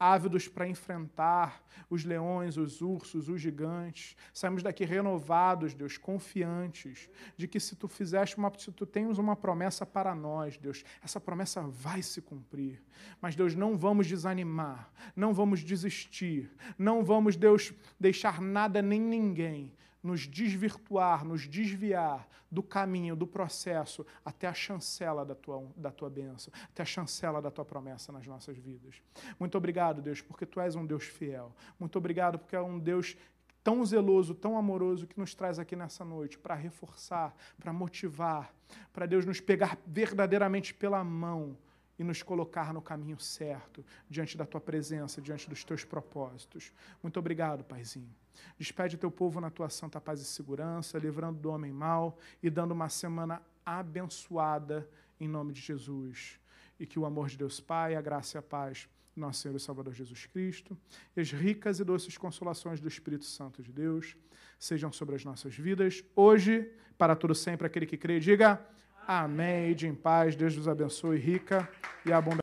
ávidos 0.03 0.49
para 0.49 0.67
enfrentar 0.67 1.63
os 1.89 2.05
leões, 2.05 2.57
os 2.57 2.83
ursos, 2.83 3.29
os 3.29 3.41
gigantes. 3.41 4.17
Saímos 4.35 4.61
daqui 4.61 4.85
renovados, 4.85 5.75
Deus, 5.75 5.97
confiantes 5.97 7.09
de 7.37 7.47
que 7.47 7.61
se 7.61 7.77
tu 7.77 7.87
fizeste 7.87 8.37
uma, 8.37 8.53
se 8.59 8.73
tu 8.73 8.85
tens 8.85 9.17
uma 9.17 9.37
promessa 9.37 9.87
para 9.87 10.13
nós, 10.13 10.59
Deus, 10.59 10.85
essa 11.01 11.21
promessa 11.21 11.63
vai 11.63 12.03
se 12.03 12.21
cumprir. 12.21 12.83
Mas 13.21 13.37
Deus, 13.37 13.55
não 13.55 13.79
vamos 13.79 14.09
desanimar, 14.09 14.91
não 15.15 15.33
vamos 15.33 15.61
desistir, 15.61 16.51
não 16.77 17.05
vamos, 17.05 17.37
Deus, 17.37 17.73
deixar 18.01 18.41
nada 18.41 18.83
nem 18.83 19.01
ninguém 19.01 19.73
nos 20.03 20.27
desvirtuar, 20.27 21.25
nos 21.25 21.49
desviar 21.49 22.29
do 22.51 22.63
caminho, 22.63 23.17
do 23.17 23.27
processo, 23.27 24.05
até 24.25 24.47
a 24.47 24.53
chancela 24.53 25.25
da 25.25 25.35
tua, 25.35 25.67
da 25.77 25.91
tua 25.91 26.11
bênção, 26.11 26.53
até 26.65 26.83
a 26.83 26.87
chancela 26.87 27.41
da 27.41 27.51
tua 27.51 27.65
promessa 27.65 28.13
nas 28.13 28.27
nossas 28.27 28.57
vidas. 28.59 29.01
Muito 29.39 29.57
obrigado, 29.57 30.03
Deus, 30.03 30.21
porque 30.21 30.45
tu 30.45 30.61
és 30.61 30.75
um 30.75 30.85
Deus 30.85 31.05
fiel. 31.05 31.55
Muito 31.79 31.97
obrigado, 31.97 32.39
porque 32.39 32.57
é 32.57 32.61
um 32.61 32.79
Deus 32.79 33.17
tão 33.63 33.85
zeloso, 33.85 34.35
tão 34.35 34.59
amoroso 34.59 35.07
que 35.07 35.19
nos 35.19 35.35
traz 35.35 35.59
aqui 35.59 35.77
nessa 35.77 36.05
noite 36.05 36.39
para 36.39 36.55
reforçar, 36.55 37.35
para 37.59 37.73
motivar, 37.73 38.53
para 38.93 39.07
Deus 39.07 39.25
nos 39.25 39.41
pegar 39.41 39.79
verdadeiramente 39.87 40.75
pela 40.75 41.03
mão 41.05 41.57
e 41.99 42.05
nos 42.05 42.23
colocar 42.23 42.73
no 42.73 42.81
caminho 42.81 43.19
certo, 43.19 43.85
diante 44.09 44.37
da 44.37 44.47
tua 44.47 44.61
presença, 44.61 45.21
diante 45.21 45.49
dos 45.49 45.63
teus 45.65 45.85
propósitos. 45.85 46.73
Muito 47.03 47.19
obrigado, 47.19 47.65
Paizinho. 47.65 48.15
Despede 48.59 48.97
teu 48.97 49.11
povo 49.11 49.41
na 49.41 49.51
tua 49.51 49.69
santa 49.69 50.01
paz 50.01 50.21
e 50.21 50.25
segurança, 50.25 50.99
livrando 50.99 51.39
do 51.39 51.51
homem 51.51 51.73
mau 51.73 52.19
e 52.43 52.49
dando 52.49 52.73
uma 52.73 52.89
semana 52.89 53.43
abençoada 53.65 54.89
em 55.21 55.29
nome 55.29 55.53
de 55.53 55.61
Jesus. 55.61 56.41
E 56.81 56.87
que 56.87 56.99
o 56.99 57.05
amor 57.05 57.29
de 57.29 57.37
Deus 57.37 57.61
Pai, 57.61 57.95
a 57.95 58.01
graça 58.01 58.37
e 58.37 58.39
a 58.39 58.43
paz 58.43 58.89
nosso 59.15 59.43
Senhor 59.43 59.55
e 59.55 59.61
Salvador 59.61 59.93
Jesus 59.93 60.27
Cristo, 60.27 60.77
e 61.15 61.21
as 61.21 61.31
ricas 61.31 61.79
e 61.79 61.85
doces 61.85 62.17
consolações 62.17 62.81
do 62.81 62.89
Espírito 62.89 63.27
Santo 63.27 63.63
de 63.63 63.71
Deus 63.71 64.17
sejam 64.59 64.91
sobre 64.91 65.15
as 65.15 65.25
nossas 65.25 65.55
vidas, 65.55 66.03
hoje, 66.17 66.71
para 66.97 67.15
todo 67.15 67.35
sempre, 67.35 67.67
aquele 67.67 67.85
que 67.85 67.97
crê, 67.97 68.19
diga 68.19 68.65
Amém. 69.07 69.71
E 69.71 69.87
em 69.87 69.95
paz, 69.95 70.37
Deus 70.37 70.55
vos 70.55 70.69
abençoe 70.69 71.19
rica 71.19 71.69
e 72.07 72.13
abundante. 72.13 72.42